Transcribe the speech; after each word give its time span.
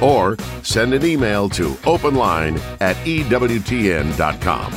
or 0.00 0.36
send 0.62 0.94
an 0.94 1.04
email 1.04 1.48
to 1.50 1.70
openline 1.84 2.58
at 2.80 2.96
EWTN.com. 3.06 4.72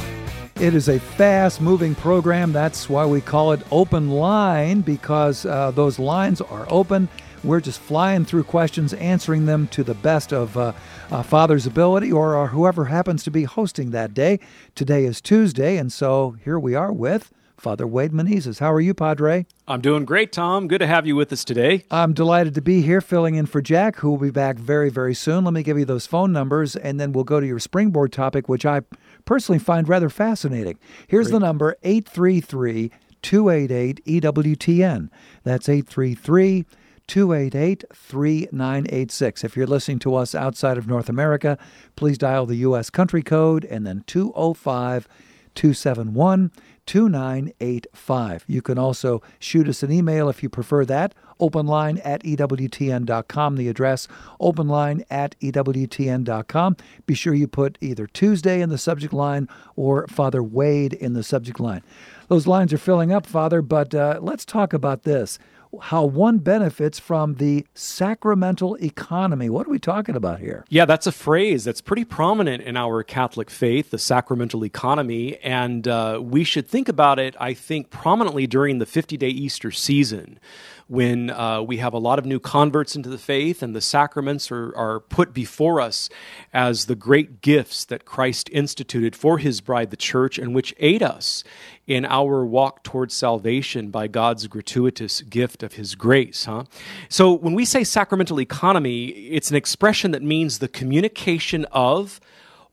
It 0.60 0.74
is 0.74 0.89
a 0.89 1.00
fast 1.00 1.62
moving 1.62 1.94
program. 1.94 2.52
That's 2.52 2.89
why 2.89 3.06
we 3.06 3.22
call 3.22 3.52
it 3.52 3.61
Open 3.72 4.10
Line 4.10 4.82
because 4.82 5.46
uh, 5.46 5.70
those 5.72 6.00
lines 6.00 6.42
are 6.42 6.66
open. 6.70 7.10
We're 7.44 7.61
just 7.61 7.80
flying 7.80 8.25
through 8.25 8.46
questions, 8.46 8.94
answering 8.94 9.46
them 9.46 9.68
to 9.68 9.84
the 9.84 9.94
best 9.94 10.34
of 10.34 10.58
uh, 10.58 10.74
uh, 11.11 11.22
Father's 11.22 11.68
ability 11.68 12.11
or, 12.11 12.36
or 12.36 12.47
whoever 12.47 12.86
happens 12.86 13.24
to 13.25 13.32
be 13.32 13.44
hosting 13.44 13.92
that 13.92 14.16
day. 14.16 14.39
Today 14.74 15.06
is 15.06 15.22
Tuesday, 15.22 15.78
and 15.78 15.94
so 15.94 16.36
here 16.44 16.58
we 16.58 16.74
are 16.74 16.92
with 16.92 17.32
Father 17.57 17.88
Wade 17.88 18.11
Menezes. 18.11 18.60
How 18.60 18.71
are 18.71 18.79
you, 18.79 18.93
Padre? 18.93 19.46
I'm 19.68 19.82
doing 19.82 20.06
great, 20.06 20.32
Tom. 20.32 20.68
Good 20.68 20.79
to 20.79 20.88
have 20.88 21.07
you 21.07 21.16
with 21.16 21.34
us 21.34 21.43
today. 21.43 21.83
I'm 21.89 22.14
delighted 22.14 22.54
to 22.56 22.61
be 22.61 22.82
here 22.82 23.02
filling 23.02 23.36
in 23.36 23.47
for 23.47 23.61
Jack, 23.61 23.97
who 23.97 24.11
will 24.11 24.18
be 24.18 24.30
back 24.30 24.57
very, 24.57 24.89
very 24.89 25.16
soon. 25.16 25.43
Let 25.43 25.54
me 25.54 25.64
give 25.64 25.78
you 25.78 25.86
those 25.86 26.06
phone 26.06 26.32
numbers, 26.32 26.75
and 26.75 27.00
then 27.00 27.11
we'll 27.11 27.24
go 27.24 27.39
to 27.39 27.47
your 27.47 27.60
springboard 27.60 28.14
topic, 28.14 28.47
which 28.47 28.66
I 28.66 28.82
personally 29.25 29.60
find 29.60 29.89
rather 29.89 30.10
fascinating. 30.10 30.78
Here's 31.07 31.28
Great. 31.28 31.33
the 31.33 31.46
number 31.46 31.75
833 31.83 32.91
288 33.23 34.05
EWTN. 34.05 35.09
That's 35.44 35.67
833 35.67 36.66
288 37.08 37.83
3986. 37.94 39.44
If 39.44 39.58
you're 39.58 39.66
listening 39.66 40.00
to 40.00 40.16
us 40.16 40.35
outside 40.35 40.78
of 40.78 40.88
North 40.88 41.09
America, 41.09 41.58
please 41.95 42.17
dial 42.17 42.45
the 42.45 42.58
U.S. 42.58 42.89
country 42.89 43.23
code 43.23 43.66
and 43.66 43.88
then 43.88 44.03
205 44.08 45.08
271 45.55 46.52
2985. 46.88 48.45
You 48.47 48.61
can 48.63 48.80
also 48.80 49.21
shoot 49.38 49.67
us 49.67 49.83
an 49.83 49.91
email 49.91 50.30
if 50.30 50.41
you 50.41 50.49
prefer 50.49 50.83
that. 50.85 51.13
Openline 51.39 52.02
at 52.03 52.23
EWTN.com, 52.23 53.55
the 53.57 53.69
address, 53.69 54.07
openline 54.41 55.03
at 55.11 55.39
EWTN.com. 55.39 56.77
Be 57.05 57.13
sure 57.13 57.35
you 57.35 57.47
put 57.47 57.77
either 57.79 58.07
Tuesday 58.07 58.59
in 58.61 58.69
the 58.69 58.77
subject 58.79 59.13
line 59.13 59.47
or 59.75 60.07
Father 60.07 60.41
Wade 60.41 60.94
in 60.94 61.13
the 61.13 61.21
subject 61.21 61.59
line. 61.59 61.83
Those 62.27 62.47
lines 62.47 62.73
are 62.73 62.79
filling 62.79 63.11
up, 63.11 63.27
Father, 63.27 63.61
but 63.61 63.94
uh, 63.94 64.19
let's 64.22 64.45
talk 64.45 64.73
about 64.73 65.03
this 65.03 65.38
how 65.81 66.05
one 66.05 66.39
benefits 66.39 66.99
from 66.99 67.35
the 67.35 67.65
sacramental 67.73 68.75
economy. 68.75 69.49
What 69.49 69.67
are 69.67 69.69
we 69.69 69.79
talking 69.79 70.15
about 70.15 70.39
here? 70.39 70.65
Yeah, 70.69 70.85
that's 70.85 71.07
a 71.07 71.11
phrase 71.11 71.63
that's 71.63 71.81
pretty 71.81 72.05
prominent 72.05 72.63
in 72.63 72.77
our 72.77 73.03
Catholic 73.03 73.49
faith, 73.49 73.91
the 73.91 73.97
sacramental 73.97 74.63
economy. 74.63 75.38
And 75.38 75.88
uh, 75.88 76.19
we 76.23 76.43
should 76.43 76.67
think 76.67 76.89
about 76.89 77.19
it, 77.19 77.35
I 77.39 77.53
think, 77.53 77.89
prominently 77.89 78.47
during 78.47 78.79
the 78.79 78.85
50 78.85 79.17
day 79.17 79.29
Easter 79.29 79.71
season 79.71 80.39
when 80.88 81.30
uh, 81.30 81.61
we 81.61 81.77
have 81.77 81.93
a 81.93 81.97
lot 81.97 82.17
of 82.17 82.25
new 82.25 82.39
converts 82.39 82.95
into 82.95 83.09
the 83.09 83.17
faith 83.17 83.61
and 83.61 83.75
the 83.75 83.81
sacraments 83.81 84.49
are, 84.52 84.75
are 84.75 84.99
put 84.99 85.33
before 85.33 85.81
us 85.81 86.09
as 86.53 86.85
the 86.85 86.95
great 86.95 87.41
gifts 87.41 87.83
that 87.85 88.05
Christ 88.05 88.49
instituted 88.53 89.16
for 89.16 89.38
his 89.38 89.59
bride, 89.59 89.91
the 89.91 89.97
church, 89.97 90.38
and 90.38 90.55
which 90.55 90.73
aid 90.79 91.03
us 91.03 91.44
in 91.88 92.05
our 92.05 92.45
walk 92.45 92.83
towards 92.83 93.13
salvation 93.13 93.89
by 93.89 94.07
God's 94.07 94.47
gratuitous 94.47 95.21
gift 95.21 95.61
of 95.63 95.73
his 95.73 95.95
grace. 95.95 96.45
Huh? 96.45 96.63
So 97.09 97.33
when 97.33 97.53
we 97.53 97.66
say 97.66 97.83
sacramental 97.83 98.39
economy, 98.39 99.07
it's 99.07 99.50
an 99.50 99.57
expression 99.57 100.12
that 100.12 100.23
means 100.23 100.59
the 100.59 100.67
communication 100.67 101.66
of 101.66 102.19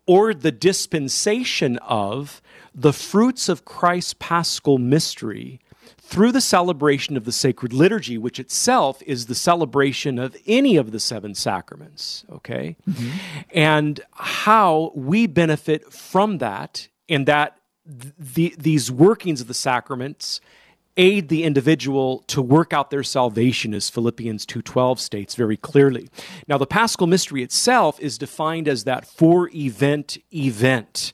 or 0.07 0.35
the 0.35 0.53
dispensation 0.53 1.79
of 1.79 2.43
the 2.75 2.93
fruits 2.93 3.49
of 3.49 3.65
Christ's 3.65 4.15
paschal 4.19 4.79
mystery 4.79 5.61
through 6.07 6.33
the 6.33 6.41
celebration 6.41 7.17
of 7.17 7.25
the 7.25 7.33
sacred 7.33 7.73
liturgy, 7.73 8.19
which 8.19 8.39
itself 8.39 9.03
is 9.07 9.27
the 9.27 9.35
celebration 9.35 10.19
of 10.19 10.37
any 10.47 10.77
of 10.77 10.93
the 10.93 11.01
seven 11.01 11.35
sacraments, 11.35 12.25
okay? 12.31 12.77
Mm-hmm. 12.89 13.09
And 13.53 14.01
how 14.13 14.93
we 14.95 15.27
benefit 15.27 15.93
from 15.93 16.39
that, 16.39 16.89
and 17.09 17.27
that 17.27 17.57
the, 17.87 18.55
these 18.59 18.91
workings 18.91 19.41
of 19.41 19.49
the 19.49 19.55
sacraments 19.55 20.43
aid 20.99 21.29
the 21.29 21.43
individual 21.43 22.23
to 22.27 22.43
work 22.43 22.73
out 22.73 22.91
their 22.91 23.03
salvation 23.03 23.75
as 23.75 23.91
Philippians 23.91 24.47
2:12 24.47 24.99
states 25.01 25.35
very 25.35 25.57
clearly. 25.57 26.09
Now 26.47 26.59
the 26.59 26.67
paschal 26.67 27.07
mystery 27.07 27.43
itself 27.43 27.99
is 27.99 28.19
defined 28.19 28.69
as 28.69 28.85
that 28.85 29.07
four 29.07 29.51
event 29.55 30.19
event 30.33 31.13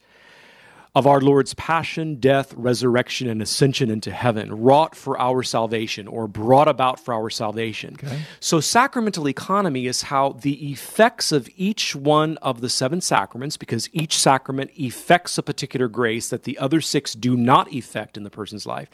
of 0.94 1.06
our 1.06 1.20
Lord's 1.20 1.54
passion, 1.54 2.16
death, 2.16 2.52
resurrection, 2.54 3.28
and 3.28 3.40
ascension 3.40 3.90
into 3.90 4.10
heaven, 4.10 4.60
wrought 4.60 4.96
for 4.96 5.18
our 5.20 5.42
salvation 5.44 6.08
or 6.08 6.26
brought 6.26 6.66
about 6.66 6.98
for 6.98 7.14
our 7.14 7.30
salvation. 7.30 7.94
Okay. 7.94 8.22
So, 8.40 8.58
sacramental 8.58 9.28
economy 9.28 9.86
is 9.86 10.02
how 10.02 10.30
the 10.30 10.72
effects 10.72 11.30
of 11.30 11.48
each 11.56 11.94
one 11.94 12.38
of 12.38 12.60
the 12.60 12.68
seven 12.68 13.00
sacraments, 13.00 13.56
because 13.56 13.88
each 13.92 14.18
sacrament 14.18 14.72
effects 14.76 15.38
a 15.38 15.42
particular 15.44 15.86
grace 15.86 16.28
that 16.28 16.42
the 16.42 16.58
other 16.58 16.80
six 16.80 17.14
do 17.14 17.36
not 17.36 17.72
effect 17.72 18.16
in 18.16 18.24
the 18.24 18.30
person's 18.30 18.66
life. 18.66 18.88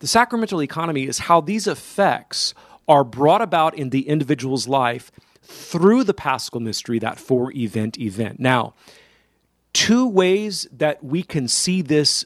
The 0.00 0.06
sacramental 0.06 0.62
economy 0.62 1.04
is 1.04 1.20
how 1.20 1.40
these 1.40 1.66
effects 1.66 2.52
are 2.86 3.04
brought 3.04 3.42
about 3.42 3.74
in 3.74 3.90
the 3.90 4.08
individual's 4.08 4.68
life 4.68 5.10
through 5.42 6.04
the 6.04 6.14
paschal 6.14 6.60
mystery, 6.60 6.98
that 6.98 7.18
four 7.18 7.52
event 7.52 7.98
event. 7.98 8.38
Now, 8.38 8.74
two 9.72 10.06
ways 10.06 10.66
that 10.72 11.02
we 11.02 11.22
can 11.22 11.48
see 11.48 11.82
this 11.82 12.24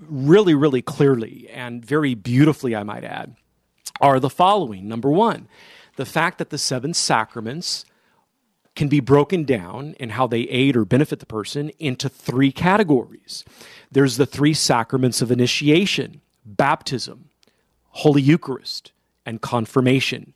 really, 0.00 0.54
really 0.54 0.82
clearly 0.82 1.48
and 1.50 1.84
very 1.84 2.14
beautifully, 2.14 2.76
I 2.76 2.82
might 2.82 3.04
add, 3.04 3.36
are 4.00 4.20
the 4.20 4.30
following. 4.30 4.88
Number 4.88 5.10
one, 5.10 5.48
the 5.96 6.06
fact 6.06 6.38
that 6.38 6.50
the 6.50 6.58
seven 6.58 6.94
sacraments 6.94 7.84
can 8.74 8.88
be 8.88 9.00
broken 9.00 9.44
down 9.44 9.94
in 9.98 10.10
how 10.10 10.26
they 10.26 10.42
aid 10.42 10.76
or 10.76 10.84
benefit 10.84 11.18
the 11.18 11.26
person 11.26 11.70
into 11.78 12.08
three 12.08 12.52
categories. 12.52 13.42
There's 13.90 14.18
the 14.18 14.26
three 14.26 14.52
sacraments 14.52 15.22
of 15.22 15.30
initiation 15.30 16.20
baptism, 16.44 17.30
Holy 17.88 18.22
Eucharist, 18.22 18.92
and 19.24 19.40
confirmation 19.40 20.34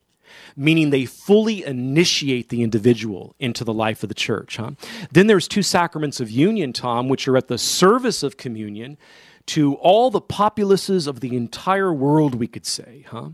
meaning 0.60 0.90
they 0.90 1.06
fully 1.06 1.64
initiate 1.64 2.50
the 2.50 2.62
individual 2.62 3.34
into 3.38 3.64
the 3.64 3.72
life 3.72 4.02
of 4.02 4.10
the 4.10 4.14
church. 4.14 4.58
Huh? 4.58 4.72
Then 5.10 5.26
there's 5.26 5.48
two 5.48 5.62
sacraments 5.62 6.20
of 6.20 6.30
union, 6.30 6.74
Tom, 6.74 7.08
which 7.08 7.26
are 7.26 7.38
at 7.38 7.48
the 7.48 7.56
service 7.56 8.22
of 8.22 8.36
communion 8.36 8.98
to 9.46 9.76
all 9.76 10.10
the 10.10 10.20
populaces 10.20 11.06
of 11.06 11.20
the 11.20 11.34
entire 11.34 11.94
world, 11.94 12.34
we 12.34 12.46
could 12.46 12.66
say. 12.66 13.06
Huh? 13.08 13.30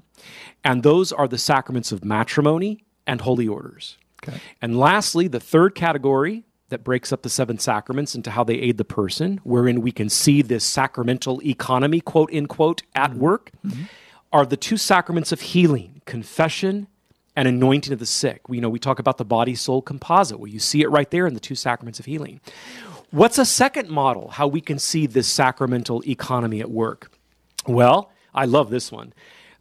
And 0.63 0.85
those 0.85 1.11
are 1.11 1.27
the 1.27 1.37
sacraments 1.37 1.91
of 1.91 2.05
matrimony 2.05 2.85
and 3.09 3.21
holy 3.21 3.49
orders. 3.49 3.99
Okay. 4.23 4.39
And 4.63 4.79
lastly, 4.79 5.27
the 5.27 5.41
third 5.41 5.75
category 5.75 6.45
that 6.69 6.85
breaks 6.85 7.13
up 7.13 7.23
the 7.23 7.29
seven 7.29 7.59
sacraments 7.59 8.15
into 8.15 8.31
how 8.31 8.45
they 8.45 8.55
aid 8.55 8.79
the 8.79 8.85
person, 8.85 9.41
wherein 9.43 9.81
we 9.81 9.91
can 9.91 10.09
see 10.09 10.43
this 10.43 10.65
sacramental 10.65 11.41
economy, 11.45 12.01
quote 12.01 12.33
unquote, 12.33 12.83
at 12.95 13.11
mm-hmm. 13.11 13.19
work, 13.19 13.51
mm-hmm. 13.67 13.83
are 14.33 14.47
the 14.47 14.57
two 14.57 14.77
sacraments 14.77 15.33
of 15.33 15.41
healing, 15.41 16.03
confession 16.05 16.87
and 17.37 17.47
anointing 17.47 17.93
of 17.93 17.99
the 17.99 18.07
sick. 18.07 18.49
We 18.49 18.57
you 18.57 18.61
know 18.61 18.71
we 18.71 18.79
talk 18.79 18.99
about 18.99 19.19
the 19.19 19.25
body 19.25 19.55
soul 19.55 19.83
composite 19.83 20.41
Well, 20.41 20.49
you 20.49 20.59
see 20.59 20.83
it 20.83 20.91
right 20.91 21.11
there 21.11 21.27
in 21.27 21.35
the 21.35 21.41
two 21.41 21.55
sacraments 21.55 22.01
of 22.01 22.07
healing. 22.07 22.41
What's 23.11 23.39
a 23.39 23.45
second 23.45 23.89
model 23.89 24.29
how 24.29 24.49
we 24.49 24.61
can 24.61 24.79
see 24.79 25.07
this 25.07 25.29
sacramental 25.29 26.03
economy 26.09 26.61
at 26.61 26.71
work? 26.71 27.13
Well, 27.67 28.11
I 28.35 28.47
love 28.47 28.71
this 28.71 28.91
one. 28.91 29.13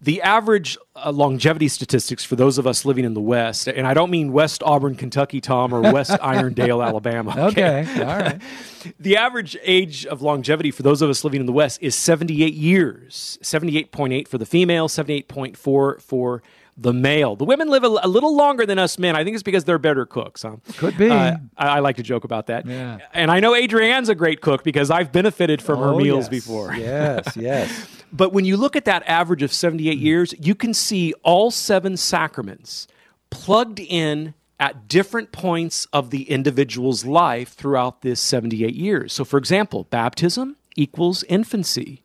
The 0.02 0.22
average 0.22 0.78
uh, 0.96 1.12
longevity 1.12 1.68
statistics 1.68 2.24
for 2.24 2.36
those 2.36 2.58
of 2.58 2.68
us 2.68 2.86
living 2.86 3.06
in 3.06 3.14
the 3.14 3.22
West, 3.22 3.68
and 3.68 3.88
I 3.88 3.94
don't 3.94 4.12
mean 4.12 4.34
West 4.34 4.62
Auburn, 4.62 4.96
Kentucky, 4.96 5.40
Tom, 5.40 5.74
or 5.74 5.82
West 5.94 6.12
Irondale, 6.22 6.86
Alabama. 6.86 7.34
Okay, 7.48 7.82
okay. 7.82 8.04
all 8.04 8.20
right. 8.20 8.42
the 9.00 9.18
average 9.18 9.58
age 9.64 10.06
of 10.06 10.22
longevity 10.22 10.70
for 10.70 10.84
those 10.84 11.02
of 11.02 11.10
us 11.10 11.24
living 11.24 11.40
in 11.40 11.46
the 11.46 11.54
West 11.54 11.82
is 11.82 11.96
78 11.96 12.54
years 12.54 13.40
78.8 13.42 14.28
for 14.28 14.38
the 14.38 14.46
female, 14.46 14.90
78.4 14.90 16.02
for 16.02 16.44
the 16.78 16.94
male. 16.94 17.36
The 17.36 17.46
women 17.46 17.70
live 17.70 17.84
a, 17.84 17.88
a, 17.88 18.08
little 18.08 18.36
longer 18.36 18.66
than 18.66 18.78
us 18.78 19.00
men. 19.00 19.16
I 19.16 19.24
think 19.24 19.36
it's 19.36 19.44
because 19.44 19.64
they're 19.64 19.80
better 19.80 20.06
cooks. 20.06 20.42
Huh? 20.42 20.58
Could 20.78 20.98
be. 20.98 21.10
Uh, 21.10 21.38
I, 21.58 21.68
I, 21.68 21.80
like 21.80 21.96
to 21.98 22.04
joke 22.04 22.26
about 22.26 22.48
that. 22.48 22.66
Yeah. 22.66 23.00
And 23.14 23.32
I 23.32 23.40
know 23.40 23.54
Adrienne's 23.54 24.10
a 24.10 24.16
great 24.16 24.42
cook 24.42 24.64
because 24.64 24.92
I've 24.92 25.12
benefited 25.12 25.62
from 25.62 25.80
oh, 25.80 25.92
her 25.92 25.96
meals 25.96 26.26
yes. 26.26 26.30
before. 26.30 26.76
Yes, 26.86 27.36
yes. 27.36 27.88
but 28.14 28.34
when 28.34 28.46
you 28.46 28.58
look 28.58 28.76
at 28.76 28.86
that 28.86 29.04
average 29.08 29.42
of 29.42 29.52
78 29.52 29.98
years, 29.98 30.34
you 30.40 30.54
can 30.54 30.74
see 30.74 31.14
all 31.24 31.50
seven 31.50 31.96
sacraments 31.98 32.88
plugged 33.30 33.80
in 33.80 34.34
at 34.60 34.88
different 34.88 35.32
points 35.32 35.86
of 35.94 36.10
the 36.10 36.30
individual's 36.30 37.06
life 37.06 37.54
throughout 37.54 38.02
this 38.02 38.20
78 38.20 38.74
years. 38.76 39.14
So, 39.14 39.26
for 39.26 39.38
example, 39.38 39.86
baptism 39.86 40.58
equals 40.76 41.24
infancy, 41.24 42.04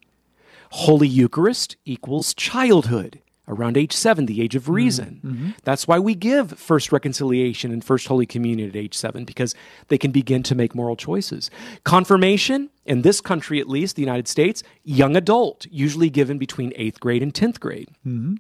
Holy 0.71 1.09
Eucharist 1.09 1.77
equals 1.85 2.33
childhood. 2.35 3.21
Around 3.51 3.77
age 3.77 3.93
seven, 3.93 4.27
the 4.27 4.41
age 4.41 4.55
of 4.55 4.69
reason. 4.69 5.21
Mm-hmm. 5.25 5.51
That's 5.65 5.89
why 5.89 5.99
we 5.99 6.15
give 6.15 6.53
First 6.53 6.93
Reconciliation 6.93 7.73
and 7.73 7.85
First 7.85 8.07
Holy 8.07 8.25
Communion 8.25 8.69
at 8.69 8.77
age 8.77 8.95
seven, 8.95 9.25
because 9.25 9.57
they 9.89 9.99
can 9.99 10.13
begin 10.13 10.45
to 10.45 10.55
make 10.55 10.73
moral 10.73 10.95
choices. 10.95 11.51
Confirmation, 11.83 12.71
in 12.87 13.03
this 13.03 13.21
country 13.21 13.59
at 13.61 13.69
least, 13.69 13.97
the 13.97 14.03
United 14.03 14.29
States, 14.29 14.63
young 14.85 15.17
adult, 15.17 15.67
usually 15.69 16.11
given 16.11 16.39
between 16.39 16.73
eighth 16.77 17.01
grade 17.01 17.25
and 17.25 17.35
10th 17.35 17.59
grade. 17.59 17.89
Mm-hmm. 18.07 18.37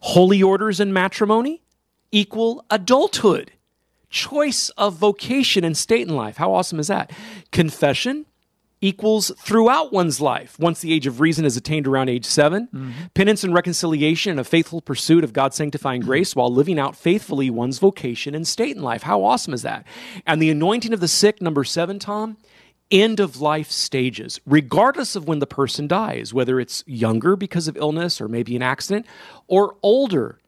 Holy 0.00 0.42
orders 0.42 0.78
and 0.78 0.92
matrimony, 0.92 1.62
equal 2.12 2.62
adulthood, 2.70 3.52
choice 4.10 4.68
of 4.70 4.94
vocation 4.94 5.64
and 5.64 5.76
state 5.76 6.06
in 6.06 6.14
life. 6.14 6.36
How 6.36 6.52
awesome 6.52 6.78
is 6.78 6.88
that? 6.88 7.12
Confession 7.50 8.26
equals 8.80 9.30
throughout 9.38 9.92
one's 9.92 10.20
life 10.20 10.58
once 10.58 10.80
the 10.80 10.92
age 10.92 11.06
of 11.06 11.20
reason 11.20 11.44
is 11.44 11.56
attained 11.56 11.86
around 11.86 12.08
age 12.08 12.24
7 12.24 12.68
mm-hmm. 12.68 12.90
penance 13.14 13.44
and 13.44 13.54
reconciliation 13.54 14.30
and 14.30 14.40
a 14.40 14.44
faithful 14.44 14.80
pursuit 14.80 15.22
of 15.24 15.32
god's 15.32 15.56
sanctifying 15.56 16.00
grace 16.00 16.34
while 16.34 16.52
living 16.52 16.78
out 16.78 16.96
faithfully 16.96 17.50
one's 17.50 17.78
vocation 17.78 18.34
and 18.34 18.46
state 18.46 18.76
in 18.76 18.82
life. 18.82 19.02
How 19.02 19.22
awesome 19.22 19.54
is 19.54 19.62
that? 19.62 19.86
And 20.26 20.40
the 20.40 20.50
anointing 20.50 20.92
of 20.92 21.00
the 21.00 21.08
sick 21.08 21.40
number 21.40 21.64
seven 21.64 21.98
tom 21.98 22.36
end 22.90 23.20
of 23.20 23.40
life 23.40 23.70
stages 23.70 24.40
regardless 24.44 25.14
of 25.14 25.28
when 25.28 25.38
the 25.38 25.46
person 25.46 25.86
dies 25.86 26.34
whether 26.34 26.58
it's 26.58 26.82
younger 26.88 27.36
because 27.36 27.68
of 27.68 27.76
illness 27.76 28.20
or 28.20 28.26
maybe 28.26 28.56
an 28.56 28.62
accident 28.62 29.06
or 29.46 29.76
older 29.80 30.39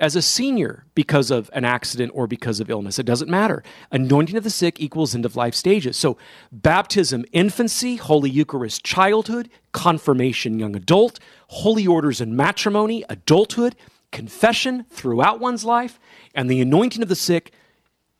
as 0.00 0.16
a 0.16 0.22
senior 0.22 0.84
because 0.94 1.30
of 1.30 1.48
an 1.52 1.64
accident 1.64 2.12
or 2.14 2.26
because 2.26 2.60
of 2.60 2.68
illness. 2.68 2.98
It 2.98 3.06
doesn't 3.06 3.30
matter. 3.30 3.62
Anointing 3.92 4.36
of 4.36 4.44
the 4.44 4.50
sick 4.50 4.80
equals 4.80 5.14
end 5.14 5.24
of 5.24 5.36
life 5.36 5.54
stages. 5.54 5.96
So, 5.96 6.18
baptism, 6.50 7.24
infancy, 7.32 7.96
Holy 7.96 8.28
Eucharist, 8.28 8.84
childhood, 8.84 9.48
confirmation, 9.72 10.58
young 10.58 10.74
adult, 10.74 11.20
holy 11.48 11.86
orders 11.86 12.20
and 12.20 12.36
matrimony, 12.36 13.04
adulthood, 13.08 13.76
confession 14.10 14.84
throughout 14.90 15.40
one's 15.40 15.64
life, 15.64 16.00
and 16.34 16.50
the 16.50 16.60
anointing 16.60 17.02
of 17.02 17.08
the 17.08 17.16
sick, 17.16 17.52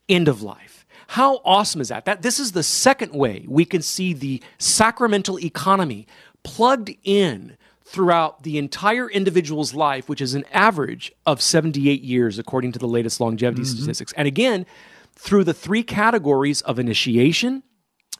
end 0.09 0.29
of 0.29 0.43
life. 0.43 0.87
How 1.09 1.41
awesome 1.45 1.81
is 1.81 1.89
that? 1.89 2.05
That 2.05 2.23
this 2.23 2.39
is 2.39 2.53
the 2.53 2.63
second 2.63 3.13
way 3.13 3.45
we 3.49 3.65
can 3.65 3.83
see 3.83 4.13
the 4.13 4.43
sacramental 4.59 5.39
economy 5.39 6.07
plugged 6.43 6.91
in 7.03 7.57
throughout 7.85 8.43
the 8.43 8.59
entire 8.59 9.09
individual's 9.11 9.75
life, 9.75 10.09
which 10.09 10.21
is 10.21 10.35
an 10.35 10.45
average 10.53 11.13
of 11.27 11.43
78 11.43 12.03
years, 12.03 12.39
according 12.39 12.73
to 12.73 12.79
the 12.79 12.89
latest 12.89 13.21
longevity 13.21 13.63
mm-hmm. 13.63 13.77
statistics. 13.77 14.13
And 14.17 14.27
again, 14.27 14.67
through 15.15 15.45
the 15.45 15.55
three 15.55 15.83
categories 15.83 16.63
of 16.63 16.79
initiation, 16.79 17.63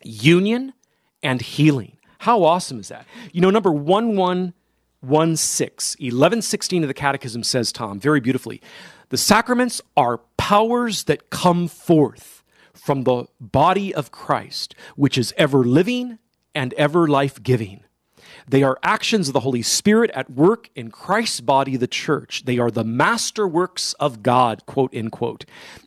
union, 0.03 0.75
and 1.23 1.41
healing. 1.41 1.97
How 2.19 2.45
awesome 2.45 2.81
is 2.81 2.89
that? 2.89 3.07
You 3.33 3.41
know, 3.41 3.49
number 3.51 3.73
1116, 3.73 6.05
1116 6.05 6.85
of 6.85 6.89
the 6.89 6.95
Catechism 6.95 7.43
says, 7.43 7.73
Tom, 7.73 7.99
very 7.99 8.21
beautifully, 8.21 8.61
the 9.09 9.17
sacraments 9.17 9.81
are 9.97 10.19
powers 10.37 11.05
that 11.05 11.31
come 11.31 11.69
forth 11.69 12.43
from 12.75 13.05
the 13.05 13.25
body 13.41 13.95
of 13.95 14.11
Christ, 14.11 14.75
which 14.97 15.17
is 15.17 15.33
ever 15.37 15.65
living 15.65 16.19
and 16.55 16.75
ever 16.75 17.09
life 17.09 17.43
giving. 17.43 17.84
They 18.49 18.63
are 18.63 18.79
actions 18.83 19.29
of 19.29 19.35
the 19.35 19.41
Holy 19.41 19.63
Spirit 19.63 20.11
at 20.13 20.31
work 20.31 20.69
in 20.75 20.91
Christ's 20.91 21.41
body, 21.41 21.77
the 21.77 21.87
church. 21.87 22.45
They 22.45 22.59
are 22.59 22.71
the 22.71 22.85
masterworks 22.85 23.95
of 23.99 24.23
God, 24.23 24.67
quote, 24.67 24.95
unquote, 24.95 25.45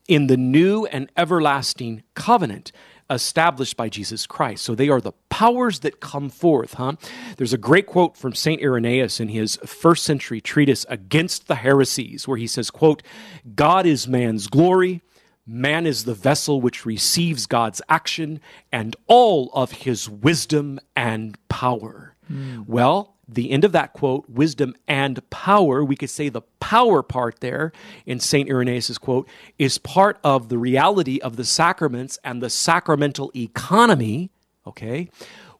in 0.07 0.27
the 0.27 0.37
new 0.37 0.85
and 0.85 1.09
everlasting 1.15 2.03
covenant 2.15 2.71
established 3.09 3.77
by 3.77 3.89
Jesus 3.89 4.25
Christ. 4.25 4.63
So 4.63 4.75
they 4.75 4.89
are 4.89 5.01
the 5.01 5.13
powers 5.29 5.79
that 5.79 5.99
come 5.99 6.29
forth, 6.29 6.73
huh? 6.73 6.93
There's 7.37 7.53
a 7.53 7.57
great 7.57 7.87
quote 7.87 8.17
from 8.17 8.33
St. 8.33 8.61
Irenaeus 8.61 9.19
in 9.19 9.29
his 9.29 9.57
first 9.65 10.03
century 10.03 10.41
treatise 10.41 10.85
against 10.89 11.47
the 11.47 11.55
heresies, 11.55 12.27
where 12.27 12.37
he 12.37 12.47
says, 12.47 12.69
quote, 12.69 13.03
God 13.55 13.85
is 13.85 14.07
man's 14.07 14.47
glory, 14.47 15.01
man 15.45 15.85
is 15.85 16.03
the 16.03 16.13
vessel 16.13 16.59
which 16.59 16.85
receives 16.85 17.45
God's 17.45 17.81
action 17.87 18.41
and 18.71 18.95
all 19.07 19.49
of 19.53 19.71
his 19.71 20.09
wisdom 20.09 20.79
and 20.95 21.37
power. 21.47 22.16
Mm. 22.31 22.65
Well, 22.67 23.15
the 23.27 23.51
end 23.51 23.65
of 23.65 23.73
that 23.73 23.93
quote, 23.93 24.29
wisdom 24.29 24.73
and 24.87 25.27
power, 25.29 25.83
we 25.83 25.95
could 25.95 26.09
say 26.09 26.29
the 26.29 26.43
power 26.59 27.03
part 27.03 27.41
there 27.41 27.73
in 28.05 28.19
St. 28.19 28.49
Irenaeus' 28.49 28.97
quote 28.97 29.27
is 29.59 29.77
part 29.77 30.17
of 30.23 30.49
the 30.49 30.57
reality 30.57 31.19
of 31.19 31.35
the 31.35 31.43
sacraments 31.43 32.17
and 32.23 32.41
the 32.41 32.49
sacramental 32.49 33.31
economy, 33.35 34.31
okay, 34.65 35.09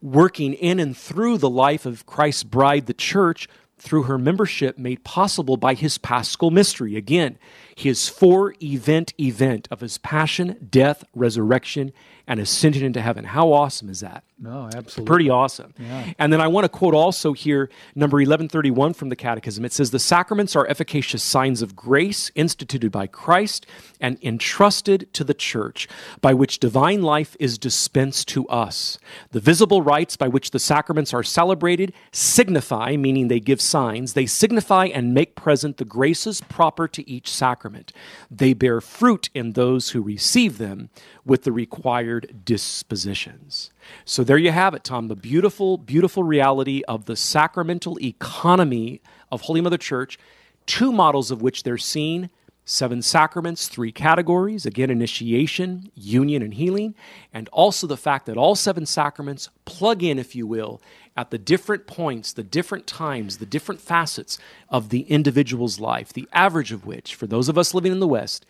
working 0.01 0.53
in 0.53 0.79
and 0.79 0.95
through 0.95 1.37
the 1.37 1.49
life 1.49 1.85
of 1.85 2.05
Christ's 2.05 2.43
bride, 2.43 2.85
the 2.85 2.93
church, 2.93 3.49
through 3.79 4.03
her 4.03 4.17
membership 4.17 4.77
made 4.77 5.03
possible 5.03 5.57
by 5.57 5.73
his 5.73 5.97
paschal 5.97 6.49
mystery. 6.49 6.95
Again, 6.95 7.37
his 7.75 8.09
four 8.09 8.55
event 8.61 9.13
event 9.19 9.67
of 9.69 9.81
his 9.81 9.97
passion, 9.99 10.67
death, 10.69 11.03
resurrection, 11.13 11.93
and 12.25 12.39
ascension 12.39 12.83
into 12.83 13.01
heaven. 13.01 13.25
How 13.25 13.51
awesome 13.51 13.89
is 13.89 13.99
that? 13.99 14.23
No, 14.39 14.69
absolutely. 14.71 15.05
Pretty 15.05 15.29
awesome. 15.31 15.73
Yeah. 15.79 16.13
And 16.19 16.31
then 16.31 16.41
I 16.41 16.47
want 16.47 16.65
to 16.65 16.69
quote 16.69 16.93
also 16.93 17.33
here 17.33 17.71
number 17.95 18.17
1131 18.17 18.93
from 18.93 19.09
the 19.09 19.15
Catechism. 19.15 19.65
It 19.65 19.73
says, 19.73 19.89
The 19.89 19.97
sacraments 19.97 20.55
are 20.55 20.67
efficacious 20.67 21.23
signs 21.23 21.63
of 21.63 21.75
grace 21.75 22.29
instituted 22.35 22.91
by 22.91 23.07
Christ 23.07 23.65
and 23.99 24.19
entrusted 24.21 25.11
to 25.13 25.23
the 25.23 25.33
church, 25.33 25.87
by 26.21 26.35
which 26.35 26.59
divine 26.59 27.01
life 27.01 27.35
is 27.39 27.57
dispensed 27.57 28.27
to 28.29 28.47
us. 28.47 28.99
The 29.31 29.39
visible 29.39 29.81
rites 29.81 30.15
by 30.15 30.27
which 30.27 30.51
the 30.51 30.59
sacraments 30.59 31.15
are 31.15 31.23
celebrated 31.23 31.91
signify, 32.11 32.95
meaning 32.95 33.29
they 33.29 33.39
give 33.39 33.59
signs, 33.59 34.13
they 34.13 34.27
signify 34.27 34.85
and 34.85 35.15
make 35.15 35.35
present 35.35 35.77
the 35.77 35.85
graces 35.85 36.41
proper 36.41 36.87
to 36.89 37.09
each 37.09 37.31
sacrament. 37.31 37.91
They 38.29 38.53
bear 38.53 38.81
fruit 38.81 39.31
in 39.33 39.53
those 39.53 39.91
who 39.91 40.01
receive 40.03 40.59
them 40.59 40.91
with 41.25 41.43
the 41.43 41.51
required 41.51 42.45
dispositions. 42.45 43.71
So 44.05 44.23
there 44.23 44.37
you 44.37 44.51
have 44.51 44.73
it, 44.73 44.83
Tom, 44.83 45.07
the 45.07 45.15
beautiful, 45.15 45.77
beautiful 45.77 46.23
reality 46.23 46.83
of 46.87 47.05
the 47.05 47.15
sacramental 47.15 47.99
economy 48.01 49.01
of 49.31 49.41
Holy 49.41 49.61
Mother 49.61 49.77
Church, 49.77 50.17
two 50.65 50.91
models 50.91 51.31
of 51.31 51.41
which 51.41 51.63
they're 51.63 51.77
seen 51.77 52.29
seven 52.67 53.01
sacraments, 53.01 53.69
three 53.69 53.93
categories 53.93 54.65
again, 54.65 54.89
initiation, 54.89 55.89
union, 55.95 56.41
and 56.41 56.55
healing, 56.55 56.93
and 57.33 57.47
also 57.53 57.87
the 57.87 57.95
fact 57.95 58.25
that 58.25 58.35
all 58.35 58.55
seven 58.55 58.85
sacraments 58.85 59.49
plug 59.63 60.03
in, 60.03 60.19
if 60.19 60.35
you 60.35 60.45
will, 60.45 60.81
at 61.15 61.31
the 61.31 61.37
different 61.37 61.87
points, 61.87 62.33
the 62.33 62.43
different 62.43 62.85
times, 62.85 63.37
the 63.37 63.45
different 63.45 63.79
facets 63.79 64.37
of 64.69 64.89
the 64.89 65.01
individual's 65.03 65.79
life, 65.79 66.11
the 66.11 66.27
average 66.33 66.73
of 66.73 66.85
which, 66.85 67.15
for 67.15 67.25
those 67.25 67.47
of 67.47 67.57
us 67.57 67.73
living 67.73 67.93
in 67.93 68.01
the 68.01 68.07
West, 68.07 68.45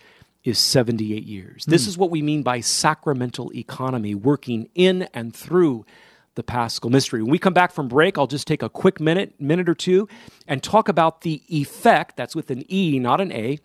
is 0.48 0.58
78 0.58 1.26
years. 1.26 1.66
Mm. 1.66 1.72
This 1.72 1.86
hmm. 1.86 1.90
is 1.90 1.98
what 1.98 2.10
we 2.10 2.22
mean 2.22 2.44
by 2.44 2.62
sacramental 2.62 3.52
economy, 3.54 4.16
working 4.16 4.70
in 4.76 5.08
and 5.14 5.36
through 5.36 5.86
the 6.36 6.44
Paschal 6.44 6.90
Mystery. 6.90 7.22
When 7.22 7.32
we 7.32 7.40
come 7.40 7.54
back 7.54 7.72
from 7.72 7.88
break, 7.88 8.18
I'll 8.18 8.28
just 8.28 8.48
take 8.48 8.62
a 8.62 8.70
quick 8.70 9.00
minute, 9.00 9.40
minute 9.42 9.68
or 9.68 9.76
two, 9.76 10.08
and 10.48 10.64
talk 10.64 10.88
about 10.88 11.22
the 11.22 11.42
effect, 11.50 12.16
that's 12.16 12.36
with 12.36 12.52
an 12.52 12.64
E, 12.72 13.00
not 13.00 13.20
an 13.20 13.32
A, 13.32 13.60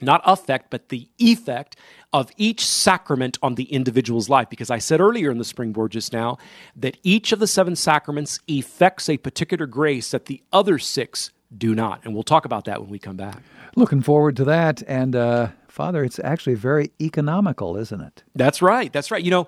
not 0.00 0.22
effect, 0.24 0.70
but 0.70 0.88
the 0.88 1.08
effect 1.18 1.76
of 2.12 2.30
each 2.36 2.64
sacrament 2.64 3.38
on 3.42 3.56
the 3.56 3.64
individual's 3.64 4.28
life. 4.28 4.48
Because 4.48 4.70
I 4.70 4.78
said 4.78 5.00
earlier 5.00 5.30
in 5.30 5.38
the 5.38 5.44
springboard 5.44 5.92
just 5.92 6.12
now 6.12 6.38
that 6.76 6.96
each 7.02 7.32
of 7.32 7.40
the 7.40 7.46
seven 7.46 7.76
sacraments 7.76 8.40
effects 8.48 9.08
a 9.08 9.16
particular 9.16 9.66
grace 9.66 10.10
that 10.12 10.26
the 10.26 10.42
other 10.52 10.78
six 10.78 11.30
do 11.56 11.74
not. 11.74 12.00
And 12.04 12.14
we'll 12.14 12.22
talk 12.22 12.44
about 12.44 12.64
that 12.64 12.80
when 12.80 12.90
we 12.90 12.98
come 12.98 13.16
back. 13.16 13.42
Looking 13.76 14.02
forward 14.02 14.36
to 14.36 14.44
that. 14.44 14.82
And 14.86 15.14
uh, 15.14 15.48
Father, 15.72 16.04
it's 16.04 16.18
actually 16.18 16.54
very 16.54 16.90
economical, 17.00 17.78
isn't 17.78 18.00
it? 18.02 18.24
That's 18.34 18.60
right. 18.60 18.92
That's 18.92 19.10
right. 19.10 19.22
You 19.22 19.30
know, 19.30 19.46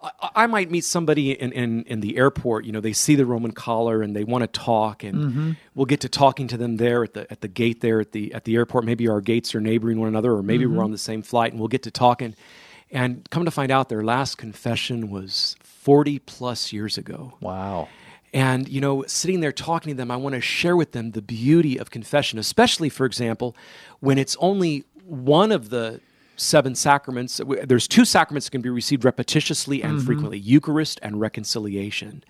I, 0.00 0.30
I 0.36 0.46
might 0.46 0.70
meet 0.70 0.84
somebody 0.84 1.32
in, 1.32 1.50
in, 1.50 1.82
in, 1.82 1.98
the 1.98 2.16
airport. 2.16 2.64
You 2.64 2.70
know, 2.70 2.80
they 2.80 2.92
see 2.92 3.16
the 3.16 3.26
Roman 3.26 3.50
collar 3.50 4.00
and 4.00 4.14
they 4.14 4.22
want 4.22 4.42
to 4.42 4.46
talk, 4.46 5.02
and 5.02 5.16
mm-hmm. 5.16 5.52
we'll 5.74 5.86
get 5.86 6.00
to 6.02 6.08
talking 6.08 6.46
to 6.46 6.56
them 6.56 6.76
there 6.76 7.02
at 7.02 7.14
the 7.14 7.30
at 7.30 7.40
the 7.40 7.48
gate 7.48 7.80
there 7.80 8.00
at 8.00 8.12
the 8.12 8.32
at 8.32 8.44
the 8.44 8.54
airport. 8.54 8.84
Maybe 8.84 9.08
our 9.08 9.20
gates 9.20 9.52
are 9.56 9.60
neighboring 9.60 9.98
one 9.98 10.06
another, 10.06 10.32
or 10.32 10.44
maybe 10.44 10.64
mm-hmm. 10.64 10.76
we're 10.76 10.84
on 10.84 10.92
the 10.92 10.98
same 10.98 11.22
flight, 11.22 11.50
and 11.50 11.58
we'll 11.58 11.68
get 11.68 11.82
to 11.82 11.90
talking. 11.90 12.36
And 12.92 13.28
come 13.30 13.44
to 13.44 13.50
find 13.50 13.72
out, 13.72 13.88
their 13.88 14.04
last 14.04 14.38
confession 14.38 15.10
was 15.10 15.56
forty 15.60 16.20
plus 16.20 16.72
years 16.72 16.96
ago. 16.96 17.34
Wow. 17.40 17.88
And, 18.32 18.68
you 18.68 18.80
know, 18.80 19.04
sitting 19.06 19.38
there 19.38 19.52
talking 19.52 19.92
to 19.92 19.96
them, 19.96 20.10
I 20.10 20.16
want 20.16 20.34
to 20.34 20.40
share 20.40 20.76
with 20.76 20.90
them 20.90 21.12
the 21.12 21.22
beauty 21.22 21.78
of 21.78 21.90
confession, 21.90 22.36
especially, 22.36 22.88
for 22.88 23.06
example, 23.06 23.54
when 24.00 24.18
it's 24.18 24.36
only 24.40 24.82
one 25.04 25.52
of 25.52 25.70
the 25.70 26.00
seven 26.36 26.74
sacraments. 26.74 27.40
There's 27.64 27.86
two 27.86 28.04
sacraments 28.04 28.46
that 28.46 28.52
can 28.52 28.62
be 28.62 28.70
received 28.70 29.04
repetitiously 29.04 29.84
and 29.84 29.98
mm-hmm. 29.98 30.06
frequently 30.06 30.38
Eucharist 30.38 30.98
and 31.02 31.20
reconciliation. 31.20 32.24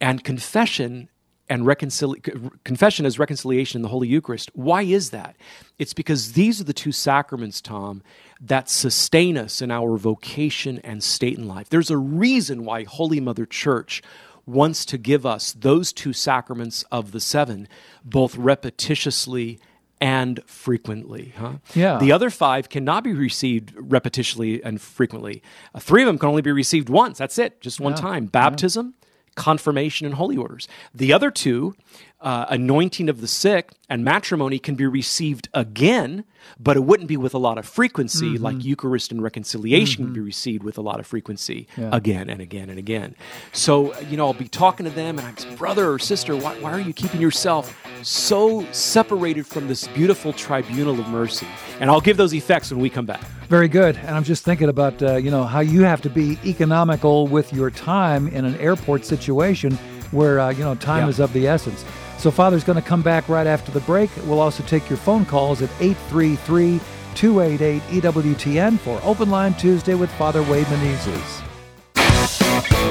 And 0.00 0.24
confession 0.24 1.08
and 1.48 1.64
reconcili- 1.64 2.50
confession 2.64 3.04
is 3.04 3.18
reconciliation 3.18 3.78
in 3.78 3.82
the 3.82 3.88
Holy 3.88 4.08
Eucharist. 4.08 4.50
Why 4.54 4.82
is 4.82 5.10
that? 5.10 5.36
It's 5.78 5.92
because 5.92 6.32
these 6.32 6.60
are 6.60 6.64
the 6.64 6.72
two 6.72 6.92
sacraments, 6.92 7.60
Tom, 7.60 8.02
that 8.40 8.70
sustain 8.70 9.36
us 9.36 9.60
in 9.60 9.70
our 9.70 9.96
vocation 9.98 10.78
and 10.78 11.02
state 11.02 11.36
in 11.36 11.46
life. 11.46 11.68
There's 11.68 11.90
a 11.90 11.98
reason 11.98 12.64
why 12.64 12.84
Holy 12.84 13.20
Mother 13.20 13.44
Church 13.44 14.02
wants 14.46 14.84
to 14.86 14.98
give 14.98 15.26
us 15.26 15.52
those 15.52 15.92
two 15.92 16.12
sacraments 16.12 16.84
of 16.90 17.12
the 17.12 17.20
seven, 17.20 17.68
both 18.04 18.36
repetitiously 18.36 19.58
and 20.02 20.40
frequently. 20.46 21.32
Huh? 21.38 21.52
Yeah. 21.74 21.98
The 21.98 22.10
other 22.10 22.28
five 22.28 22.68
cannot 22.68 23.04
be 23.04 23.12
received 23.12 23.72
repetitiously 23.76 24.60
and 24.64 24.80
frequently. 24.80 25.42
Uh, 25.74 25.78
three 25.78 26.02
of 26.02 26.06
them 26.08 26.18
can 26.18 26.28
only 26.28 26.42
be 26.42 26.50
received 26.50 26.88
once. 26.88 27.18
That's 27.18 27.38
it, 27.38 27.60
just 27.60 27.78
one 27.80 27.92
Yeah. 27.92 27.98
time. 28.00 28.26
Baptism, 28.26 28.94
confirmation, 29.36 30.04
and 30.06 30.16
holy 30.16 30.36
orders. 30.36 30.66
The 30.92 31.12
other 31.12 31.30
two, 31.30 31.74
uh, 32.22 32.46
anointing 32.48 33.08
of 33.08 33.20
the 33.20 33.26
sick 33.28 33.72
and 33.88 34.04
matrimony, 34.04 34.58
can 34.58 34.74
be 34.74 34.86
received 34.86 35.48
again, 35.52 36.24
but 36.58 36.76
it 36.76 36.80
wouldn't 36.84 37.08
be 37.08 37.16
with 37.16 37.34
a 37.34 37.38
lot 37.38 37.58
of 37.58 37.66
frequency 37.66 38.34
Mm-hmm. 38.34 38.44
like 38.44 38.64
Eucharist 38.64 39.10
and 39.12 39.22
reconciliation 39.22 40.04
would 40.04 40.14
be 40.14 40.20
received 40.20 40.62
with 40.62 40.78
a 40.78 40.80
lot 40.80 41.00
of 41.00 41.06
frequency 41.06 41.66
Yeah. 41.76 41.90
again 41.92 42.30
and 42.30 42.40
again 42.40 42.70
and 42.70 42.78
again. 42.78 43.14
So, 43.52 43.94
you 44.02 44.16
know, 44.16 44.26
I'll 44.26 44.32
be 44.34 44.48
talking 44.48 44.84
to 44.84 44.90
them 44.92 45.18
and 45.18 45.26
I'm 45.28 45.56
brother 45.56 45.90
or 45.92 45.98
sister, 45.98 46.36
why, 46.36 46.54
why 46.60 46.70
are 46.72 46.80
you 46.80 46.92
keeping 46.92 47.20
yourself 47.20 47.76
so 48.02 48.64
separated 48.72 49.46
from 49.46 49.68
this 49.68 49.86
beautiful 49.88 50.32
tribunal 50.32 50.98
of 50.98 51.08
mercy? 51.08 51.46
And 51.80 51.90
I'll 51.90 52.00
give 52.00 52.16
those 52.16 52.32
effects 52.34 52.70
when 52.70 52.80
we 52.80 52.88
come 52.90 53.06
back. 53.06 53.22
Very 53.48 53.68
good. 53.68 53.96
And 53.98 54.10
I'm 54.16 54.24
just 54.24 54.44
thinking 54.44 54.68
about 54.68 55.02
uh, 55.02 55.16
you 55.16 55.30
know 55.30 55.44
how 55.44 55.60
you 55.60 55.82
have 55.82 56.00
to 56.02 56.10
be 56.10 56.38
economical 56.44 57.26
with 57.26 57.52
your 57.52 57.70
time 57.70 58.28
in 58.28 58.44
an 58.44 58.56
airport 58.56 59.04
situation 59.04 59.76
where 60.10 60.40
uh, 60.40 60.50
you 60.50 60.64
know 60.64 60.74
time 60.76 61.04
Yeah. 61.04 61.08
is 61.10 61.20
of 61.20 61.32
the 61.32 61.46
essence. 61.46 61.84
So 62.22 62.30
Father's 62.30 62.62
going 62.62 62.80
to 62.80 62.88
come 62.88 63.02
back 63.02 63.28
right 63.28 63.48
after 63.48 63.72
the 63.72 63.80
break. 63.80 64.08
We'll 64.26 64.38
also 64.38 64.62
take 64.62 64.88
your 64.88 64.96
phone 64.96 65.26
calls 65.26 65.60
at 65.60 65.70
833 65.80 66.78
288 67.16 67.82
EWTN 67.82 68.78
for 68.78 69.00
Open 69.02 69.28
Line 69.28 69.54
Tuesday 69.54 69.94
with 69.94 70.08
Father 70.12 70.40
Wade 70.44 70.66
Menezes. 70.66 71.42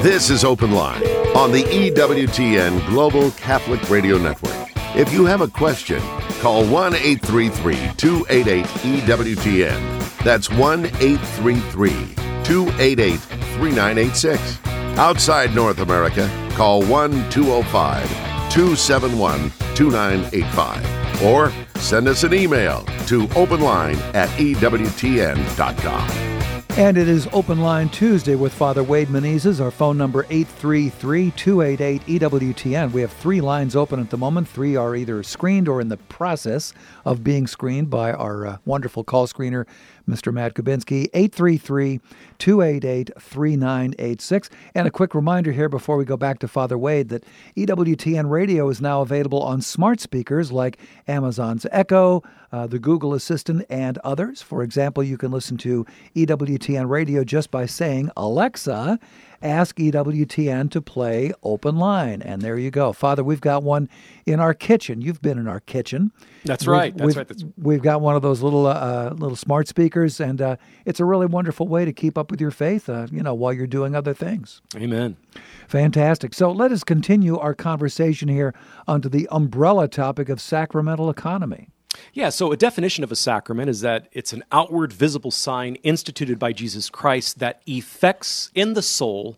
This 0.03 0.29
is 0.29 0.43
Open 0.43 0.73
Line 0.73 1.01
on 1.33 1.53
the 1.53 1.63
EWTN 1.63 2.85
Global 2.89 3.31
Catholic 3.31 3.89
Radio 3.89 4.17
Network. 4.17 4.69
If 4.97 5.13
you 5.13 5.23
have 5.23 5.39
a 5.39 5.47
question, 5.47 6.01
call 6.41 6.65
1 6.65 6.95
833 6.95 7.93
288 7.95 8.65
EWTN. 8.65 10.23
That's 10.25 10.49
1 10.49 10.87
833 10.87 11.91
288 12.43 13.17
3986. 13.17 14.59
Outside 14.97 15.55
North 15.55 15.79
America, 15.79 16.29
call 16.57 16.83
1 16.83 17.29
205 17.29 18.30
271 18.51 19.51
2985. 19.75 21.23
Or 21.23 21.51
send 21.79 22.07
us 22.07 22.23
an 22.23 22.33
email 22.33 22.83
to 23.07 23.27
openline 23.27 23.97
at 24.13 24.29
EWTN.com. 24.39 26.31
And 26.77 26.97
it 26.97 27.09
is 27.09 27.27
Open 27.33 27.59
Line 27.59 27.89
Tuesday 27.89 28.35
with 28.35 28.53
Father 28.53 28.81
Wade 28.81 29.09
Menezes. 29.09 29.59
Our 29.59 29.71
phone 29.71 29.97
number 29.97 30.23
833-288-EWTN. 30.23 32.93
We 32.93 33.01
have 33.01 33.11
three 33.11 33.41
lines 33.41 33.75
open 33.75 33.99
at 33.99 34.09
the 34.09 34.17
moment. 34.17 34.47
Three 34.47 34.77
are 34.77 34.95
either 34.95 35.21
screened 35.21 35.67
or 35.67 35.81
in 35.81 35.89
the 35.89 35.97
process 35.97 36.73
of 37.03 37.25
being 37.25 37.45
screened 37.45 37.89
by 37.89 38.13
our 38.13 38.47
uh, 38.47 38.57
wonderful 38.63 39.03
call 39.03 39.27
screener, 39.27 39.67
Mr. 40.07 40.33
Matt 40.33 40.53
Kubinski. 40.53 41.09
833-288-3986. 42.39 44.49
And 44.75 44.87
a 44.87 44.91
quick 44.91 45.15
reminder 45.15 45.51
here 45.51 45.69
before 45.69 45.97
we 45.97 46.05
go 46.05 46.17
back 46.17 46.39
to 46.39 46.47
Father 46.47 46.77
Wade 46.77 47.09
that 47.09 47.23
EWTN 47.55 48.29
radio 48.29 48.69
is 48.69 48.81
now 48.81 49.01
available 49.01 49.41
on 49.41 49.61
smart 49.61 49.99
speakers 49.99 50.51
like 50.51 50.79
Amazon's 51.07 51.65
Echo, 51.71 52.23
uh, 52.51 52.67
the 52.67 52.79
Google 52.79 53.13
Assistant, 53.13 53.65
and 53.69 53.97
others. 53.99 54.41
For 54.41 54.63
example, 54.63 55.03
you 55.03 55.17
can 55.17 55.31
listen 55.31 55.57
to 55.57 55.85
EWTN 56.15 56.89
radio 56.89 57.23
just 57.23 57.51
by 57.51 57.65
saying, 57.65 58.09
Alexa, 58.17 58.99
ask 59.41 59.75
EWTN 59.77 60.69
to 60.71 60.81
play 60.81 61.31
Open 61.43 61.75
Line. 61.77 62.21
And 62.21 62.41
there 62.41 62.57
you 62.57 62.71
go. 62.71 62.93
Father, 62.93 63.23
we've 63.23 63.41
got 63.41 63.63
one 63.63 63.89
in 64.25 64.39
our 64.39 64.53
kitchen. 64.53 65.01
You've 65.01 65.21
been 65.21 65.37
in 65.37 65.47
our 65.47 65.59
kitchen. 65.59 66.11
That's 66.45 66.65
We've- 66.65 66.71
right. 66.71 66.97
That's 66.97 67.05
we've, 67.07 67.17
right. 67.17 67.27
That's- 67.27 67.45
We've 67.57 67.81
got 67.81 68.01
one 68.01 68.15
of 68.15 68.21
those 68.21 68.41
little 68.41 68.65
uh, 68.67 69.11
little 69.11 69.35
smart 69.35 69.67
speakers, 69.67 70.19
and 70.19 70.41
uh, 70.41 70.55
it's 70.85 70.99
a 70.99 71.05
really 71.05 71.25
wonderful 71.27 71.67
way 71.67 71.85
to 71.85 71.93
keep 71.93 72.17
up 72.17 72.31
with 72.31 72.41
your 72.41 72.51
faith, 72.51 72.89
uh, 72.89 73.07
you 73.11 73.21
know, 73.23 73.33
while 73.33 73.53
you're 73.53 73.67
doing 73.67 73.95
other 73.95 74.13
things. 74.13 74.61
Amen. 74.75 75.17
Fantastic. 75.67 76.33
So 76.33 76.51
let 76.51 76.71
us 76.71 76.83
continue 76.83 77.37
our 77.37 77.53
conversation 77.53 78.27
here 78.27 78.53
onto 78.87 79.09
the 79.09 79.27
umbrella 79.31 79.87
topic 79.87 80.29
of 80.29 80.41
sacramental 80.41 81.09
economy. 81.09 81.69
Yeah, 82.13 82.29
so 82.29 82.51
a 82.51 82.57
definition 82.57 83.03
of 83.03 83.11
a 83.11 83.15
sacrament 83.15 83.69
is 83.69 83.81
that 83.81 84.07
it's 84.11 84.33
an 84.33 84.43
outward 84.51 84.93
visible 84.93 85.31
sign 85.31 85.75
instituted 85.75 86.39
by 86.39 86.53
Jesus 86.53 86.89
Christ 86.89 87.39
that 87.39 87.61
effects 87.65 88.51
in 88.53 88.73
the 88.73 88.81
soul, 88.81 89.37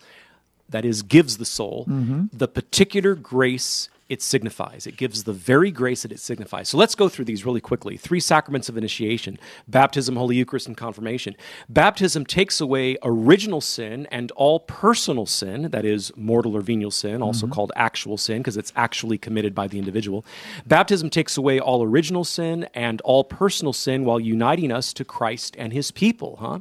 that 0.70 0.86
is, 0.86 1.04
gives 1.04 1.38
the 1.38 1.46
soul, 1.46 1.86
mm-hmm. 1.88 2.26
the 2.32 2.48
particular 2.48 3.16
grace 3.16 3.90
it 4.14 4.22
signifies. 4.22 4.86
It 4.88 4.96
gives 4.96 5.24
the 5.24 5.34
very 5.34 5.72
grace 5.72 6.04
that 6.04 6.12
it 6.12 6.20
signifies. 6.20 6.70
So 6.70 6.78
let's 6.78 6.94
go 6.96 7.10
through 7.10 7.26
these 7.26 7.46
really 7.46 7.60
quickly. 7.60 7.98
Three 7.98 8.20
sacraments 8.20 8.70
of 8.70 8.78
initiation 8.78 9.40
baptism, 9.68 10.16
Holy 10.16 10.36
Eucharist, 10.36 10.68
and 10.68 10.78
confirmation. 10.78 11.36
Baptism 11.68 12.26
takes 12.26 12.62
away 12.62 12.96
original 13.04 13.60
sin 13.60 14.08
and 14.12 14.32
all 14.32 14.60
personal 14.60 15.26
sin, 15.26 15.70
that 15.72 15.84
is, 15.84 16.12
mortal 16.16 16.56
or 16.56 16.62
venial 16.62 16.92
sin, 16.92 17.22
also 17.22 17.48
called 17.48 17.72
actual 17.76 18.18
sin, 18.18 18.38
because 18.38 18.56
it's 18.56 18.72
actually 18.76 19.18
committed 19.18 19.56
by 19.56 19.68
the 19.68 19.80
individual. 19.80 20.24
Baptism 20.66 21.10
takes 21.10 21.36
away 21.36 21.60
all 21.60 21.82
original 21.84 22.24
sin 22.24 22.68
and 22.74 23.02
all 23.02 23.24
personal 23.24 23.74
sin 23.74 24.06
while 24.06 24.20
uniting 24.20 24.72
us 24.72 24.94
to 24.94 25.04
Christ 25.04 25.56
and 25.58 25.74
his 25.74 25.90
people. 25.90 26.38
Huh? 26.40 26.60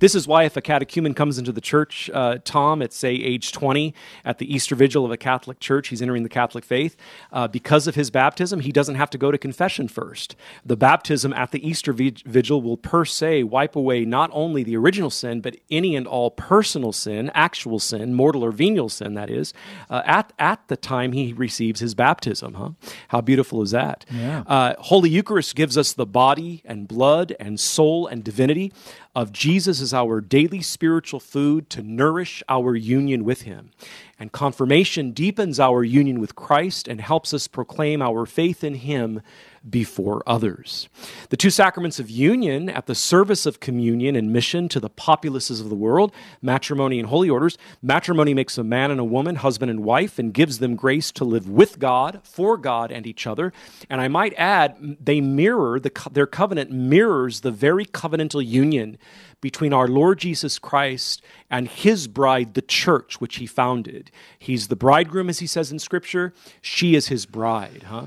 This 0.00 0.14
is 0.14 0.28
why 0.28 0.44
if 0.44 0.56
a 0.56 0.60
catechumen 0.60 1.14
comes 1.14 1.38
into 1.38 1.50
the 1.50 1.62
church, 1.62 2.10
uh, 2.12 2.38
Tom, 2.44 2.82
at 2.82 2.92
say 2.92 3.12
age 3.14 3.52
20, 3.52 3.94
at 4.24 4.36
the 4.36 4.54
Easter 4.54 4.74
Vigil 4.74 5.06
of 5.06 5.10
a 5.10 5.16
Catholic 5.16 5.60
church, 5.60 5.88
he's 5.88 6.02
entering 6.02 6.22
the 6.22 6.28
Catholic 6.28 6.64
faith. 6.64 6.89
Uh, 7.32 7.48
because 7.48 7.86
of 7.86 7.94
his 7.94 8.10
baptism, 8.10 8.60
he 8.60 8.72
doesn't 8.72 8.94
have 8.94 9.10
to 9.10 9.18
go 9.18 9.30
to 9.30 9.38
confession 9.38 9.88
first. 9.88 10.36
The 10.64 10.76
baptism 10.76 11.32
at 11.32 11.50
the 11.50 11.66
Easter 11.66 11.92
Vigil 11.92 12.62
will 12.62 12.76
per 12.76 13.04
se 13.04 13.44
wipe 13.44 13.76
away 13.76 14.04
not 14.04 14.30
only 14.32 14.62
the 14.62 14.76
original 14.76 15.10
sin, 15.10 15.40
but 15.40 15.56
any 15.70 15.96
and 15.96 16.06
all 16.06 16.30
personal 16.30 16.92
sin, 16.92 17.30
actual 17.34 17.78
sin, 17.78 18.14
mortal 18.14 18.44
or 18.44 18.52
venial 18.52 18.88
sin, 18.88 19.14
that 19.14 19.30
is, 19.30 19.52
uh, 19.88 20.02
at, 20.04 20.32
at 20.38 20.66
the 20.68 20.76
time 20.76 21.12
he 21.12 21.32
receives 21.32 21.80
his 21.80 21.94
baptism. 21.94 22.54
Huh? 22.54 22.70
How 23.08 23.20
beautiful 23.20 23.62
is 23.62 23.70
that? 23.70 24.04
Yeah. 24.10 24.42
Uh, 24.46 24.74
Holy 24.78 25.10
Eucharist 25.10 25.54
gives 25.54 25.76
us 25.76 25.92
the 25.92 26.06
body 26.06 26.62
and 26.64 26.88
blood 26.88 27.34
and 27.38 27.58
soul 27.58 28.06
and 28.06 28.24
divinity 28.24 28.72
of 29.14 29.32
Jesus 29.32 29.80
as 29.80 29.92
our 29.92 30.20
daily 30.20 30.62
spiritual 30.62 31.20
food 31.20 31.68
to 31.70 31.82
nourish 31.82 32.42
our 32.48 32.76
union 32.76 33.24
with 33.24 33.42
Him. 33.42 33.70
And 34.18 34.32
confirmation 34.32 35.10
deepens 35.12 35.58
our 35.58 35.82
union 35.82 36.20
with 36.20 36.36
Christ 36.36 36.86
and 36.86 37.00
helps 37.00 37.34
us 37.34 37.48
proclaim 37.48 38.02
our 38.02 38.26
faith 38.26 38.62
in 38.62 38.74
Him 38.74 39.20
before 39.68 40.22
others. 40.26 40.88
The 41.28 41.36
two 41.36 41.50
sacraments 41.50 41.98
of 42.00 42.08
union 42.08 42.68
at 42.68 42.86
the 42.86 42.94
service 42.94 43.44
of 43.44 43.60
communion 43.60 44.16
and 44.16 44.32
mission 44.32 44.68
to 44.70 44.80
the 44.80 44.88
populaces 44.88 45.60
of 45.60 45.68
the 45.68 45.74
world, 45.74 46.12
matrimony 46.40 46.98
and 46.98 47.08
holy 47.08 47.28
orders. 47.28 47.58
Matrimony 47.82 48.32
makes 48.32 48.56
a 48.56 48.64
man 48.64 48.90
and 48.90 48.98
a 48.98 49.04
woman, 49.04 49.36
husband 49.36 49.70
and 49.70 49.84
wife, 49.84 50.18
and 50.18 50.32
gives 50.32 50.58
them 50.58 50.76
grace 50.76 51.12
to 51.12 51.24
live 51.24 51.48
with 51.48 51.78
God, 51.78 52.20
for 52.22 52.56
God, 52.56 52.90
and 52.90 53.06
each 53.06 53.26
other. 53.26 53.52
And 53.90 54.00
I 54.00 54.08
might 54.08 54.32
add, 54.36 54.96
they 54.98 55.20
mirror, 55.20 55.78
the, 55.78 55.92
their 56.10 56.26
covenant 56.26 56.70
mirrors 56.70 57.40
the 57.40 57.50
very 57.50 57.84
covenantal 57.84 58.46
union 58.46 58.96
between 59.40 59.72
our 59.72 59.88
Lord 59.88 60.18
Jesus 60.18 60.58
Christ 60.58 61.22
and 61.50 61.68
his 61.68 62.08
bride, 62.08 62.54
the 62.54 62.62
church, 62.62 63.20
which 63.20 63.36
he 63.36 63.46
founded. 63.46 64.10
He's 64.38 64.68
the 64.68 64.76
bridegroom, 64.76 65.28
as 65.28 65.38
he 65.38 65.46
says 65.46 65.72
in 65.72 65.78
Scripture. 65.78 66.34
She 66.60 66.94
is 66.94 67.08
his 67.08 67.26
bride. 67.26 67.84
Huh? 67.88 68.06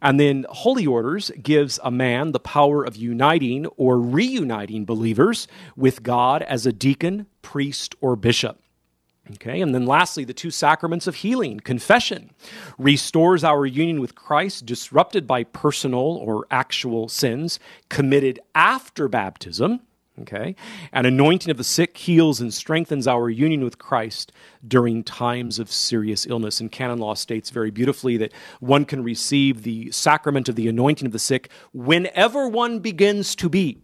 And 0.00 0.18
then 0.18 0.46
Holy 0.48 0.86
Orders 0.86 1.30
gives 1.42 1.78
a 1.82 1.90
man 1.90 2.32
the 2.32 2.40
power 2.40 2.84
of 2.84 2.96
uniting 2.96 3.66
or 3.76 4.00
reuniting 4.00 4.84
believers 4.84 5.46
with 5.76 6.02
God 6.02 6.42
as 6.42 6.66
a 6.66 6.72
deacon, 6.72 7.26
priest, 7.42 7.94
or 8.00 8.16
bishop. 8.16 8.58
Okay, 9.34 9.60
and 9.60 9.72
then 9.72 9.86
lastly, 9.86 10.24
the 10.24 10.34
two 10.34 10.50
sacraments 10.50 11.06
of 11.06 11.16
healing. 11.16 11.60
Confession 11.60 12.30
restores 12.76 13.44
our 13.44 13.64
union 13.64 14.00
with 14.00 14.16
Christ, 14.16 14.66
disrupted 14.66 15.28
by 15.28 15.44
personal 15.44 16.00
or 16.00 16.44
actual 16.50 17.08
sins 17.08 17.60
committed 17.88 18.40
after 18.54 19.06
baptism. 19.06 19.80
Okay, 20.20 20.54
An 20.92 21.06
anointing 21.06 21.50
of 21.50 21.56
the 21.56 21.64
sick 21.64 21.96
heals 21.96 22.38
and 22.38 22.52
strengthens 22.52 23.06
our 23.08 23.30
union 23.30 23.64
with 23.64 23.78
Christ 23.78 24.30
during 24.66 25.02
times 25.02 25.58
of 25.58 25.72
serious 25.72 26.26
illness. 26.26 26.60
And 26.60 26.70
canon 26.70 26.98
law 26.98 27.14
states 27.14 27.48
very 27.48 27.70
beautifully 27.70 28.18
that 28.18 28.32
one 28.60 28.84
can 28.84 29.02
receive 29.02 29.62
the 29.62 29.90
sacrament 29.90 30.50
of 30.50 30.54
the 30.54 30.68
anointing 30.68 31.06
of 31.06 31.12
the 31.12 31.18
sick 31.18 31.48
whenever 31.72 32.46
one 32.46 32.80
begins 32.80 33.34
to 33.36 33.48
be 33.48 33.78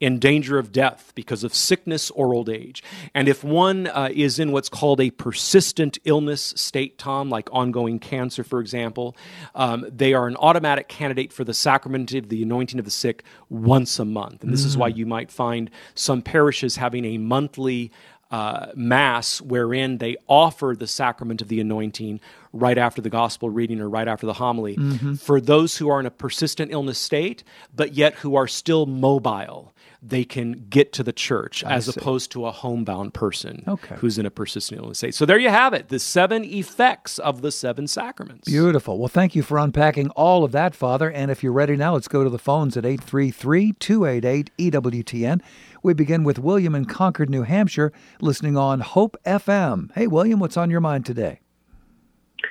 in 0.00 0.18
danger 0.18 0.58
of 0.58 0.72
death 0.72 1.12
because 1.14 1.44
of 1.44 1.54
sickness 1.54 2.10
or 2.10 2.34
old 2.34 2.48
age. 2.48 2.82
And 3.14 3.28
if 3.28 3.44
one 3.44 3.86
uh, 3.86 4.10
is 4.12 4.38
in 4.38 4.52
what's 4.52 4.68
called 4.68 5.00
a 5.00 5.10
persistent 5.10 5.98
illness 6.04 6.52
state, 6.56 6.98
Tom, 6.98 7.30
like 7.30 7.48
ongoing 7.52 7.98
cancer, 7.98 8.44
for 8.44 8.60
example, 8.60 9.16
um, 9.54 9.86
they 9.90 10.12
are 10.12 10.26
an 10.26 10.36
automatic 10.36 10.88
candidate 10.88 11.32
for 11.32 11.44
the 11.44 11.54
sacrament 11.54 12.12
of 12.12 12.28
the 12.28 12.42
anointing 12.42 12.78
of 12.78 12.84
the 12.84 12.90
sick 12.90 13.24
once 13.48 13.98
a 13.98 14.04
month. 14.04 14.42
And 14.42 14.52
this 14.52 14.62
mm. 14.62 14.66
is 14.66 14.76
why 14.76 14.90
mm. 14.90 14.96
you 14.96 15.06
might 15.06 15.30
find 15.30 15.70
some 15.94 16.22
parishes 16.22 16.76
having 16.76 17.04
a 17.04 17.18
monthly 17.18 17.92
uh, 18.30 18.72
Mass 18.74 19.40
wherein 19.40 19.98
they 19.98 20.16
offer 20.26 20.74
the 20.76 20.86
sacrament 20.86 21.40
of 21.40 21.48
the 21.48 21.60
anointing 21.60 22.20
right 22.52 22.78
after 22.78 23.00
the 23.00 23.10
gospel 23.10 23.50
reading 23.50 23.80
or 23.80 23.88
right 23.88 24.08
after 24.08 24.26
the 24.26 24.32
homily 24.32 24.76
mm-hmm. 24.76 25.14
for 25.14 25.40
those 25.40 25.76
who 25.76 25.88
are 25.88 26.00
in 26.00 26.06
a 26.06 26.10
persistent 26.10 26.72
illness 26.72 26.98
state, 26.98 27.44
but 27.74 27.94
yet 27.94 28.14
who 28.14 28.34
are 28.34 28.48
still 28.48 28.86
mobile. 28.86 29.73
They 30.06 30.24
can 30.24 30.66
get 30.68 30.92
to 30.94 31.02
the 31.02 31.12
church 31.12 31.64
I 31.64 31.72
as 31.72 31.86
see. 31.86 31.98
opposed 31.98 32.30
to 32.32 32.46
a 32.46 32.50
homebound 32.50 33.14
person 33.14 33.64
okay. 33.66 33.94
who's 33.96 34.18
in 34.18 34.26
a 34.26 34.30
persistent 34.30 34.80
illness 34.80 34.98
state. 34.98 35.14
So 35.14 35.24
there 35.24 35.38
you 35.38 35.48
have 35.48 35.72
it, 35.72 35.88
the 35.88 35.98
seven 35.98 36.44
effects 36.44 37.18
of 37.18 37.40
the 37.40 37.50
seven 37.50 37.86
sacraments. 37.86 38.46
Beautiful. 38.46 38.98
Well, 38.98 39.08
thank 39.08 39.34
you 39.34 39.42
for 39.42 39.58
unpacking 39.58 40.10
all 40.10 40.44
of 40.44 40.52
that, 40.52 40.74
Father. 40.74 41.10
And 41.10 41.30
if 41.30 41.42
you're 41.42 41.52
ready 41.52 41.74
now, 41.76 41.94
let's 41.94 42.08
go 42.08 42.22
to 42.22 42.28
the 42.28 42.38
phones 42.38 42.76
at 42.76 42.84
833 42.84 43.72
288 43.72 44.50
EWTN. 44.58 45.40
We 45.82 45.94
begin 45.94 46.24
with 46.24 46.38
William 46.38 46.74
in 46.74 46.84
Concord, 46.84 47.30
New 47.30 47.42
Hampshire, 47.42 47.92
listening 48.20 48.56
on 48.56 48.80
Hope 48.80 49.16
FM. 49.24 49.90
Hey, 49.94 50.06
William, 50.06 50.38
what's 50.38 50.56
on 50.56 50.70
your 50.70 50.80
mind 50.80 51.06
today? 51.06 51.40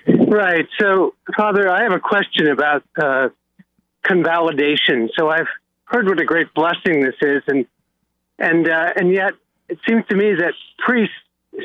Right. 0.07 0.65
So, 0.79 1.13
Father, 1.37 1.69
I 1.69 1.83
have 1.83 1.93
a 1.93 1.99
question 1.99 2.47
about 2.47 2.83
uh, 3.01 3.29
convalidation. 4.03 5.09
So, 5.17 5.29
I've 5.29 5.47
heard 5.85 6.07
what 6.07 6.19
a 6.19 6.25
great 6.25 6.53
blessing 6.53 7.01
this 7.01 7.15
is, 7.21 7.43
and 7.47 7.65
and 8.39 8.67
uh, 8.67 8.93
and 8.95 9.13
yet 9.13 9.33
it 9.69 9.79
seems 9.87 10.03
to 10.09 10.15
me 10.15 10.33
that 10.35 10.53
priests 10.85 11.15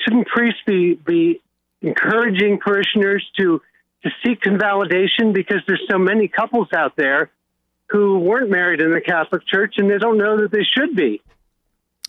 shouldn't 0.04 0.26
priests 0.28 0.60
be 0.66 0.94
be 0.94 1.40
encouraging 1.82 2.58
parishioners 2.58 3.24
to 3.38 3.60
to 4.02 4.10
seek 4.24 4.40
convalidation 4.40 5.32
because 5.32 5.60
there's 5.66 5.82
so 5.90 5.98
many 5.98 6.28
couples 6.28 6.68
out 6.72 6.94
there 6.96 7.30
who 7.88 8.18
weren't 8.18 8.50
married 8.50 8.80
in 8.80 8.92
the 8.92 9.00
Catholic 9.00 9.46
Church 9.46 9.74
and 9.78 9.90
they 9.90 9.98
don't 9.98 10.18
know 10.18 10.36
that 10.36 10.52
they 10.52 10.62
should 10.62 10.94
be. 10.94 11.20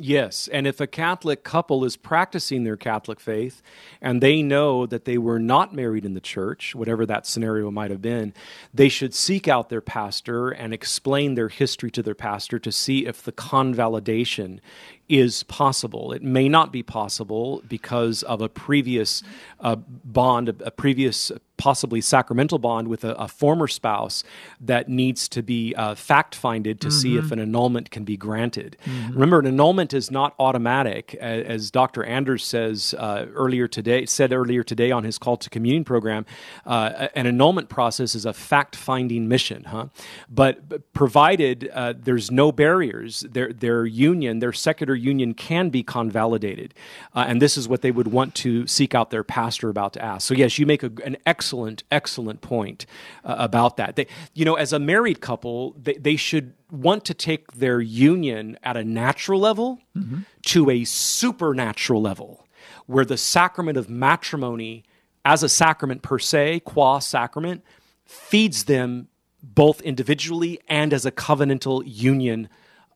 Yes, 0.01 0.48
and 0.48 0.65
if 0.65 0.79
a 0.79 0.88
Catholic 0.88 1.44
couple 1.44 1.84
is 1.84 1.98
practicing 1.98 2.63
their 2.63 2.77
Catholic 2.77 3.20
faith 3.20 3.62
and 4.00 4.22
they 4.22 4.41
know 4.41 4.86
that 4.86 5.03
they 5.03 5.18
were 5.18 5.39
not 5.39 5.75
married 5.75 6.06
in 6.06 6.13
the 6.13 6.22
church, 6.22 6.74
whatever 6.74 7.06
that 7.06 7.27
scenario 7.27 7.70
might 7.70 7.91
have 7.91 8.01
been, 8.01 8.34
they 8.74 8.88
should 8.88 9.13
seek 9.13 9.50
out 9.50 9.68
their 9.68 9.82
pastor 9.82 10.51
and 10.51 10.74
explain 10.74 11.36
their 11.36 11.50
history 11.50 11.91
to 11.91 12.01
their 12.01 12.15
pastor 12.15 12.58
to 12.60 12.72
see 12.72 13.06
if 13.06 13.22
the 13.22 13.34
convalidation 13.34 14.62
is 15.10 15.44
possible. 15.44 16.13
It 16.13 16.24
may 16.24 16.48
not 16.48 16.72
be 16.72 16.82
possible 16.82 17.62
because 17.68 18.24
of 18.24 18.41
a 18.41 18.48
previous 18.48 19.22
uh, 19.60 19.75
bond, 19.75 20.48
a, 20.48 20.56
a, 20.63 20.72
previous 20.72 21.29
possibly 21.60 22.01
sacramental 22.01 22.58
bond 22.58 22.88
with 22.88 23.04
a, 23.04 23.13
a, 23.16 23.28
former 23.28 23.68
spouse 23.68 24.24
that 24.60 24.89
needs 24.89 25.28
to 25.28 25.44
be 25.44 25.75
uh, 25.75 25.94
fact 25.94 26.34
finded 26.34 26.80
to 26.82 26.88
mm-hmm. 26.88 26.98
see 26.98 27.18
if 27.18 27.25
mm-hmm. 27.25 27.34
an 27.34 27.39
annulment 27.42 27.92
can 27.92 28.04
be 28.04 28.18
granted. 28.18 28.78
Mm-hmm. 28.86 29.13
Remember, 29.13 29.39
an 29.39 29.46
annulment 29.46 29.94
is 29.94 30.10
not 30.10 30.34
automatic, 30.39 31.13
as, 31.16 31.46
as 31.46 31.72
Dr. 31.72 32.04
Anders 32.04 32.46
says 32.46 32.96
uh, 32.98 33.25
earlier 33.34 33.68
today. 33.68 34.06
Said 34.06 34.32
earlier 34.34 34.63
today 34.63 34.89
on 34.89 35.04
his 35.04 35.18
call 35.18 35.36
to 35.38 35.50
communion 35.50 35.84
program, 35.84 36.25
uh, 36.66 37.10
an 37.13 37.28
annulment 37.28 37.68
process 37.68 38.16
is 38.16 38.25
a 38.25 38.34
fact 38.34 38.75
finding 38.75 39.28
mission, 39.28 39.66
huh? 39.66 39.88
But 40.30 40.94
provided 40.94 41.70
uh, 41.74 41.94
there's 41.98 42.32
no 42.32 42.51
barriers, 42.54 43.22
their 43.30 43.51
their 43.51 43.86
union, 43.86 44.39
their 44.39 44.54
secular 44.54 44.96
union 44.96 45.34
can 45.34 45.70
be 45.70 45.84
convalidated. 45.84 46.74
Uh, 47.13 47.25
and 47.28 47.42
this 47.42 47.58
is 47.58 47.68
what 47.68 47.82
they 47.82 47.92
would 47.92 48.08
want 48.08 48.34
to 48.36 48.66
seek 48.66 48.96
out 48.96 49.10
their 49.10 49.25
pastor 49.25 49.70
about 49.70 49.94
to 49.94 50.04
ask. 50.04 50.25
So, 50.25 50.34
yes, 50.34 50.58
you 50.58 50.66
make 50.66 50.84
a, 50.84 50.92
an 51.04 51.18
excellent, 51.25 51.49
excellent 51.50 51.84
excellent 51.89 52.41
point 52.41 52.86
uh, 53.24 53.36
about 53.39 53.77
that. 53.77 53.96
They, 53.96 54.08
you 54.36 54.46
know, 54.46 54.56
as 54.56 54.72
a 54.72 54.79
married 54.79 55.20
couple, 55.20 55.75
they, 55.82 55.94
they 55.94 56.15
should 56.15 56.53
want 56.72 57.06
to 57.06 57.13
take 57.13 57.53
their 57.53 57.82
union 57.82 58.58
at 58.62 58.77
a 58.77 58.84
natural 58.84 59.39
level 59.39 59.79
mm-hmm. 59.98 60.20
to 60.46 60.70
a 60.70 60.84
supernatural 60.84 62.01
level 62.01 62.46
where 62.86 63.06
the 63.06 63.18
sacrament 63.18 63.77
of 63.77 63.89
matrimony 63.89 64.84
as 65.25 65.41
a 65.41 65.50
sacrament 65.50 66.01
per 66.03 66.20
se, 66.20 66.62
qua 66.65 67.00
sacrament, 67.00 67.63
feeds 68.06 68.65
them 68.65 69.08
both 69.41 69.82
individually 69.82 70.60
and 70.67 70.93
as 70.93 71.06
a 71.06 71.12
covenantal 71.12 71.82
union 71.86 72.47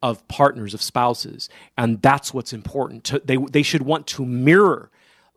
of 0.02 0.28
partners, 0.28 0.74
of 0.74 0.82
spouses. 0.82 1.50
And 1.78 2.02
that's 2.02 2.34
what's 2.34 2.54
important. 2.54 3.04
To, 3.06 3.22
they, 3.24 3.38
they 3.38 3.64
should 3.64 3.82
want 3.82 4.06
to 4.08 4.26
mirror 4.26 4.92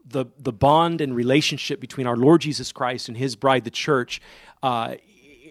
the, 0.09 0.27
the 0.39 0.53
bond 0.53 1.01
and 1.01 1.15
relationship 1.15 1.81
between 1.81 2.07
our 2.07 2.17
Lord 2.17 2.41
Jesus 2.41 2.73
Christ 2.73 3.09
and 3.09 3.17
his 3.17 3.37
bride, 3.37 3.65
the 3.65 3.71
church, 3.71 4.21
uh, 4.63 4.95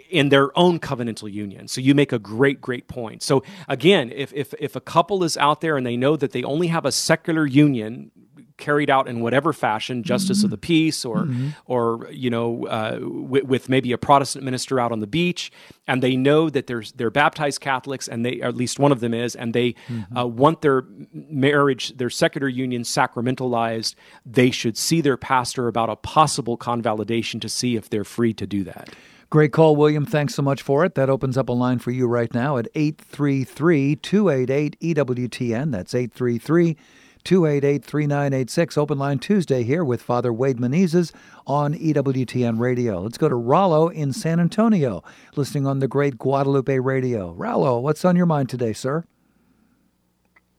in 0.09 0.29
their 0.29 0.57
own 0.57 0.79
covenantal 0.79 1.31
union. 1.31 1.67
So 1.67 1.81
you 1.81 1.95
make 1.95 2.13
a 2.13 2.19
great, 2.19 2.61
great 2.61 2.87
point. 2.87 3.23
So 3.23 3.43
again, 3.67 4.11
if, 4.15 4.31
if, 4.33 4.53
if 4.59 4.75
a 4.75 4.81
couple 4.81 5.23
is 5.23 5.35
out 5.35 5.61
there 5.61 5.77
and 5.77 5.85
they 5.85 5.97
know 5.97 6.15
that 6.15 6.31
they 6.31 6.43
only 6.43 6.67
have 6.67 6.85
a 6.85 6.91
secular 6.91 7.45
union, 7.45 8.11
carried 8.57 8.89
out 8.89 9.07
in 9.07 9.21
whatever 9.21 9.53
fashion, 9.53 10.03
justice 10.03 10.39
mm-hmm. 10.39 10.45
of 10.45 10.51
the 10.51 10.57
peace, 10.57 11.05
or 11.05 11.23
mm-hmm. 11.23 11.49
or 11.65 12.07
you 12.11 12.29
know, 12.29 12.65
uh, 12.67 12.91
w- 12.91 13.45
with 13.45 13.69
maybe 13.69 13.91
a 13.91 13.97
Protestant 13.97 14.43
minister 14.43 14.79
out 14.79 14.91
on 14.91 14.99
the 14.99 15.07
beach, 15.07 15.51
and 15.87 16.01
they 16.01 16.15
know 16.15 16.49
that 16.49 16.67
there's 16.67 16.91
they're 16.93 17.11
baptized 17.11 17.61
Catholics, 17.61 18.07
and 18.07 18.25
they 18.25 18.41
at 18.41 18.55
least 18.55 18.79
one 18.79 18.91
of 18.91 18.99
them 18.99 19.13
is, 19.13 19.35
and 19.35 19.53
they 19.53 19.73
mm-hmm. 19.87 20.17
uh, 20.17 20.25
want 20.25 20.61
their 20.61 20.85
marriage, 21.13 21.95
their 21.97 22.09
secular 22.09 22.47
union 22.47 22.83
sacramentalized. 22.83 23.95
They 24.25 24.51
should 24.51 24.77
see 24.77 25.01
their 25.01 25.17
pastor 25.17 25.67
about 25.67 25.89
a 25.89 25.95
possible 25.95 26.57
convalidation 26.57 27.39
to 27.41 27.49
see 27.49 27.75
if 27.75 27.89
they're 27.89 28.03
free 28.03 28.33
to 28.33 28.47
do 28.47 28.63
that. 28.63 28.89
Great 29.29 29.51
call, 29.51 29.75
William. 29.75 30.05
Thanks 30.05 30.35
so 30.35 30.41
much 30.41 30.61
for 30.61 30.85
it. 30.85 30.95
That 30.95 31.09
opens 31.09 31.37
up 31.37 31.49
a 31.49 31.51
line 31.51 31.79
for 31.79 31.91
you 31.91 32.07
right 32.07 32.33
now 32.33 32.57
at 32.57 32.67
833 32.75 33.97
288 33.97 34.79
EWTN. 34.79 35.71
That's 35.71 35.95
833 35.95 36.77
288 37.25 37.83
3986. 37.83 38.77
Open 38.77 38.99
line 38.99 39.17
Tuesday 39.17 39.63
here 39.63 39.83
with 39.83 40.01
Father 40.01 40.31
Wade 40.31 40.57
Menezes 40.57 41.11
on 41.47 41.73
EWTN 41.73 42.59
Radio. 42.59 43.01
Let's 43.01 43.17
go 43.17 43.27
to 43.27 43.35
Rollo 43.35 43.89
in 43.89 44.13
San 44.13 44.39
Antonio, 44.39 45.03
listening 45.35 45.65
on 45.65 45.79
the 45.79 45.87
great 45.87 46.19
Guadalupe 46.19 46.77
Radio. 46.77 47.33
Rollo, 47.33 47.79
what's 47.79 48.05
on 48.05 48.15
your 48.15 48.27
mind 48.27 48.49
today, 48.49 48.73
sir? 48.73 49.05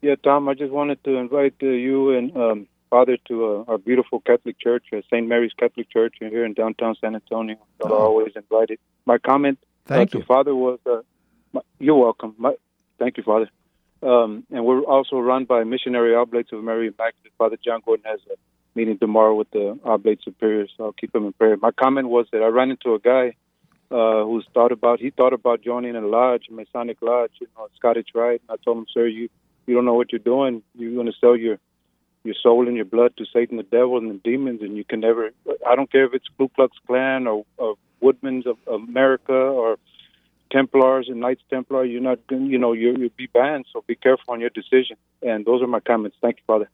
Yeah, 0.02 0.16
Tom, 0.22 0.48
I 0.48 0.54
just 0.54 0.72
wanted 0.72 1.02
to 1.04 1.16
invite 1.16 1.54
uh, 1.62 1.66
you 1.66 2.10
and 2.10 2.36
um, 2.36 2.66
Father 2.90 3.16
to 3.28 3.64
uh, 3.68 3.70
our 3.70 3.78
beautiful 3.78 4.20
Catholic 4.20 4.58
Church, 4.58 4.86
uh, 4.92 5.02
St. 5.10 5.26
Mary's 5.26 5.52
Catholic 5.56 5.88
Church, 5.90 6.16
here 6.18 6.44
in 6.44 6.52
downtown 6.52 6.96
San 7.00 7.14
Antonio. 7.14 7.56
Oh. 7.80 7.92
always 7.92 8.32
invited. 8.34 8.80
My 9.04 9.18
comment 9.18 9.58
uh, 9.88 9.94
Thank 9.94 10.14
you. 10.14 10.20
to 10.20 10.26
Father 10.26 10.54
was, 10.54 10.80
uh, 10.84 11.02
my, 11.52 11.60
you're 11.78 11.96
welcome. 11.96 12.34
My, 12.38 12.54
thank 12.98 13.16
you, 13.18 13.22
Father. 13.22 13.48
Um, 14.02 14.44
and 14.50 14.64
we're 14.64 14.82
also 14.82 15.18
run 15.18 15.44
by 15.44 15.64
Missionary 15.64 16.14
Oblates 16.14 16.52
of 16.52 16.62
Mary 16.62 16.88
Immaculate. 16.88 17.32
Father 17.38 17.56
John 17.64 17.80
Gordon 17.84 18.04
has 18.06 18.20
a 18.30 18.36
meeting 18.76 18.98
tomorrow 18.98 19.34
with 19.34 19.50
the 19.50 19.78
Oblate 19.84 20.22
Superiors, 20.22 20.70
so 20.76 20.84
I'll 20.84 20.92
keep 20.92 21.14
him 21.14 21.24
in 21.24 21.32
prayer. 21.32 21.56
My 21.56 21.70
comment 21.70 22.08
was 22.08 22.26
that 22.32 22.42
I 22.42 22.46
ran 22.48 22.70
into 22.70 22.94
a 22.94 22.98
guy 22.98 23.34
uh, 23.90 24.24
who's 24.24 24.46
thought 24.52 24.72
about 24.72 25.00
he 25.00 25.10
thought 25.10 25.32
about 25.32 25.62
joining 25.62 25.96
a 25.96 26.00
lodge, 26.00 26.44
a 26.50 26.52
Masonic 26.52 26.98
lodge, 27.00 27.32
you 27.40 27.46
know, 27.56 27.68
Scottish 27.76 28.08
Rite. 28.14 28.42
I 28.48 28.56
told 28.64 28.78
him, 28.78 28.86
sir, 28.92 29.06
you 29.06 29.28
you 29.66 29.74
don't 29.74 29.84
know 29.84 29.94
what 29.94 30.12
you're 30.12 30.18
doing. 30.18 30.62
You're 30.74 30.94
going 30.94 31.06
to 31.06 31.12
sell 31.20 31.36
your 31.36 31.58
your 32.24 32.34
soul 32.42 32.66
and 32.66 32.76
your 32.76 32.84
blood 32.84 33.16
to 33.16 33.24
Satan, 33.32 33.56
the 33.56 33.62
devil, 33.62 33.98
and 33.98 34.10
the 34.10 34.20
demons, 34.22 34.60
and 34.60 34.76
you 34.76 34.84
can 34.84 35.00
never. 35.00 35.30
I 35.66 35.76
don't 35.76 35.90
care 35.90 36.04
if 36.04 36.14
it's 36.14 36.26
Ku 36.36 36.48
Klux 36.48 36.76
Klan 36.86 37.26
or, 37.26 37.44
or 37.56 37.76
Woodmen's 38.00 38.46
of 38.46 38.56
America 38.66 39.32
or 39.32 39.78
Templars 40.50 41.08
and 41.08 41.20
Knights 41.20 41.42
Templar, 41.50 41.84
you're 41.84 42.00
not, 42.00 42.18
you 42.30 42.58
know, 42.58 42.72
you 42.72 42.94
you'll 42.96 43.10
be 43.16 43.26
banned. 43.26 43.66
So 43.72 43.84
be 43.86 43.96
careful 43.96 44.34
on 44.34 44.40
your 44.40 44.50
decision. 44.50 44.96
And 45.22 45.44
those 45.44 45.62
are 45.62 45.66
my 45.66 45.80
comments. 45.80 46.16
Thank 46.20 46.36
you, 46.38 46.42
Father. 46.46 46.68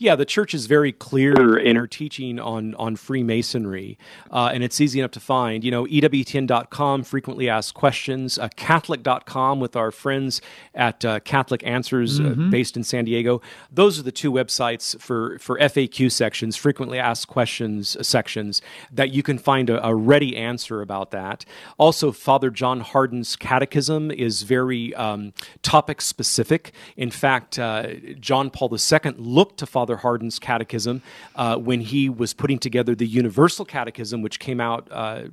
Yeah, 0.00 0.14
the 0.14 0.24
church 0.24 0.54
is 0.54 0.66
very 0.66 0.92
clear 0.92 1.58
in 1.58 1.74
her 1.74 1.88
teaching 1.88 2.38
on 2.38 2.76
on 2.76 2.94
Freemasonry, 2.94 3.98
uh, 4.30 4.50
and 4.54 4.62
it's 4.62 4.80
easy 4.80 5.00
enough 5.00 5.10
to 5.12 5.20
find. 5.20 5.64
You 5.64 5.72
know, 5.72 5.86
EWTN.com 5.86 7.02
frequently 7.02 7.48
asked 7.48 7.74
questions, 7.74 8.38
uh, 8.38 8.48
Catholic.com 8.54 9.58
with 9.58 9.74
our 9.74 9.90
friends 9.90 10.40
at 10.72 11.04
uh, 11.04 11.18
Catholic 11.20 11.66
Answers 11.66 12.20
uh, 12.20 12.22
mm-hmm. 12.22 12.50
based 12.50 12.76
in 12.76 12.84
San 12.84 13.06
Diego. 13.06 13.42
Those 13.72 13.98
are 13.98 14.04
the 14.04 14.12
two 14.12 14.30
websites 14.30 14.98
for, 15.00 15.36
for 15.40 15.58
FAQ 15.58 16.12
sections, 16.12 16.56
frequently 16.56 17.00
asked 17.00 17.26
questions 17.26 17.96
uh, 17.96 18.04
sections, 18.04 18.62
that 18.92 19.10
you 19.10 19.24
can 19.24 19.36
find 19.36 19.68
a, 19.68 19.84
a, 19.84 19.94
ready 19.94 20.36
answer 20.36 20.80
about 20.80 21.10
that. 21.10 21.44
Also, 21.76 22.12
Father 22.12 22.50
John 22.50 22.80
Hardon's 22.80 23.34
Catechism 23.34 24.12
is 24.12 24.42
very 24.42 24.94
um, 24.94 25.32
topic 25.62 26.00
specific. 26.00 26.72
In 26.96 27.10
fact, 27.10 27.58
uh, 27.58 27.94
John 28.20 28.50
Paul 28.50 28.72
II 28.72 29.12
looked 29.16 29.58
to 29.58 29.66
Father 29.66 29.87
Father 29.88 29.96
Hardon's 29.96 30.38
catechism 30.38 31.00
uh, 31.34 31.56
when 31.56 31.80
he 31.80 32.10
was 32.10 32.34
putting 32.34 32.58
together 32.58 32.94
the 32.94 33.06
Universal 33.06 33.64
Catechism, 33.64 34.20
which 34.20 34.38
came 34.38 34.60
out 34.60 34.86
uh, 34.90 35.24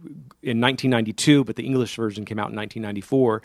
in 0.42 0.62
1992, 0.62 1.44
but 1.44 1.58
the 1.58 1.66
English 1.66 1.98
version 1.98 2.24
came 2.24 2.40
out 2.40 2.52
in 2.52 2.56
1994. 2.56 3.42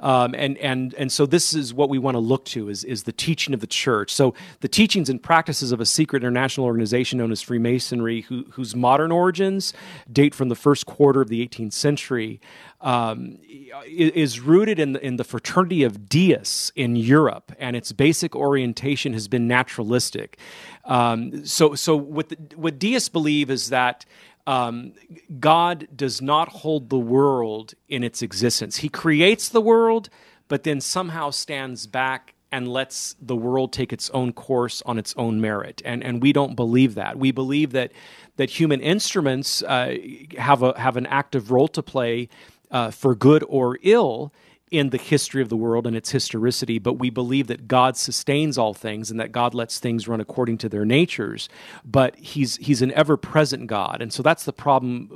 Um, 0.00 0.34
and, 0.34 0.56
and, 0.56 0.94
and 0.94 1.12
so 1.12 1.26
this 1.26 1.52
is 1.52 1.74
what 1.74 1.90
we 1.90 1.98
want 1.98 2.14
to 2.14 2.18
look 2.18 2.46
to 2.46 2.70
is, 2.70 2.82
is 2.82 3.02
the 3.02 3.12
teaching 3.12 3.52
of 3.52 3.60
the 3.60 3.66
church. 3.66 4.10
So 4.10 4.32
the 4.60 4.68
teachings 4.68 5.10
and 5.10 5.22
practices 5.22 5.70
of 5.70 5.82
a 5.82 5.86
secret 5.86 6.22
international 6.22 6.64
organization 6.64 7.18
known 7.18 7.30
as 7.30 7.42
Freemasonry, 7.42 8.22
who, 8.22 8.46
whose 8.52 8.74
modern 8.74 9.12
origins 9.12 9.74
date 10.10 10.34
from 10.34 10.48
the 10.48 10.56
first 10.56 10.86
quarter 10.86 11.20
of 11.20 11.28
the 11.28 11.46
18th 11.46 11.74
century 11.74 12.40
um, 12.84 13.38
is 13.86 14.40
rooted 14.40 14.78
in 14.78 14.92
the, 14.92 15.04
in 15.04 15.16
the 15.16 15.24
fraternity 15.24 15.82
of 15.82 16.08
deists 16.08 16.70
in 16.76 16.96
Europe, 16.96 17.50
and 17.58 17.74
its 17.74 17.92
basic 17.92 18.36
orientation 18.36 19.14
has 19.14 19.26
been 19.26 19.48
naturalistic. 19.48 20.38
Um, 20.84 21.46
so, 21.46 21.74
so 21.74 21.96
what, 21.96 22.28
the, 22.28 22.36
what 22.56 22.78
deists 22.78 23.08
believe 23.08 23.50
is 23.50 23.70
that 23.70 24.04
um, 24.46 24.92
God 25.40 25.88
does 25.96 26.20
not 26.20 26.48
hold 26.50 26.90
the 26.90 26.98
world 26.98 27.72
in 27.88 28.04
its 28.04 28.20
existence. 28.20 28.76
He 28.76 28.90
creates 28.90 29.48
the 29.48 29.62
world, 29.62 30.10
but 30.48 30.64
then 30.64 30.82
somehow 30.82 31.30
stands 31.30 31.86
back 31.86 32.34
and 32.52 32.68
lets 32.68 33.16
the 33.20 33.34
world 33.34 33.72
take 33.72 33.92
its 33.92 34.10
own 34.10 34.32
course 34.32 34.82
on 34.86 34.98
its 34.98 35.14
own 35.16 35.40
merit. 35.40 35.80
And, 35.84 36.04
and 36.04 36.22
we 36.22 36.32
don't 36.32 36.54
believe 36.54 36.94
that. 36.94 37.18
We 37.18 37.32
believe 37.32 37.72
that, 37.72 37.90
that 38.36 38.50
human 38.50 38.80
instruments 38.80 39.62
uh, 39.62 39.96
have, 40.38 40.62
a, 40.62 40.78
have 40.78 40.96
an 40.96 41.06
active 41.06 41.50
role 41.50 41.66
to 41.68 41.82
play 41.82 42.28
uh, 42.74 42.90
for 42.90 43.14
good 43.14 43.42
or 43.48 43.78
ill 43.82 44.34
in 44.70 44.90
the 44.90 44.98
history 44.98 45.40
of 45.40 45.48
the 45.48 45.56
world 45.56 45.86
and 45.86 45.94
its 45.96 46.10
historicity, 46.10 46.80
but 46.80 46.94
we 46.94 47.08
believe 47.08 47.46
that 47.46 47.68
God 47.68 47.96
sustains 47.96 48.58
all 48.58 48.74
things 48.74 49.08
and 49.08 49.20
that 49.20 49.30
God 49.30 49.54
lets 49.54 49.78
things 49.78 50.08
run 50.08 50.20
according 50.20 50.58
to 50.58 50.68
their 50.68 50.84
natures. 50.84 51.48
But 51.84 52.16
He's 52.16 52.56
He's 52.56 52.82
an 52.82 52.90
ever-present 52.92 53.68
God, 53.68 54.02
and 54.02 54.12
so 54.12 54.22
that's 54.22 54.44
the 54.44 54.52
problem 54.52 55.08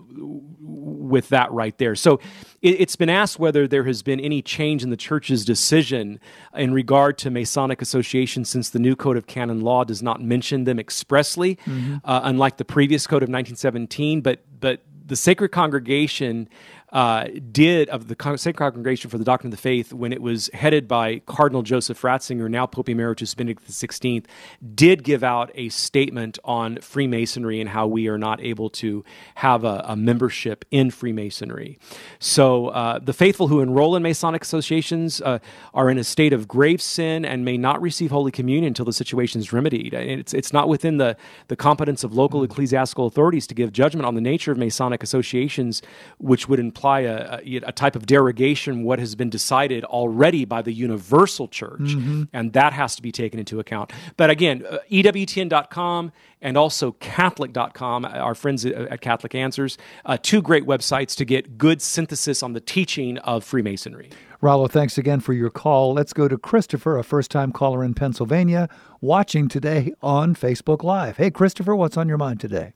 with 0.60 1.30
that 1.30 1.50
right 1.50 1.76
there. 1.78 1.96
So 1.96 2.20
it, 2.62 2.78
has 2.78 2.94
been 2.94 3.10
asked 3.10 3.40
whether 3.40 3.66
there 3.66 3.84
has 3.84 4.02
been 4.02 4.20
any 4.20 4.42
change 4.42 4.84
in 4.84 4.90
the 4.90 4.96
church's 4.96 5.44
decision 5.44 6.20
in 6.54 6.72
regard 6.72 7.18
to 7.18 7.30
Masonic 7.30 7.82
associations 7.82 8.48
since 8.48 8.70
the 8.70 8.78
new 8.78 8.94
Code 8.94 9.16
of 9.16 9.26
Canon 9.26 9.62
Law 9.62 9.82
does 9.82 10.02
not 10.02 10.22
mention 10.22 10.64
them 10.64 10.78
expressly, 10.78 11.56
mm-hmm. 11.66 11.96
uh, 12.04 12.20
unlike 12.22 12.58
the 12.58 12.64
previous 12.64 13.08
code 13.08 13.24
of 13.24 13.28
1917. 13.28 14.20
But 14.20 14.44
but 14.60 14.82
the 15.08 15.16
Sacred 15.16 15.48
Congregation 15.48 16.48
uh, 16.92 17.26
did 17.52 17.88
of 17.90 18.08
the 18.08 18.16
Sacred 18.36 18.56
Congregation 18.56 19.10
for 19.10 19.18
the 19.18 19.24
Doctrine 19.24 19.52
of 19.52 19.56
the 19.56 19.62
Faith 19.62 19.92
when 19.92 20.12
it 20.12 20.22
was 20.22 20.48
headed 20.54 20.88
by 20.88 21.18
Cardinal 21.20 21.62
Joseph 21.62 22.00
Ratzinger, 22.00 22.48
now 22.50 22.66
Pope 22.66 22.88
Emeritus 22.88 23.34
Benedict 23.34 23.68
XVI, 23.68 24.24
did 24.74 25.04
give 25.04 25.22
out 25.22 25.50
a 25.54 25.68
statement 25.68 26.38
on 26.44 26.78
Freemasonry 26.80 27.60
and 27.60 27.68
how 27.70 27.86
we 27.86 28.08
are 28.08 28.16
not 28.16 28.40
able 28.40 28.70
to 28.70 29.04
have 29.36 29.64
a, 29.64 29.84
a 29.86 29.96
membership 29.96 30.64
in 30.70 30.90
Freemasonry. 30.90 31.78
So 32.18 32.68
uh, 32.68 32.98
the 32.98 33.12
faithful 33.12 33.48
who 33.48 33.60
enroll 33.60 33.94
in 33.94 34.02
Masonic 34.02 34.42
associations 34.42 35.20
uh, 35.20 35.40
are 35.74 35.90
in 35.90 35.98
a 35.98 36.04
state 36.04 36.32
of 36.32 36.48
grave 36.48 36.80
sin 36.80 37.24
and 37.24 37.44
may 37.44 37.58
not 37.58 37.82
receive 37.82 38.10
Holy 38.10 38.32
Communion 38.32 38.68
until 38.68 38.86
the 38.86 38.92
situation 38.92 39.40
is 39.40 39.52
remedied. 39.52 39.92
It's, 39.92 40.32
it's 40.32 40.52
not 40.52 40.68
within 40.68 40.96
the, 40.96 41.16
the 41.48 41.56
competence 41.56 42.02
of 42.02 42.14
local 42.14 42.42
ecclesiastical 42.42 43.06
authorities 43.06 43.46
to 43.48 43.54
give 43.54 43.72
judgment 43.72 44.06
on 44.06 44.14
the 44.14 44.20
nature 44.22 44.52
of 44.52 44.58
Masonic 44.58 45.02
associations, 45.02 45.82
which 46.18 46.48
would 46.48 46.58
imply 46.58 46.77
a, 46.84 47.40
a, 47.44 47.56
a, 47.66 47.72
type 47.72 47.96
of 47.96 48.06
derogation 48.06 48.82
what 48.82 48.98
has 48.98 49.14
been 49.14 49.30
decided 49.30 49.84
already 49.84 50.44
by 50.44 50.62
the 50.62 50.72
universal 50.72 51.48
church 51.48 51.80
mm-hmm. 51.80 52.24
and 52.32 52.52
that 52.52 52.72
has 52.72 52.96
to 52.96 53.02
be 53.02 53.12
taken 53.12 53.38
into 53.38 53.60
account 53.60 53.92
but 54.16 54.30
again 54.30 54.64
uh, 54.68 54.78
ewtn.com 54.90 56.12
and 56.40 56.56
also 56.56 56.92
catholic.com 56.92 58.04
our 58.04 58.34
friends 58.34 58.64
at 58.64 59.00
catholic 59.00 59.34
answers 59.34 59.76
uh, 60.06 60.16
two 60.20 60.40
great 60.40 60.64
websites 60.64 61.14
to 61.16 61.24
get 61.24 61.58
good 61.58 61.82
synthesis 61.82 62.42
on 62.42 62.52
the 62.52 62.60
teaching 62.60 63.18
of 63.18 63.44
freemasonry 63.44 64.10
Rollo, 64.40 64.68
thanks 64.68 64.96
again 64.96 65.18
for 65.18 65.32
your 65.32 65.50
call. 65.50 65.94
Let's 65.94 66.12
go 66.12 66.28
to 66.28 66.38
Christopher, 66.38 66.96
a 66.96 67.02
first 67.02 67.28
time 67.28 67.50
caller 67.50 67.82
in 67.82 67.94
Pennsylvania, 67.94 68.68
watching 69.00 69.48
today 69.48 69.92
on 70.00 70.36
Facebook 70.36 70.84
Live. 70.84 71.16
Hey, 71.16 71.32
Christopher, 71.32 71.74
what's 71.74 71.96
on 71.96 72.06
your 72.06 72.18
mind 72.18 72.38
today? 72.38 72.74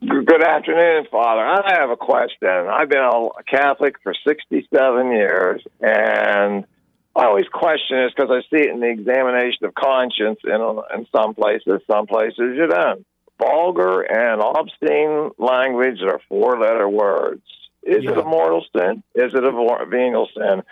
Good 0.00 0.42
afternoon, 0.44 1.06
Father. 1.10 1.44
I 1.44 1.80
have 1.80 1.90
a 1.90 1.96
question. 1.96 2.48
I've 2.48 2.88
been 2.88 3.02
a 3.02 3.42
Catholic 3.50 3.96
for 4.02 4.14
67 4.26 5.10
years, 5.10 5.62
and 5.80 6.64
I 7.16 7.24
always 7.24 7.46
question 7.52 8.04
this 8.04 8.12
because 8.16 8.30
I 8.30 8.42
see 8.42 8.62
it 8.62 8.70
in 8.70 8.78
the 8.78 8.90
examination 8.90 9.64
of 9.64 9.74
conscience 9.74 10.38
in, 10.44 10.80
in 10.94 11.06
some 11.10 11.34
places, 11.34 11.80
some 11.90 12.06
places 12.06 12.38
you 12.38 12.68
don't. 12.68 13.04
Vulgar 13.38 14.02
and 14.02 14.40
obscene 14.40 15.30
language 15.36 15.98
are 16.02 16.20
four 16.28 16.60
letter 16.60 16.88
words. 16.88 17.42
Is 17.82 18.04
yeah. 18.04 18.12
it 18.12 18.18
a 18.18 18.24
mortal 18.24 18.64
sin? 18.76 19.02
Is 19.16 19.34
it 19.34 19.42
a 19.42 19.86
venial 19.90 20.28
sin? 20.32 20.62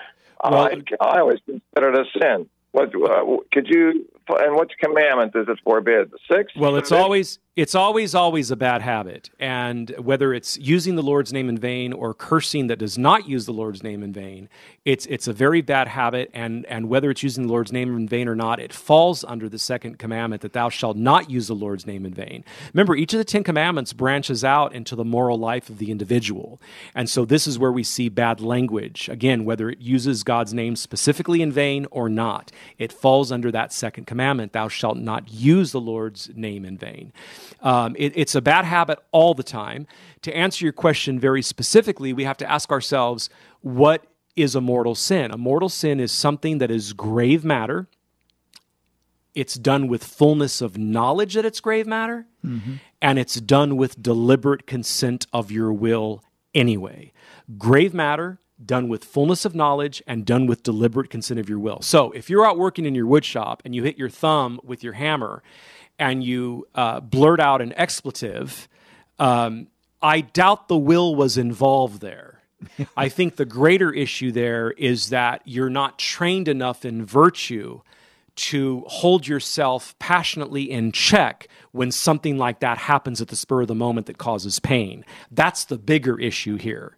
Well, 0.45 0.69
I, 0.69 0.83
I 1.01 1.21
always 1.21 1.41
consider 1.45 1.93
it 1.93 1.99
a 1.99 2.21
sin. 2.21 2.49
What 2.71 2.95
uh, 2.95 3.39
could 3.53 3.67
you? 3.69 4.07
And 4.29 4.57
which 4.57 4.73
commandment 4.81 5.33
does 5.33 5.47
it 5.49 5.59
forbid? 5.65 6.11
The 6.11 6.19
sixth. 6.31 6.57
Well, 6.57 6.77
it's 6.77 6.93
always 6.93 7.39
it's 7.57 7.75
always, 7.75 8.15
always 8.15 8.51
a 8.51 8.57
bad 8.57 8.83
habit. 8.83 9.31
And 9.41 9.89
whether 9.99 10.35
it's 10.35 10.59
using 10.59 10.95
the 10.95 11.03
Lord's 11.03 11.33
name 11.33 11.49
in 11.49 11.57
vain 11.57 11.95
or 11.95 12.13
cursing 12.13 12.67
that 12.67 12.79
does 12.79 12.99
not 12.99 13.27
use 13.27 13.47
the 13.47 13.53
Lord's 13.53 13.83
name 13.83 14.03
in 14.03 14.13
vain, 14.13 14.51
it's, 14.85 15.07
it's 15.07 15.27
a 15.27 15.33
very 15.33 15.63
bad 15.63 15.89
habit. 15.89 16.31
And, 16.35 16.67
and 16.67 16.91
whether 16.91 17.11
it's 17.11 17.23
using 17.23 17.47
the 17.47 17.53
Lord's 17.53 17.73
name 17.73 17.97
in 17.97 18.07
vain 18.07 18.29
or 18.29 18.37
not, 18.37 18.61
it 18.61 18.75
falls 18.75 19.25
under 19.25 19.49
the 19.49 19.59
second 19.59 19.99
commandment 19.99 20.43
that 20.43 20.53
thou 20.53 20.69
shalt 20.69 20.99
not 20.99 21.31
use 21.31 21.47
the 21.47 21.55
Lord's 21.55 21.87
name 21.87 22.05
in 22.05 22.13
vain. 22.13 22.45
Remember, 22.75 22.95
each 22.95 23.15
of 23.15 23.19
the 23.19 23.25
Ten 23.25 23.43
Commandments 23.43 23.95
branches 23.95 24.45
out 24.45 24.75
into 24.75 24.95
the 24.95 25.05
moral 25.05 25.39
life 25.39 25.71
of 25.71 25.79
the 25.79 25.91
individual. 25.91 26.61
And 26.95 27.09
so 27.09 27.25
this 27.25 27.47
is 27.47 27.59
where 27.59 27.73
we 27.73 27.85
see 27.85 28.11
bad 28.11 28.43
language. 28.43 29.09
Again, 29.09 29.47
whether 29.47 29.71
it 29.71 29.81
uses 29.81 30.25
God's 30.25 30.53
name 30.53 30.77
specifically 30.77 31.41
in 31.41 31.53
vain 31.53 31.87
or 31.91 32.11
not, 32.11 32.53
it 32.77 32.93
falls 32.93 33.33
under 33.33 33.51
that 33.51 33.73
second 33.73 34.07
commandment 34.07 34.53
thou 34.53 34.69
shalt 34.69 34.99
not 34.99 35.33
use 35.33 35.73
the 35.73 35.81
Lord's 35.81 36.29
name 36.35 36.67
in 36.67 36.77
vain. 36.77 37.15
Um, 37.61 37.95
it, 37.99 38.13
it's 38.17 38.35
a 38.35 38.41
bad 38.41 38.65
habit 38.65 38.99
all 39.13 39.35
the 39.35 39.43
time. 39.43 39.87
To 40.23 40.37
answer 40.37 40.65
your 40.65 40.73
question 40.73 41.19
very 41.19 41.43
specifically, 41.43 42.13
we 42.13 42.25
have 42.25 42.37
to 42.39 42.51
ask 42.51 42.71
ourselves 42.71 43.29
what 43.61 44.07
is 44.37 44.55
a 44.55 44.61
mortal 44.61 44.95
sin? 44.95 45.31
A 45.31 45.39
mortal 45.39 45.69
sin 45.69 45.99
is 45.99 46.13
something 46.13 46.59
that 46.59 46.71
is 46.71 46.93
grave 46.93 47.45
matter. 47.45 47.89
It's 49.35 49.55
done 49.55 49.89
with 49.89 50.05
fullness 50.05 50.61
of 50.61 50.79
knowledge 50.79 51.35
that 51.35 51.45
it's 51.45 51.61
grave 51.61 51.87
matter, 51.87 52.27
mm-hmm. 52.45 52.75
and 53.03 53.19
it's 53.19 53.41
done 53.41 53.77
with 53.77 54.03
deliberate 54.03 54.67
consent 54.67 55.27
of 55.33 55.51
your 55.51 55.73
will 55.73 56.23
anyway. 56.55 57.13
Grave 57.59 57.93
matter, 57.93 58.41
done 58.65 58.89
with 58.89 59.05
fullness 59.05 59.45
of 59.45 59.55
knowledge 59.55 60.03
and 60.07 60.25
done 60.25 60.47
with 60.47 60.63
deliberate 60.63 61.11
consent 61.11 61.39
of 61.39 61.49
your 61.49 61.59
will. 61.59 61.83
So 61.83 62.11
if 62.13 62.31
you're 62.31 62.47
out 62.47 62.59
working 62.59 62.87
in 62.87 62.95
your 62.95 63.07
wood 63.07 63.25
shop 63.25 63.63
and 63.65 63.75
you 63.75 63.83
hit 63.83 63.99
your 63.99 64.09
thumb 64.09 64.61
with 64.65 64.83
your 64.83 64.95
hammer 64.95 65.43
and 65.99 66.23
you 66.23 66.67
uh, 66.75 67.01
blurt 67.01 67.41
out 67.41 67.61
an 67.61 67.73
expletive, 67.77 68.69
um, 69.19 69.69
I 70.03 70.21
doubt 70.21 70.69
the 70.69 70.77
will 70.77 71.15
was 71.15 71.39
involved 71.39 72.01
there. 72.01 72.43
I 72.97 73.09
think 73.09 73.37
the 73.37 73.45
greater 73.45 73.93
issue 73.93 74.33
there 74.33 74.71
is 74.73 75.11
that 75.11 75.43
you're 75.45 75.71
not 75.71 75.99
trained 75.99 76.49
enough 76.49 76.85
in 76.85 77.05
virtue 77.05 77.81
to 78.37 78.85
hold 78.87 79.27
yourself 79.27 79.99
passionately 79.99 80.71
in 80.71 80.93
check 80.93 81.49
when 81.73 81.91
something 81.91 82.37
like 82.37 82.61
that 82.61 82.77
happens 82.77 83.23
at 83.23 83.29
the 83.29 83.37
spur 83.37 83.63
of 83.63 83.69
the 83.69 83.75
moment 83.75 84.07
that 84.07 84.19
causes 84.19 84.61
pain. 84.61 85.05
That's 85.31 85.65
the 85.65 85.79
bigger 85.79 86.21
issue 86.21 86.57
here. 86.57 86.97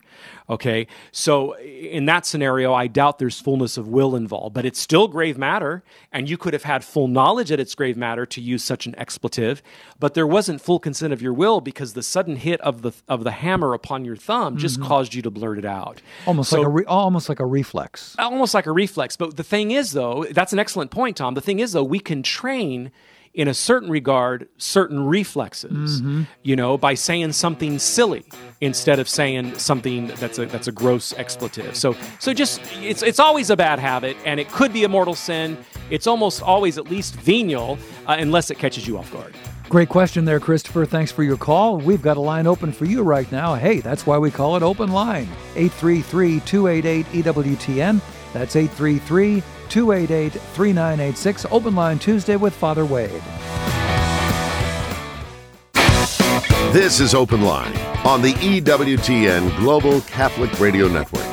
Okay. 0.50 0.86
So 1.12 1.56
in 1.58 2.06
that 2.06 2.26
scenario, 2.26 2.72
I 2.72 2.86
doubt 2.86 3.18
there's 3.18 3.40
fullness 3.40 3.76
of 3.76 3.88
will 3.88 4.16
involved, 4.16 4.54
but 4.54 4.64
it's 4.64 4.80
still 4.80 5.08
grave 5.08 5.36
matter. 5.36 5.82
And 6.12 6.28
you 6.28 6.36
could 6.36 6.52
have 6.52 6.62
had 6.62 6.84
full 6.84 7.08
knowledge 7.08 7.50
that 7.50 7.60
it's 7.60 7.74
grave 7.74 7.96
matter 7.96 8.26
to 8.26 8.40
use 8.40 8.64
such 8.64 8.86
an 8.86 8.94
expletive, 8.98 9.62
but 9.98 10.14
there 10.14 10.26
wasn't 10.26 10.60
full 10.60 10.78
consent 10.78 11.12
of 11.12 11.20
your 11.20 11.32
will 11.32 11.60
because 11.60 11.92
the 11.92 12.02
sudden 12.02 12.36
hit 12.36 12.60
of 12.62 12.82
the, 12.82 12.92
of 13.08 13.24
the 13.24 13.30
hammer 13.30 13.74
upon 13.74 14.04
your 14.04 14.16
thumb 14.16 14.56
just 14.56 14.78
mm-hmm. 14.78 14.88
caused 14.88 15.14
you 15.14 15.22
to 15.22 15.30
blurt 15.30 15.58
it 15.58 15.64
out. 15.64 16.00
Almost 16.26 16.50
so, 16.50 16.58
like 16.58 16.66
a, 16.66 16.70
re- 16.70 16.84
almost 16.86 17.28
like 17.28 17.40
a 17.40 17.46
reflex. 17.46 18.16
Almost 18.18 18.54
like 18.54 18.66
a 18.66 18.72
reflex. 18.72 19.16
But 19.16 19.36
the 19.36 19.44
thing 19.44 19.70
is 19.70 19.92
though, 19.92 20.24
that's 20.30 20.52
an 20.52 20.58
excellent 20.58 20.90
point, 20.90 21.16
Tom. 21.16 21.34
The 21.34 21.40
thing 21.40 21.58
is 21.58 21.72
though, 21.72 21.84
we 21.84 22.00
can 22.00 22.22
train 22.22 22.90
in 23.38 23.46
a 23.46 23.54
certain 23.54 23.88
regard, 23.88 24.48
certain 24.58 25.06
reflexes, 25.06 26.02
mm-hmm. 26.02 26.24
you 26.42 26.56
know, 26.56 26.76
by 26.76 26.94
saying 26.94 27.30
something 27.30 27.78
silly 27.78 28.24
instead 28.60 28.98
of 28.98 29.08
saying 29.08 29.56
something 29.56 30.08
that's 30.16 30.40
a 30.40 30.46
that's 30.46 30.66
a 30.66 30.72
gross 30.72 31.14
expletive. 31.14 31.76
So 31.76 31.94
so 32.18 32.34
just 32.34 32.60
it's 32.82 33.00
it's 33.00 33.20
always 33.20 33.48
a 33.50 33.56
bad 33.56 33.78
habit, 33.78 34.16
and 34.24 34.40
it 34.40 34.48
could 34.48 34.72
be 34.72 34.82
a 34.82 34.88
mortal 34.88 35.14
sin. 35.14 35.56
It's 35.88 36.08
almost 36.08 36.42
always 36.42 36.78
at 36.78 36.90
least 36.90 37.14
venial, 37.14 37.78
uh, 38.08 38.16
unless 38.18 38.50
it 38.50 38.58
catches 38.58 38.88
you 38.88 38.98
off 38.98 39.10
guard. 39.12 39.36
Great 39.68 39.88
question 39.88 40.24
there, 40.24 40.40
Christopher. 40.40 40.84
Thanks 40.84 41.12
for 41.12 41.22
your 41.22 41.36
call. 41.36 41.78
We've 41.78 42.02
got 42.02 42.16
a 42.16 42.20
line 42.20 42.48
open 42.48 42.72
for 42.72 42.86
you 42.86 43.02
right 43.02 43.30
now. 43.30 43.54
Hey, 43.54 43.78
that's 43.78 44.04
why 44.04 44.18
we 44.18 44.32
call 44.32 44.56
it 44.56 44.64
Open 44.64 44.90
Line. 44.90 45.28
833 45.54 46.40
288 46.40 47.06
EWTN. 47.24 48.00
That's 48.32 48.56
833 48.56 49.42
833- 49.42 49.57
288 49.68 50.32
3986. 50.32 51.46
Open 51.50 51.74
line 51.74 51.98
Tuesday 51.98 52.36
with 52.36 52.54
Father 52.54 52.84
Wade. 52.84 53.22
This 56.72 57.00
is 57.00 57.14
Open 57.14 57.42
Line 57.42 57.74
on 58.06 58.20
the 58.20 58.34
EWTN 58.34 59.56
Global 59.58 60.02
Catholic 60.02 60.60
Radio 60.60 60.86
Network. 60.86 61.24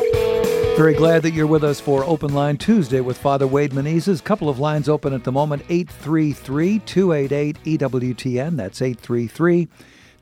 Very 0.77 0.93
glad 0.93 1.23
that 1.23 1.31
you're 1.31 1.45
with 1.45 1.63
us 1.63 1.79
for 1.79 2.03
Open 2.03 2.33
Line 2.33 2.57
Tuesday 2.57 3.01
with 3.01 3.17
Father 3.17 3.45
Wade 3.45 3.71
Menezes. 3.71 4.23
Couple 4.23 4.49
of 4.49 4.59
lines 4.59 4.87
open 4.87 5.13
at 5.13 5.23
the 5.23 5.31
moment 5.31 5.63
833 5.69 6.79
288 6.79 7.63
EWTN. 7.63 8.57
That's 8.57 8.81
833 8.81 9.67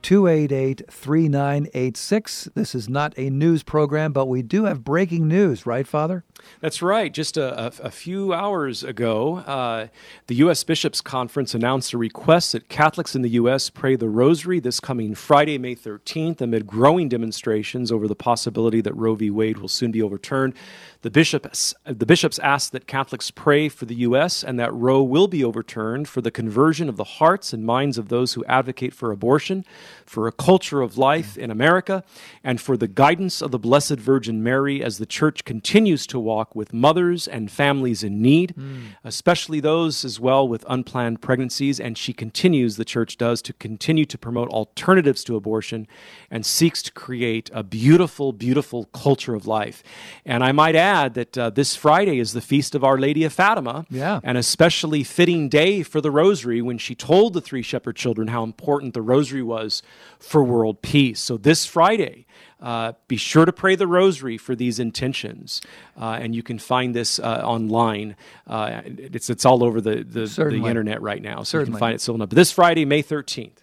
288 0.04 0.82
3986. 0.92 2.50
This 2.54 2.76
is 2.76 2.90
not 2.90 3.14
a 3.18 3.30
news 3.30 3.64
program, 3.64 4.14
but 4.14 4.28
we 4.28 4.42
do 4.42 4.66
have 4.66 4.84
breaking 4.84 5.28
news, 5.28 5.66
right, 5.66 5.88
Father? 5.88 6.24
That's 6.62 6.82
right. 6.82 7.14
Just 7.14 7.38
a, 7.38 7.66
a, 7.68 7.72
a 7.84 7.92
few 7.92 8.34
hours 8.34 8.84
ago, 8.84 9.38
uh, 9.38 9.88
the 10.28 10.36
U.S. 10.36 10.64
Bishops' 10.64 11.02
Conference 11.02 11.54
announced 11.54 11.94
a 11.94 11.98
request 11.98 12.54
that 12.54 12.70
Catholics 12.70 13.16
in 13.16 13.22
the 13.22 13.32
U.S. 13.32 13.70
pray 13.70 13.96
the 13.96 14.10
Rosary 14.10 14.60
this 14.60 14.80
coming 14.80 15.16
Friday, 15.16 15.58
May 15.58 15.76
13th, 15.76 16.42
amid 16.42 16.68
growing 16.68 17.10
demonstrations 17.10 17.92
over 17.92 18.08
the 18.08 18.16
possibility 18.16 18.82
that 18.82 18.96
Roe 18.96 19.16
v. 19.16 19.30
Wade 19.30 19.58
will 19.58 19.68
soon 19.68 19.92
be 19.92 20.02
overturned. 20.02 20.54
The 21.02 21.12
bishops, 21.12 21.74
the 21.86 22.06
bishops 22.06 22.40
asked 22.40 22.72
that 22.72 22.88
Catholics 22.88 23.30
pray 23.30 23.68
for 23.68 23.84
the 23.86 23.96
U.S. 23.96 24.42
and 24.42 24.58
that 24.58 24.74
Roe 24.74 25.04
will 25.04 25.28
be 25.28 25.44
overturned 25.44 26.08
for 26.08 26.22
the 26.22 26.32
conversion 26.32 26.88
of 26.88 26.96
the 26.96 27.04
hearts 27.04 27.52
and 27.52 27.66
minds 27.66 27.98
of 27.98 28.08
those 28.08 28.34
who 28.34 28.46
advocate 28.46 28.94
for 28.94 29.12
abortion, 29.12 29.66
for 30.06 30.28
a 30.28 30.32
culture 30.32 30.82
of 30.82 30.98
life 30.98 31.38
in 31.38 31.52
America, 31.52 32.06
and 32.42 32.62
for 32.62 32.78
the 32.78 32.88
guidance 32.88 33.42
of 33.42 33.52
the 33.52 33.60
Blessed 33.60 33.98
Virgin 33.98 34.42
Mary 34.42 34.82
as 34.82 34.98
the 34.98 35.06
Church 35.06 35.44
continues 35.44 36.08
to 36.08 36.18
walk 36.18 36.33
with 36.54 36.74
mothers 36.74 37.28
and 37.28 37.52
families 37.52 38.04
in 38.04 38.22
need, 38.22 38.54
mm. 38.58 38.96
especially 39.04 39.60
those 39.60 40.06
as 40.06 40.20
well 40.20 40.48
with 40.48 40.66
unplanned 40.68 41.22
pregnancies. 41.22 41.80
And 41.80 41.98
she 41.98 42.14
continues, 42.14 42.76
the 42.76 42.86
Church 42.86 43.18
does, 43.18 43.42
to 43.44 43.54
continue 43.54 44.06
to 44.06 44.18
promote 44.18 44.50
alternatives 44.50 45.24
to 45.26 45.36
abortion 45.36 45.88
and 46.30 46.46
seeks 46.46 46.82
to 46.84 46.92
create 46.92 47.50
a 47.54 47.64
beautiful, 47.64 48.34
beautiful 48.34 48.86
culture 48.86 49.36
of 49.36 49.46
life. 49.48 49.84
And 50.26 50.44
I 50.44 50.52
might 50.52 50.76
add, 50.76 50.94
add 50.94 51.14
that 51.16 51.38
uh, 51.38 51.50
this 51.50 51.76
Friday 51.76 52.20
is 52.20 52.34
the 52.34 52.42
feast 52.42 52.76
of 52.76 52.84
Our 52.84 52.98
Lady 52.98 53.24
of 53.24 53.34
Fatima. 53.34 53.86
Yeah. 53.90 54.20
An 54.24 54.36
especially 54.36 55.04
fitting 55.04 55.50
day 55.50 55.84
for 55.84 56.02
the 56.02 56.12
Rosary 56.12 56.62
when 56.62 56.78
she 56.78 56.96
told 56.96 57.34
the 57.34 57.42
three 57.42 57.62
shepherd 57.62 57.96
children 57.96 58.28
how 58.28 58.44
important 58.44 58.94
the 58.94 59.02
Rosary 59.02 59.44
was 59.44 59.82
for 60.20 60.44
world 60.44 60.82
peace. 60.82 61.20
So 61.20 61.38
this 61.38 61.66
Friday, 61.66 62.26
uh, 62.64 62.94
be 63.10 63.18
sure 63.18 63.44
to 63.44 63.52
pray 63.52 63.76
the 63.76 63.86
Rosary 63.86 64.38
for 64.38 64.56
these 64.56 64.80
intentions, 64.80 65.62
uh, 66.00 66.18
and 66.22 66.34
you 66.34 66.42
can 66.42 66.58
find 66.58 66.96
this 66.96 67.20
uh, 67.20 67.42
online. 67.44 68.16
Uh, 68.48 68.82
it's 68.86 69.30
it's 69.30 69.46
all 69.46 69.64
over 69.64 69.82
the 69.82 70.04
the, 70.04 70.26
the, 70.26 70.66
internet 70.66 71.02
right 71.02 71.22
now, 71.22 71.40
so 71.40 71.44
Certainly. 71.44 71.68
you 71.68 71.74
can 71.74 71.80
find 71.80 71.96
it 71.96 72.02
still. 72.02 72.18
But 72.18 72.30
this 72.30 72.52
Friday, 72.52 72.86
May 72.86 73.02
thirteenth. 73.02 73.63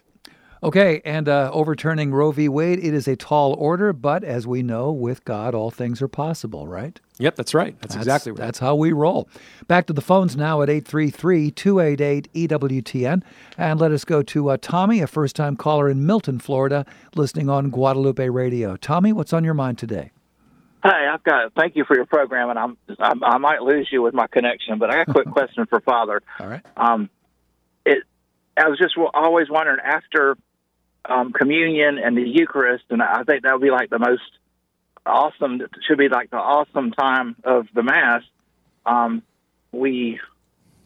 Okay, 0.63 1.01
and 1.03 1.27
uh, 1.27 1.49
overturning 1.51 2.13
Roe 2.13 2.31
v. 2.31 2.47
Wade, 2.47 2.77
it 2.77 2.93
is 2.93 3.07
a 3.07 3.15
tall 3.15 3.55
order, 3.55 3.93
but 3.93 4.23
as 4.23 4.45
we 4.45 4.61
know, 4.61 4.91
with 4.91 5.25
God, 5.25 5.55
all 5.55 5.71
things 5.71 6.03
are 6.03 6.07
possible, 6.07 6.67
right? 6.67 6.99
Yep, 7.17 7.35
that's 7.35 7.55
right. 7.55 7.75
That's, 7.81 7.95
that's 7.95 8.05
exactly 8.05 8.31
right. 8.33 8.37
That's 8.37 8.59
how 8.59 8.75
we 8.75 8.91
roll. 8.91 9.27
Back 9.67 9.87
to 9.87 9.93
the 9.93 10.01
phones 10.01 10.37
now 10.37 10.61
at 10.61 10.69
833 10.69 11.49
288 11.49 12.33
EWTN. 12.33 13.23
And 13.57 13.79
let 13.79 13.91
us 13.91 14.05
go 14.05 14.21
to 14.21 14.49
uh, 14.51 14.57
Tommy, 14.61 15.01
a 15.01 15.07
first 15.07 15.35
time 15.35 15.55
caller 15.55 15.89
in 15.89 16.05
Milton, 16.05 16.37
Florida, 16.37 16.85
listening 17.15 17.49
on 17.49 17.71
Guadalupe 17.71 18.29
Radio. 18.29 18.77
Tommy, 18.77 19.11
what's 19.11 19.33
on 19.33 19.43
your 19.43 19.55
mind 19.55 19.79
today? 19.79 20.11
Hey, 20.83 21.07
I've 21.11 21.23
got. 21.23 21.53
Thank 21.55 21.75
you 21.75 21.85
for 21.85 21.95
your 21.95 22.05
program, 22.05 22.51
and 22.51 22.59
I'm, 22.59 22.77
I'm 22.99 23.23
i 23.23 23.37
might 23.39 23.63
lose 23.63 23.89
you 23.91 24.03
with 24.03 24.13
my 24.13 24.27
connection, 24.27 24.77
but 24.77 24.91
I 24.91 24.97
got 24.97 25.09
a 25.09 25.13
quick 25.13 25.27
question 25.31 25.65
for 25.65 25.79
Father. 25.79 26.21
All 26.39 26.47
right. 26.47 26.61
Um, 26.77 27.09
it. 27.83 28.03
I 28.57 28.67
was 28.67 28.77
just 28.77 28.95
always 29.15 29.49
wondering 29.49 29.79
after 29.83 30.37
um, 31.05 31.33
communion 31.33 31.97
and 31.97 32.17
the 32.17 32.23
Eucharist, 32.23 32.85
and 32.89 33.01
I 33.01 33.23
think 33.23 33.43
that 33.43 33.53
would 33.53 33.61
be 33.61 33.71
like 33.71 33.89
the 33.89 33.99
most 33.99 34.21
awesome. 35.05 35.61
Should 35.87 35.97
be 35.97 36.09
like 36.09 36.29
the 36.29 36.37
awesome 36.37 36.91
time 36.91 37.35
of 37.43 37.67
the 37.73 37.83
Mass. 37.83 38.23
Um, 38.85 39.23
we, 39.71 40.19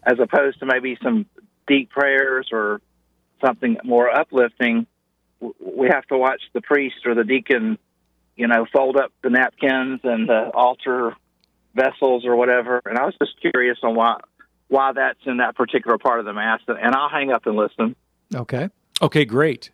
as 0.04 0.20
opposed 0.20 0.60
to 0.60 0.66
maybe 0.66 0.98
some 1.02 1.26
deep 1.68 1.90
prayers 1.90 2.50
or 2.52 2.82
something 3.44 3.78
more 3.84 4.10
uplifting, 4.10 4.88
we 5.40 5.88
have 5.90 6.06
to 6.08 6.18
watch 6.18 6.42
the 6.54 6.62
priest 6.62 7.06
or 7.06 7.16
the 7.16 7.24
deacon, 7.24 7.78
you 8.36 8.48
know, 8.48 8.66
fold 8.72 8.98
up 8.98 9.12
the 9.22 9.30
napkins 9.30 10.02
and 10.04 10.30
the 10.30 10.52
altar 10.54 11.16
vessels 11.74 12.26
or 12.26 12.36
whatever. 12.36 12.82
And 12.86 12.98
I 12.98 13.06
was 13.06 13.16
just 13.22 13.40
curious 13.42 13.78
on 13.84 13.96
why 13.96 14.20
why 14.68 14.94
that's 14.94 15.20
in 15.26 15.38
that 15.38 15.56
particular 15.56 15.98
part 15.98 16.20
of 16.20 16.26
the 16.26 16.34
mass. 16.34 16.60
And 16.68 16.96
I'll 16.96 17.10
hang 17.10 17.32
up 17.32 17.46
and 17.46 17.56
listen. 17.56 17.96
Okay. 18.34 18.70
Okay, 19.02 19.26
great. 19.26 19.70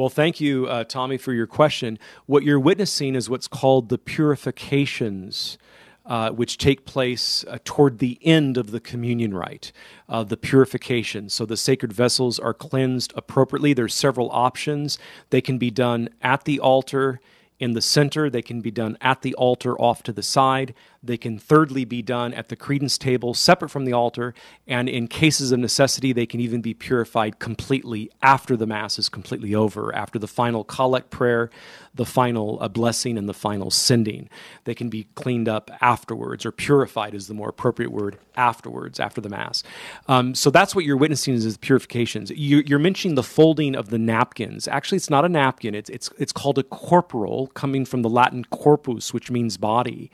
Well, 0.00 0.08
thank 0.08 0.40
you, 0.40 0.66
uh, 0.66 0.84
Tommy, 0.84 1.18
for 1.18 1.34
your 1.34 1.46
question. 1.46 1.98
What 2.24 2.42
you're 2.42 2.58
witnessing 2.58 3.14
is 3.14 3.28
what's 3.28 3.46
called 3.46 3.90
the 3.90 3.98
purifications. 3.98 5.58
Uh, 6.06 6.30
which 6.30 6.58
take 6.58 6.86
place 6.86 7.44
uh, 7.44 7.58
toward 7.62 7.98
the 7.98 8.18
end 8.22 8.56
of 8.56 8.72
the 8.72 8.80
communion 8.80 9.32
rite, 9.32 9.70
uh, 10.08 10.24
the 10.24 10.36
purification. 10.36 11.28
So 11.28 11.46
the 11.46 11.58
sacred 11.58 11.92
vessels 11.92 12.40
are 12.40 12.54
cleansed 12.54 13.12
appropriately. 13.14 13.74
There's 13.74 13.94
several 13.94 14.28
options. 14.32 14.98
They 15.28 15.40
can 15.40 15.56
be 15.56 15.70
done 15.70 16.08
at 16.20 16.44
the 16.44 16.58
altar, 16.58 17.20
in 17.60 17.74
the 17.74 17.82
center. 17.82 18.28
They 18.28 18.42
can 18.42 18.60
be 18.60 18.72
done 18.72 18.96
at 19.00 19.22
the 19.22 19.34
altar 19.34 19.78
off 19.80 20.02
to 20.04 20.12
the 20.12 20.22
side. 20.22 20.74
They 21.02 21.16
can 21.16 21.38
thirdly 21.38 21.86
be 21.86 22.02
done 22.02 22.34
at 22.34 22.48
the 22.50 22.56
credence 22.56 22.98
table 22.98 23.32
separate 23.32 23.70
from 23.70 23.86
the 23.86 23.92
altar, 23.94 24.34
and 24.66 24.86
in 24.86 25.08
cases 25.08 25.50
of 25.50 25.58
necessity, 25.58 26.12
they 26.12 26.26
can 26.26 26.40
even 26.40 26.60
be 26.60 26.74
purified 26.74 27.38
completely 27.38 28.10
after 28.22 28.54
the 28.54 28.66
Mass 28.66 28.98
is 28.98 29.08
completely 29.08 29.54
over, 29.54 29.94
after 29.94 30.18
the 30.18 30.28
final 30.28 30.62
collect 30.62 31.08
prayer, 31.08 31.48
the 31.94 32.04
final 32.04 32.58
uh, 32.60 32.68
blessing, 32.68 33.16
and 33.16 33.26
the 33.26 33.34
final 33.34 33.70
sending. 33.70 34.28
They 34.64 34.74
can 34.74 34.90
be 34.90 35.06
cleaned 35.14 35.48
up 35.48 35.70
afterwards, 35.80 36.44
or 36.44 36.52
purified 36.52 37.14
is 37.14 37.28
the 37.28 37.34
more 37.34 37.48
appropriate 37.48 37.92
word, 37.92 38.18
afterwards, 38.36 39.00
after 39.00 39.22
the 39.22 39.30
Mass. 39.30 39.62
Um, 40.06 40.34
so 40.34 40.50
that's 40.50 40.74
what 40.74 40.84
you're 40.84 40.98
witnessing 40.98 41.32
is, 41.32 41.46
is 41.46 41.56
purifications. 41.56 42.30
You, 42.30 42.62
are 42.76 42.78
mentioning 42.78 43.14
the 43.14 43.22
folding 43.22 43.74
of 43.74 43.88
the 43.88 43.98
napkins. 43.98 44.68
Actually, 44.68 44.96
it's 44.96 45.10
not 45.10 45.24
a 45.24 45.30
napkin, 45.30 45.74
it's, 45.74 45.88
it's, 45.88 46.10
it's 46.18 46.32
called 46.32 46.58
a 46.58 46.62
corporal, 46.62 47.46
coming 47.48 47.86
from 47.86 48.02
the 48.02 48.10
Latin 48.10 48.44
corpus, 48.44 49.14
which 49.14 49.30
means 49.30 49.56
body. 49.56 50.10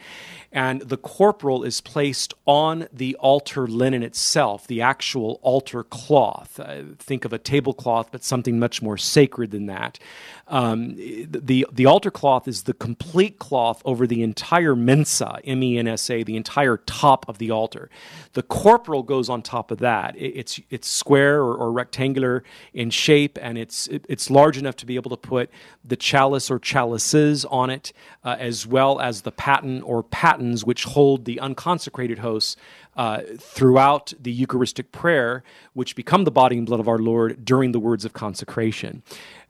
And 0.53 0.76
the 0.81 0.97
corporal 0.97 1.65
is 1.65 1.81
placed 1.81 2.35
on 2.47 2.89
the 2.93 3.15
altar 3.17 3.67
linen 3.67 4.03
itself, 4.03 4.67
the 4.67 4.81
actual 4.81 5.39
altar 5.43 5.83
cloth. 5.83 6.59
Uh, 6.59 6.83
think 6.99 7.25
of 7.25 7.33
a 7.33 7.39
tablecloth, 7.39 8.11
but 8.13 8.25
something 8.25 8.59
much 8.59 8.83
more 8.83 8.97
sacred 8.97 9.51
than 9.51 9.67
that. 9.67 9.99
Um, 10.49 10.95
the, 10.95 11.67
the 11.73 11.87
altar 11.87 12.11
cloth 12.11 12.47
is 12.47 12.63
the 12.63 12.73
complete 12.73 13.41
cloth 13.41 13.83
over 13.85 14.07
the 14.07 14.23
entire 14.23 14.77
mensa, 14.77 15.41
M 15.45 15.63
E 15.63 15.77
N 15.77 15.89
S 15.89 16.09
A, 16.09 16.23
the 16.23 16.37
entire 16.37 16.77
top 16.77 17.29
of 17.29 17.39
the 17.39 17.51
altar. 17.51 17.91
The 18.35 18.45
corporal 18.45 19.03
goes 19.03 19.29
on 19.29 19.43
top 19.43 19.73
of 19.73 19.79
that. 19.79 20.15
It, 20.17 20.37
it's, 20.37 20.61
it's 20.71 20.89
square 20.89 21.41
or, 21.41 21.57
or, 21.57 21.73
rectangular 21.73 22.45
in 22.73 22.91
shape, 22.91 23.39
and 23.43 23.59
it's, 23.59 23.89
it, 23.89 24.07
it's 24.09 24.31
large 24.31 24.57
enough 24.57 24.77
to 24.77 24.87
be 24.87 24.95
able 24.95 25.11
to 25.11 25.17
put 25.17 25.51
the 25.85 25.97
chalice 25.97 26.49
or 26.49 26.61
chalices 26.61 27.45
on 27.47 27.69
it, 27.71 27.93
uh, 28.23 28.37
as 28.39 28.67
well 28.67 29.01
as 29.01 29.23
the 29.23 29.33
paten 29.33 29.83
or 29.83 30.05
patens, 30.05 30.65
which 30.65 30.85
hold 30.85 31.25
the 31.25 31.41
unconsecrated 31.41 32.21
hosts 32.21 32.57
uh, 32.97 33.21
throughout 33.39 34.13
the 34.19 34.33
Eucharistic 34.33 34.93
prayer, 34.93 35.43
which 35.75 35.97
become 35.97 36.25
the 36.25 36.31
body 36.31 36.57
and 36.57 36.67
blood 36.67 36.81
of 36.81 36.89
our 36.89 36.99
Lord 36.99 37.45
during 37.45 37.73
the 37.73 37.81
words 37.81 38.05
of 38.05 38.13
consecration 38.13 39.03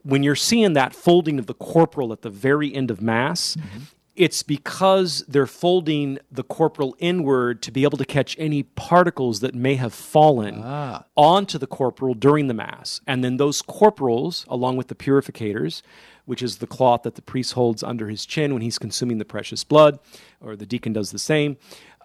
when 0.06 0.22
you're 0.22 0.36
seeing 0.36 0.74
that 0.74 0.94
folding 0.94 1.38
of 1.38 1.46
the 1.46 1.54
corporal 1.54 2.12
at 2.12 2.22
the 2.22 2.30
very 2.30 2.72
end 2.72 2.92
of 2.92 3.02
Mass, 3.02 3.56
mm-hmm. 3.56 3.78
it's 4.14 4.44
because 4.44 5.24
they're 5.26 5.48
folding 5.48 6.18
the 6.30 6.44
corporal 6.44 6.94
inward 7.00 7.60
to 7.62 7.72
be 7.72 7.82
able 7.82 7.98
to 7.98 8.04
catch 8.04 8.36
any 8.38 8.62
particles 8.62 9.40
that 9.40 9.52
may 9.52 9.74
have 9.74 9.92
fallen 9.92 10.62
ah. 10.62 11.04
onto 11.16 11.58
the 11.58 11.66
corporal 11.66 12.14
during 12.14 12.46
the 12.46 12.54
Mass. 12.54 13.00
And 13.04 13.24
then 13.24 13.36
those 13.36 13.62
corporals, 13.62 14.46
along 14.48 14.76
with 14.76 14.86
the 14.86 14.94
purificators, 14.94 15.82
which 16.24 16.40
is 16.40 16.58
the 16.58 16.68
cloth 16.68 17.02
that 17.02 17.16
the 17.16 17.22
priest 17.22 17.54
holds 17.54 17.82
under 17.82 18.08
his 18.08 18.24
chin 18.24 18.52
when 18.52 18.62
he's 18.62 18.78
consuming 18.78 19.18
the 19.18 19.24
precious 19.24 19.64
blood, 19.64 19.98
or 20.40 20.54
the 20.54 20.66
deacon 20.66 20.92
does 20.92 21.10
the 21.10 21.18
same, 21.18 21.56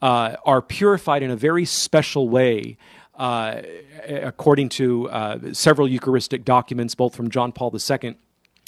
uh, 0.01 0.35
are 0.43 0.63
purified 0.63 1.21
in 1.21 1.29
a 1.29 1.35
very 1.35 1.65
special 1.65 2.27
way 2.29 2.77
uh, 3.21 3.61
according 4.09 4.67
to 4.67 5.07
uh, 5.09 5.53
several 5.53 5.87
Eucharistic 5.87 6.43
documents, 6.43 6.95
both 6.95 7.15
from 7.15 7.29
John 7.29 7.51
Paul 7.51 7.71
II 7.71 8.15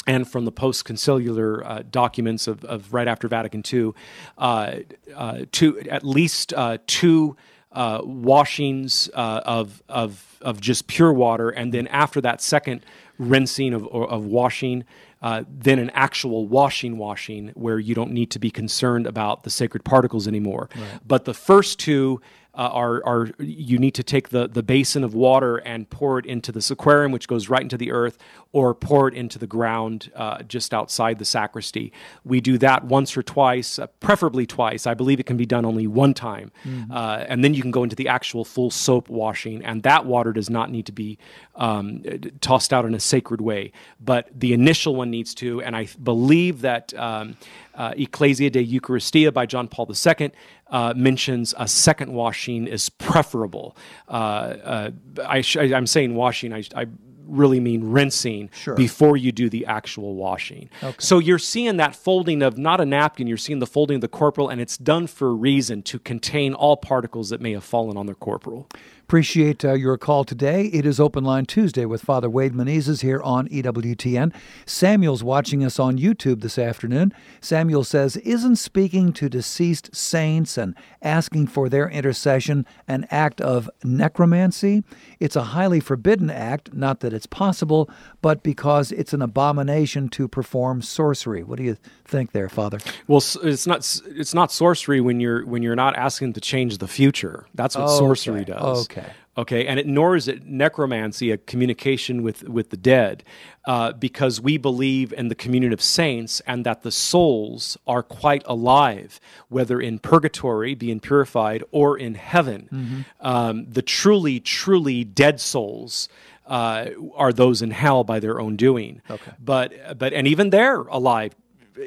and 0.06 0.30
from 0.30 0.46
the 0.46 0.52
post 0.52 0.86
conciliar 0.86 1.66
uh, 1.66 1.82
documents 1.90 2.48
of, 2.48 2.64
of, 2.66 2.94
right 2.94 3.08
after 3.08 3.28
Vatican 3.28 3.64
II, 3.74 3.94
uh, 4.38 4.76
uh, 5.16 5.40
two, 5.52 5.80
at 5.90 6.04
least 6.06 6.54
uh, 6.54 6.78
two 6.86 7.36
washings 7.76 9.08
of, 9.16 9.82
of, 9.90 10.38
of 10.42 10.62
just 10.62 10.86
pure 10.86 11.12
water, 11.12 11.50
and 11.50 11.74
then 11.74 11.88
after 11.88 12.22
that 12.22 12.40
second 12.40 12.86
rinsing 13.18 13.74
of, 13.74 13.88
of 13.88 14.26
washing, 14.26 14.84
uh, 15.24 15.44
then 15.50 15.80
an 15.80 15.90
actual 15.92 16.48
washing 16.48 16.98
washing 16.98 17.48
where 17.56 17.80
you 17.80 17.96
don't 17.96 18.12
need 18.12 18.30
to 18.30 18.40
be 18.40 18.52
concerned 18.52 19.08
about 19.08 19.44
the 19.44 19.50
sacred 19.50 19.84
particles 19.84 20.28
anymore. 20.28 20.70
Right. 20.76 21.00
But 21.08 21.26
the 21.26 21.34
first 21.34 21.80
two 21.80 22.22
uh, 22.56 22.70
are, 22.72 23.02
are 23.06 23.30
you 23.40 23.80
need 23.80 23.96
to 23.96 24.04
take 24.04 24.30
the, 24.30 24.48
the 24.48 24.62
basin 24.62 25.04
of 25.04 25.16
water 25.16 25.58
and 25.58 25.90
pour 25.90 26.20
it 26.20 26.26
into 26.26 26.52
this 26.52 26.70
sacrarium, 26.70 27.12
which 27.12 27.28
goes 27.28 27.50
right 27.50 27.62
into 27.62 27.78
the 27.78 27.92
earth, 27.92 28.18
or 28.52 28.76
pour 28.76 29.08
it 29.08 29.16
into 29.16 29.40
the 29.40 29.48
ground 29.48 30.12
uh, 30.16 30.44
just 30.44 30.74
outside 30.74 31.18
the 31.18 31.26
sacristy. 31.26 31.92
We 32.24 32.42
do 32.42 32.60
that 32.60 32.86
once 32.86 33.18
or 33.18 33.24
twice, 33.24 33.80
uh, 33.80 33.88
preferably 34.00 34.46
twice. 34.46 34.86
I 34.86 34.94
believe 34.94 35.20
it 35.20 35.26
can 35.26 35.38
be 35.38 35.48
done 35.48 35.66
only 35.66 35.88
one 35.88 36.14
time. 36.14 36.52
Mm-hmm. 36.64 36.92
Uh, 36.92 37.26
and 37.28 37.44
then 37.44 37.56
you 37.56 37.62
can 37.62 37.72
go 37.72 37.84
into 37.84 37.96
the 37.96 38.08
actual 38.08 38.46
full 38.46 38.70
soap 38.70 39.10
washing, 39.10 39.66
and 39.66 39.82
that 39.84 40.06
water 40.06 40.32
does 40.32 40.50
not 40.50 40.70
need 40.70 40.86
to 40.86 40.92
be 40.92 41.18
um, 41.56 42.04
tossed 42.42 42.74
out 42.74 42.86
in 42.86 42.94
a 42.94 43.00
sacred 43.00 43.42
way. 43.42 43.72
But 44.00 44.30
the 44.34 44.54
initial 44.54 44.96
one 44.96 45.10
needs 45.10 45.34
to, 45.36 45.62
and 45.62 45.76
I 45.76 45.88
believe 46.02 46.62
that 46.62 46.94
um, 46.96 47.38
uh, 47.76 47.94
Ecclesia 47.96 48.50
de 48.50 48.66
Eucharistia 48.66 49.34
by 49.34 49.46
John 49.46 49.68
Paul 49.68 49.90
II 49.90 50.32
uh, 50.68 50.94
mentions 50.96 51.54
a 51.58 51.68
second 51.68 52.14
washing 52.14 52.68
is 52.68 52.90
preferable. 52.90 53.78
Uh, 54.08 54.12
uh 54.12 54.92
I 55.26 55.44
am 55.56 55.88
saying 55.88 56.16
washing. 56.16 56.54
I, 56.54 56.64
I 56.76 56.88
really 57.28 57.60
mean 57.60 57.92
rinsing 57.92 58.50
sure. 58.54 58.76
before 58.76 59.18
you 59.18 59.32
do 59.32 59.50
the 59.50 59.66
actual 59.66 60.16
washing. 60.16 60.70
Okay. 60.82 60.96
So 61.00 61.20
you're 61.20 61.40
seeing 61.40 61.78
that 61.78 61.96
folding 61.96 62.42
of 62.42 62.58
not 62.58 62.82
a 62.82 62.86
napkin, 62.86 63.28
you're 63.28 63.38
seeing 63.38 63.60
the 63.60 63.68
folding 63.68 63.96
of 63.96 64.02
the 64.02 64.08
corporal, 64.08 64.50
and 64.50 64.62
it's 64.62 64.78
done 64.78 65.08
for 65.08 65.30
a 65.30 65.34
reason 65.34 65.82
to 65.84 66.00
contain 66.00 66.54
all 66.54 66.78
particles 66.78 67.30
that 67.30 67.42
may 67.42 67.54
have 67.54 67.64
fallen 67.64 67.98
on 67.98 68.06
the 68.06 68.16
corporal. 68.16 68.68
Appreciate 69.14 69.64
uh, 69.64 69.74
your 69.74 69.96
call 69.96 70.24
today. 70.24 70.66
It 70.74 70.88
is 70.88 71.00
Open 71.00 71.24
Line 71.24 71.46
Tuesday 71.46 71.86
with 71.86 72.02
Father 72.02 72.32
Wade 72.32 72.54
Menezes 72.54 73.04
here 73.04 73.22
on 73.22 73.48
EWTN. 73.50 74.34
Samuel's 74.66 75.24
watching 75.24 75.64
us 75.64 75.78
on 75.78 76.00
YouTube 76.00 76.42
this 76.42 76.58
afternoon. 76.58 77.14
Samuel 77.40 77.84
says, 77.84 78.18
Isn't 78.18 78.56
speaking 78.56 79.14
to 79.14 79.30
deceased 79.30 79.96
saints 79.96 80.58
and 80.58 80.74
asking 81.04 81.46
for 81.46 81.70
their 81.70 81.88
intercession 81.88 82.66
an 82.88 83.06
act 83.12 83.40
of 83.40 83.70
necromancy? 83.84 84.84
It's 85.20 85.36
a 85.36 85.44
highly 85.44 85.80
forbidden 85.80 86.32
act, 86.32 86.74
not 86.74 87.02
that 87.02 87.14
it's 87.14 87.28
possible, 87.28 87.92
but 88.24 88.42
because 88.42 88.92
it's 88.92 89.14
an 89.14 89.22
abomination 89.22 90.10
to 90.10 90.28
perform 90.28 90.82
sorcery. 90.82 91.44
What 91.44 91.60
do 91.60 91.64
you 91.64 91.78
think 92.04 92.32
there, 92.32 92.50
Father? 92.50 92.80
Well, 93.08 93.22
it's 93.44 93.68
not 93.68 94.02
it's 94.08 94.34
not 94.34 94.52
sorcery 94.52 95.02
when 95.02 95.20
you're 95.20 95.46
when 95.46 95.62
you're 95.62 95.76
not 95.76 95.96
asking 95.98 96.34
to 96.34 96.42
change 96.42 96.80
the 96.80 96.88
future. 96.88 97.46
That's 97.54 97.78
what 97.78 97.90
sorcery 97.90 98.46
does. 98.46 98.86
Okay. 98.86 99.03
Okay, 99.36 99.66
and 99.66 99.80
it, 99.80 99.88
nor 99.88 100.16
is 100.16 100.28
it 100.28 100.46
necromancy, 100.46 101.32
a 101.32 101.38
communication 101.38 102.22
with, 102.22 102.44
with 102.48 102.70
the 102.70 102.78
dead, 102.78 103.24
uh, 103.66 103.92
because 103.94 104.40
we 104.40 104.58
believe 104.58 105.12
in 105.12 105.28
the 105.28 105.36
communion 105.36 105.74
of 105.74 105.82
saints 105.82 106.40
and 106.46 106.64
that 106.66 106.84
the 106.84 106.92
souls 106.92 107.76
are 107.88 108.04
quite 108.04 108.44
alive, 108.46 109.20
whether 109.50 109.82
in 109.82 109.98
purgatory, 109.98 110.76
being 110.76 111.00
purified, 111.00 111.64
or 111.72 111.98
in 111.98 112.14
heaven. 112.14 112.70
Mm-hmm. 112.72 113.02
Um, 113.22 113.66
the 113.66 113.82
truly, 113.82 114.40
truly 114.40 115.04
dead 115.04 115.42
souls 115.42 116.10
uh, 116.46 116.90
are 117.16 117.34
those 117.34 117.62
in 117.62 117.72
hell 117.72 118.04
by 118.04 118.20
their 118.20 118.40
own 118.40 118.56
doing. 118.56 119.02
Okay. 119.10 119.32
But 119.40 119.98
but 119.98 120.14
and 120.14 120.28
even 120.28 120.50
they're 120.50 120.82
alive 120.82 121.36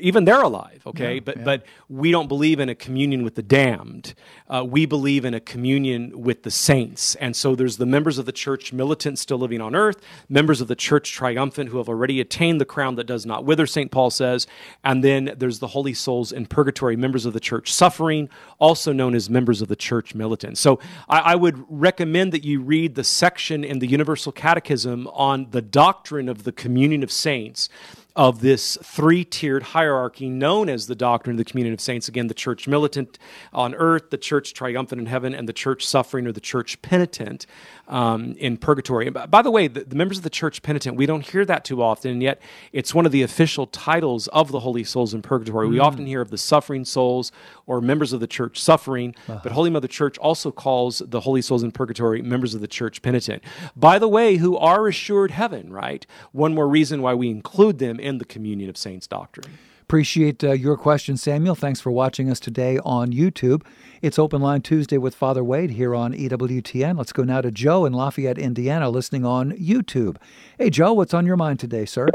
even 0.00 0.24
they're 0.24 0.42
alive, 0.42 0.82
okay? 0.86 1.14
Yeah, 1.14 1.20
but 1.20 1.36
yeah. 1.36 1.44
but 1.44 1.66
we 1.88 2.10
don't 2.10 2.28
believe 2.28 2.60
in 2.60 2.68
a 2.68 2.74
communion 2.74 3.22
with 3.22 3.34
the 3.34 3.42
damned. 3.42 4.14
Uh, 4.48 4.64
we 4.64 4.86
believe 4.86 5.24
in 5.24 5.34
a 5.34 5.40
communion 5.40 6.22
with 6.22 6.42
the 6.42 6.50
saints. 6.50 7.14
And 7.16 7.34
so 7.34 7.54
there's 7.54 7.76
the 7.76 7.86
members 7.86 8.18
of 8.18 8.26
the 8.26 8.32
church 8.32 8.72
militant 8.72 9.18
still 9.18 9.38
living 9.38 9.60
on 9.60 9.74
earth, 9.74 10.00
members 10.28 10.60
of 10.60 10.68
the 10.68 10.76
church 10.76 11.12
triumphant 11.12 11.70
who 11.70 11.78
have 11.78 11.88
already 11.88 12.20
attained 12.20 12.60
the 12.60 12.64
crown 12.64 12.96
that 12.96 13.04
does 13.04 13.26
not 13.26 13.44
wither, 13.44 13.66
St. 13.66 13.90
Paul 13.90 14.10
says. 14.10 14.46
And 14.84 15.02
then 15.02 15.34
there's 15.36 15.58
the 15.58 15.68
holy 15.68 15.94
souls 15.94 16.32
in 16.32 16.46
purgatory, 16.46 16.96
members 16.96 17.26
of 17.26 17.32
the 17.32 17.40
church 17.40 17.72
suffering, 17.72 18.28
also 18.58 18.92
known 18.92 19.14
as 19.14 19.30
members 19.30 19.62
of 19.62 19.68
the 19.68 19.76
church 19.76 20.14
militant. 20.14 20.58
So 20.58 20.80
I, 21.08 21.18
I 21.18 21.34
would 21.36 21.64
recommend 21.68 22.32
that 22.32 22.44
you 22.44 22.60
read 22.60 22.94
the 22.94 23.04
section 23.04 23.64
in 23.64 23.78
the 23.78 23.86
Universal 23.86 24.32
Catechism 24.32 25.06
on 25.08 25.50
the 25.50 25.62
doctrine 25.62 26.28
of 26.28 26.44
the 26.44 26.52
communion 26.52 27.02
of 27.02 27.10
saints 27.10 27.68
of 28.16 28.40
this 28.40 28.78
three 28.82 29.24
tiered 29.24 29.62
hierarchy 29.62 30.30
known 30.30 30.70
as 30.70 30.86
the 30.86 30.94
doctrine 30.94 31.34
of 31.34 31.38
the 31.38 31.44
communion 31.44 31.74
of 31.74 31.80
saints. 31.80 32.08
Again, 32.08 32.28
the 32.28 32.34
church 32.34 32.66
militant 32.66 33.18
on 33.52 33.74
earth, 33.74 34.08
the 34.08 34.16
church 34.16 34.54
triumphant 34.54 35.00
in 35.00 35.06
heaven, 35.06 35.34
and 35.34 35.46
the 35.46 35.52
church 35.52 35.86
suffering 35.86 36.26
or 36.26 36.32
the 36.32 36.40
church 36.40 36.80
penitent 36.80 37.44
um, 37.88 38.34
in 38.38 38.56
purgatory. 38.56 39.06
And 39.06 39.30
by 39.30 39.42
the 39.42 39.50
way, 39.50 39.68
the, 39.68 39.84
the, 39.84 39.96
members 39.96 40.16
of 40.16 40.24
the 40.24 40.30
church 40.30 40.62
penitent, 40.62 40.96
we 40.96 41.06
don't 41.06 41.24
hear 41.26 41.44
that 41.44 41.64
too 41.64 41.82
often, 41.82 42.10
and 42.10 42.22
yet 42.22 42.40
it's 42.72 42.94
one 42.94 43.06
of 43.06 43.12
the 43.12 43.22
official 43.22 43.66
titles 43.66 44.28
of 44.28 44.50
the 44.50 44.60
holy 44.60 44.82
souls 44.82 45.12
in 45.12 45.20
purgatory. 45.20 45.66
Mm. 45.66 45.70
We 45.70 45.78
often 45.78 46.06
hear 46.06 46.22
of 46.22 46.30
the 46.30 46.38
suffering 46.38 46.84
souls 46.84 47.32
or 47.66 47.80
members 47.80 48.12
of 48.12 48.20
the 48.20 48.26
church 48.26 48.60
suffering, 48.60 49.14
uh-huh. 49.28 49.40
but 49.42 49.52
Holy 49.52 49.70
Mother 49.70 49.88
Church 49.88 50.16
also 50.18 50.50
calls 50.50 51.02
the 51.04 51.20
holy 51.20 51.42
souls 51.42 51.62
in 51.62 51.70
purgatory 51.70 52.22
members 52.22 52.54
of 52.54 52.60
the 52.60 52.68
church 52.68 53.02
penitent. 53.02 53.42
By 53.76 53.98
the 53.98 54.08
way, 54.08 54.36
who 54.36 54.56
are 54.56 54.88
assured 54.88 55.32
heaven, 55.32 55.70
right? 55.70 56.06
One 56.32 56.54
more 56.54 56.68
reason 56.68 57.02
why 57.02 57.14
we 57.14 57.28
include 57.28 57.78
them 57.78 58.00
in 58.06 58.18
the 58.18 58.24
communion 58.24 58.70
of 58.70 58.76
saints 58.76 59.06
doctrine. 59.06 59.58
Appreciate 59.82 60.42
uh, 60.42 60.52
your 60.52 60.76
question, 60.76 61.16
Samuel. 61.16 61.54
Thanks 61.54 61.80
for 61.80 61.90
watching 61.90 62.30
us 62.30 62.40
today 62.40 62.78
on 62.84 63.12
YouTube. 63.12 63.62
It's 64.02 64.18
Open 64.18 64.40
Line 64.40 64.62
Tuesday 64.62 64.98
with 64.98 65.14
Father 65.14 65.44
Wade 65.44 65.70
here 65.70 65.94
on 65.94 66.12
EWTN. 66.12 66.96
Let's 66.98 67.12
go 67.12 67.24
now 67.24 67.40
to 67.40 67.50
Joe 67.50 67.84
in 67.84 67.92
Lafayette, 67.92 68.38
Indiana, 68.38 68.90
listening 68.90 69.24
on 69.24 69.52
YouTube. 69.52 70.16
Hey, 70.58 70.70
Joe, 70.70 70.92
what's 70.92 71.14
on 71.14 71.26
your 71.26 71.36
mind 71.36 71.60
today, 71.60 71.84
sir? 71.84 72.08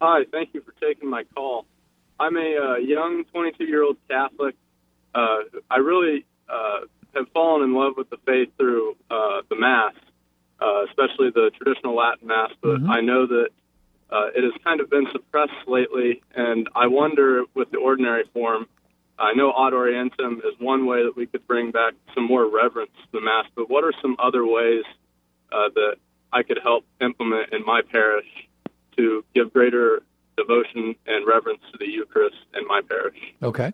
Hi, 0.00 0.24
thank 0.30 0.50
you 0.52 0.60
for 0.62 0.72
taking 0.80 1.08
my 1.08 1.24
call. 1.34 1.66
I'm 2.20 2.36
a 2.36 2.56
uh, 2.56 2.76
young 2.76 3.24
22 3.32 3.64
year 3.64 3.82
old 3.82 3.96
Catholic. 4.08 4.54
Uh, 5.14 5.38
I 5.70 5.78
really 5.78 6.26
uh, 6.48 6.80
have 7.14 7.26
fallen 7.32 7.62
in 7.62 7.74
love 7.74 7.94
with 7.96 8.10
the 8.10 8.18
faith 8.26 8.50
through 8.58 8.96
uh, 9.10 9.42
the 9.48 9.56
Mass, 9.56 9.94
uh, 10.60 10.84
especially 10.84 11.30
the 11.30 11.50
traditional 11.56 11.96
Latin 11.96 12.28
Mass, 12.28 12.52
but 12.62 12.78
mm-hmm. 12.78 12.90
I 12.90 13.00
know 13.00 13.26
that 13.26 13.48
uh, 14.10 14.28
it 14.34 14.44
has 14.44 14.52
kind 14.62 14.80
of 14.80 14.88
been 14.88 15.06
suppressed 15.12 15.66
lately, 15.66 16.22
and 16.34 16.68
I 16.74 16.86
wonder 16.86 17.44
with 17.54 17.70
the 17.70 17.78
ordinary 17.78 18.24
form. 18.32 18.66
I 19.18 19.32
know 19.34 19.48
Ad 19.50 19.72
Orientem 19.72 20.38
is 20.38 20.54
one 20.58 20.86
way 20.86 21.02
that 21.04 21.16
we 21.16 21.26
could 21.26 21.46
bring 21.46 21.70
back 21.70 21.94
some 22.14 22.24
more 22.24 22.46
reverence 22.48 22.92
to 23.02 23.08
the 23.12 23.20
Mass, 23.20 23.46
but 23.54 23.70
what 23.70 23.82
are 23.82 23.92
some 24.02 24.16
other 24.18 24.46
ways 24.46 24.84
uh, 25.50 25.70
that 25.74 25.96
I 26.32 26.42
could 26.42 26.58
help 26.62 26.84
implement 27.00 27.52
in 27.52 27.64
my 27.64 27.80
parish 27.82 28.26
to 28.96 29.24
give 29.34 29.52
greater 29.52 30.02
devotion 30.36 30.94
and 31.06 31.26
reverence 31.26 31.62
to 31.72 31.78
the 31.78 31.88
Eucharist 31.88 32.36
in 32.54 32.66
my 32.66 32.82
parish? 32.82 33.16
Okay. 33.42 33.72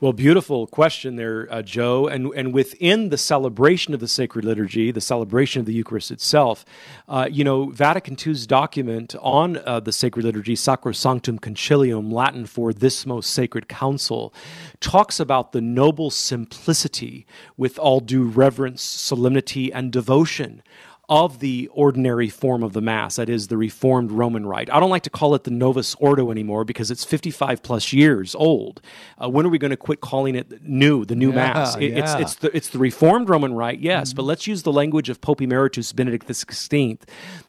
Well, 0.00 0.12
beautiful 0.12 0.66
question 0.66 1.16
there, 1.16 1.48
uh, 1.50 1.62
Joe. 1.62 2.06
And 2.06 2.32
and 2.34 2.52
within 2.52 3.08
the 3.08 3.18
celebration 3.18 3.94
of 3.94 4.00
the 4.00 4.08
sacred 4.08 4.44
liturgy, 4.44 4.90
the 4.90 5.00
celebration 5.00 5.60
of 5.60 5.66
the 5.66 5.72
Eucharist 5.72 6.10
itself, 6.10 6.64
uh, 7.08 7.28
you 7.30 7.44
know, 7.44 7.66
Vatican 7.66 8.16
II's 8.24 8.46
document 8.46 9.14
on 9.20 9.58
uh, 9.58 9.80
the 9.80 9.92
sacred 9.92 10.24
liturgy, 10.24 10.54
Sacrosanctum 10.54 11.40
Concilium, 11.40 12.12
Latin 12.12 12.46
for 12.46 12.72
this 12.72 13.06
most 13.06 13.30
sacred 13.30 13.68
council, 13.68 14.34
talks 14.80 15.20
about 15.20 15.52
the 15.52 15.60
noble 15.60 16.10
simplicity 16.10 17.26
with 17.56 17.78
all 17.78 18.00
due 18.00 18.24
reverence, 18.24 18.82
solemnity, 18.82 19.72
and 19.72 19.92
devotion 19.92 20.62
of 21.08 21.40
the 21.40 21.68
ordinary 21.72 22.28
form 22.28 22.62
of 22.62 22.72
the 22.72 22.80
Mass, 22.80 23.16
that 23.16 23.28
is, 23.28 23.48
the 23.48 23.56
Reformed 23.56 24.10
Roman 24.10 24.46
Rite. 24.46 24.72
I 24.72 24.80
don't 24.80 24.90
like 24.90 25.02
to 25.02 25.10
call 25.10 25.34
it 25.34 25.44
the 25.44 25.50
Novus 25.50 25.94
Ordo 25.96 26.30
anymore 26.30 26.64
because 26.64 26.90
it's 26.90 27.04
55 27.04 27.62
plus 27.62 27.92
years 27.92 28.34
old. 28.34 28.80
Uh, 29.22 29.28
when 29.28 29.44
are 29.44 29.50
we 29.50 29.58
going 29.58 29.70
to 29.70 29.76
quit 29.76 30.00
calling 30.00 30.34
it 30.34 30.62
new, 30.62 31.04
the 31.04 31.14
new 31.14 31.28
yeah, 31.28 31.34
Mass? 31.34 31.76
It, 31.76 31.92
yeah. 31.92 31.98
it's, 31.98 32.14
it's, 32.14 32.34
the, 32.36 32.56
it's 32.56 32.68
the 32.70 32.78
Reformed 32.78 33.28
Roman 33.28 33.52
Rite, 33.52 33.80
yes, 33.80 34.08
mm-hmm. 34.08 34.16
but 34.16 34.22
let's 34.22 34.46
use 34.46 34.62
the 34.62 34.72
language 34.72 35.10
of 35.10 35.20
Pope 35.20 35.42
Emeritus 35.42 35.92
Benedict 35.92 36.26
XVI, 36.26 36.98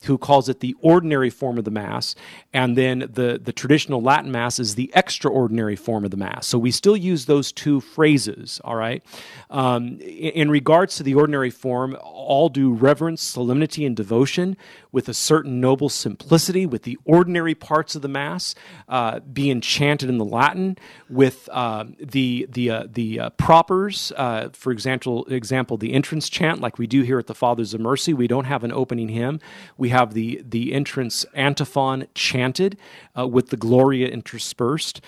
who 0.04 0.18
calls 0.18 0.50
it 0.50 0.60
the 0.60 0.76
ordinary 0.82 1.30
form 1.30 1.58
of 1.58 1.64
the 1.64 1.72
Mass, 1.72 2.14
and 2.54 2.78
then 2.78 3.00
the, 3.00 3.40
the 3.42 3.54
traditional 3.54 4.02
Latin 4.02 4.32
Mass 4.32 4.60
is 4.60 4.76
the 4.76 4.92
extraordinary 4.94 5.78
form 5.78 6.04
of 6.04 6.12
the 6.12 6.18
Mass. 6.18 6.46
So 6.46 6.58
we 6.58 6.72
still 6.72 6.98
use 6.98 7.26
those 7.26 7.54
two 7.54 7.80
phrases, 7.80 8.60
all 8.66 8.76
right? 8.76 9.02
Um, 9.50 10.00
in, 10.02 10.46
in 10.46 10.52
regards 10.52 10.98
to 10.98 11.04
the 11.04 11.16
ordinary 11.16 11.52
form, 11.52 11.98
all 12.02 12.50
due 12.50 12.74
reverence, 12.74 13.38
solemnity 13.46 13.86
and 13.86 13.96
devotion 13.96 14.58
with 14.92 15.08
a 15.08 15.14
certain 15.14 15.62
noble 15.62 15.88
simplicity, 15.88 16.66
with 16.66 16.82
the 16.82 16.98
ordinary 17.06 17.54
parts 17.54 17.96
of 17.96 18.02
the 18.02 18.08
Mass 18.08 18.56
uh, 18.90 19.20
being 19.20 19.62
chanted 19.62 20.10
in 20.10 20.18
the 20.18 20.26
Latin, 20.26 20.78
with 21.10 21.48
uh, 21.52 21.86
the 22.00 22.48
the 22.50 22.70
uh, 22.72 22.88
the 22.92 23.20
uh, 23.20 23.30
propers, 23.32 24.12
uh, 24.18 24.50
for 24.52 24.72
example, 24.72 25.26
example 25.26 25.78
the 25.78 25.94
entrance 25.94 26.28
chant, 26.28 26.60
like 26.60 26.80
we 26.80 26.88
do 26.88 27.04
here 27.04 27.20
at 27.20 27.28
the 27.28 27.36
Fathers 27.36 27.76
of 27.76 27.82
Mercy. 27.82 28.14
We 28.14 28.28
don't 28.28 28.46
have 28.46 28.64
an 28.64 28.72
opening 28.72 29.10
hymn; 29.10 29.40
we 29.78 29.90
have 29.90 30.16
the 30.16 30.42
the 30.44 30.74
entrance 30.74 31.24
antiphon 31.36 32.08
chanted 32.16 32.78
uh, 33.18 33.28
with 33.28 33.50
the 33.50 33.58
Gloria 33.58 34.08
interspersed. 34.08 35.02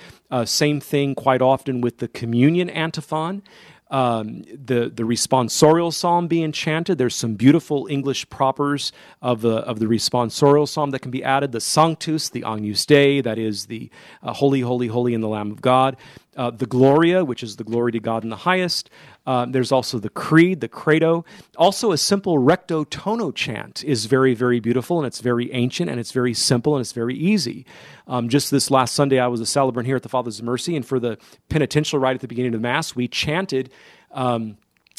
same 0.46 0.80
thing 0.80 1.16
quite 1.16 1.42
often 1.42 1.82
with 1.82 1.98
the 1.98 2.08
communion 2.08 2.70
antiphon 2.70 3.42
um, 3.92 4.44
the 4.44 4.92
the 4.94 5.04
responsorial 5.04 5.94
psalm 5.94 6.28
being 6.28 6.52
chanted. 6.52 6.98
There's 6.98 7.16
some 7.16 7.36
beautiful 7.36 7.88
English 7.90 8.30
propers 8.30 8.92
of 9.22 9.42
the 9.42 9.58
of 9.58 9.80
the 9.80 9.86
responsorial 9.88 10.68
psalm 10.68 10.92
that 10.92 11.00
can 11.00 11.12
be 11.12 11.24
added. 11.24 11.52
The 11.52 11.62
Sanctus, 11.62 12.30
the 12.30 12.44
Agnus 12.44 12.86
Dei, 12.86 13.22
that 13.22 13.38
is 13.38 13.68
the 13.68 13.90
uh, 14.24 14.34
Holy, 14.34 14.62
Holy, 14.62 14.88
Holy 14.88 15.14
in 15.14 15.22
the 15.22 15.30
Lamb 15.30 15.52
of 15.52 15.62
God. 15.62 15.98
uh, 16.38 16.52
the 16.52 16.66
Gloria, 16.66 17.26
which 17.26 17.44
is 17.44 17.56
the 17.58 17.64
glory 17.64 17.92
to 17.92 18.00
God 18.00 18.24
in 18.24 18.30
the 18.30 18.36
highest. 18.38 18.90
Uh, 19.28 19.46
there's 19.46 19.74
also 19.74 20.00
the 20.00 20.10
Creed, 20.10 20.62
the 20.62 20.70
Credo. 20.70 21.26
Also, 21.58 21.92
a 21.92 21.98
simple 21.98 22.40
recto 22.40 22.86
tono 22.86 23.32
chant 23.32 23.84
is 23.84 24.06
very, 24.06 24.34
very 24.34 24.62
beautiful, 24.62 24.98
and 24.98 25.06
it's 25.06 25.20
very 25.20 25.52
ancient, 25.52 25.90
and 25.90 26.00
it's 26.00 26.14
very 26.14 26.34
simple, 26.34 26.76
and 26.76 26.82
it's 26.82 26.94
very 26.94 27.16
easy. 27.16 27.66
Um, 28.08 28.30
just 28.30 28.50
this 28.52 28.72
last 28.72 28.96
Sunday, 28.96 29.20
I 29.20 29.28
was 29.28 29.42
a 29.42 29.46
celebrant 29.46 29.86
here 29.86 29.98
at 29.98 30.04
the 30.04 30.10
Father's 30.10 30.42
Mercy, 30.42 30.78
and 30.78 30.86
for 30.86 30.98
the 30.98 31.18
penitential 31.50 32.00
rite 32.00 32.16
at 32.16 32.22
the 32.22 32.28
beginning 32.30 32.54
of 32.54 32.62
the 32.62 32.68
Mass, 32.68 32.96
we 32.96 33.10
chanted. 33.10 33.70
Um, 34.12 34.58